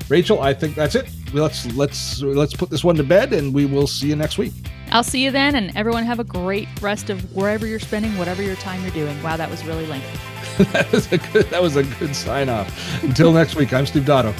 Rachel, 0.08 0.42
I 0.42 0.52
think 0.52 0.74
that's 0.74 0.94
it. 0.94 1.08
Let's 1.32 1.66
let's 1.74 2.20
let's 2.22 2.54
put 2.54 2.70
this 2.70 2.84
one 2.84 2.96
to 2.96 3.04
bed, 3.04 3.32
and 3.32 3.54
we 3.54 3.64
will 3.64 3.86
see 3.86 4.08
you 4.08 4.16
next 4.16 4.38
week. 4.38 4.52
I'll 4.90 5.02
see 5.02 5.24
you 5.24 5.30
then, 5.30 5.54
and 5.54 5.74
everyone 5.76 6.04
have 6.04 6.20
a 6.20 6.24
great 6.24 6.68
rest 6.82 7.08
of 7.08 7.34
wherever 7.34 7.66
you're 7.66 7.80
spending, 7.80 8.16
whatever 8.18 8.42
your 8.42 8.56
time 8.56 8.82
you're 8.82 8.90
doing. 8.90 9.20
Wow, 9.22 9.38
that 9.38 9.50
was 9.50 9.64
really 9.64 9.86
lengthy. 9.86 10.64
that 10.72 10.92
was 10.92 11.10
a 11.10 11.18
good 11.18 11.46
that 11.46 11.62
was 11.62 11.76
a 11.76 11.84
good 11.84 12.14
sign 12.14 12.48
off. 12.48 13.02
Until 13.02 13.32
next 13.32 13.54
week, 13.54 13.72
I'm 13.72 13.86
Steve 13.86 14.04
Dotto. 14.04 14.32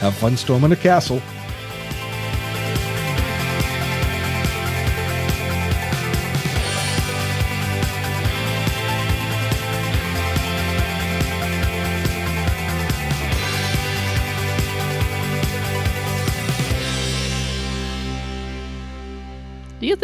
Have 0.00 0.14
fun 0.14 0.36
storming 0.36 0.72
a 0.72 0.76
castle. 0.76 1.20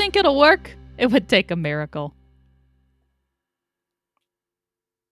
Think 0.09 0.17
it'll 0.17 0.39
work? 0.39 0.75
It 0.97 1.11
would 1.13 1.29
take 1.29 1.51
a 1.51 1.57
miracle. 1.57 2.15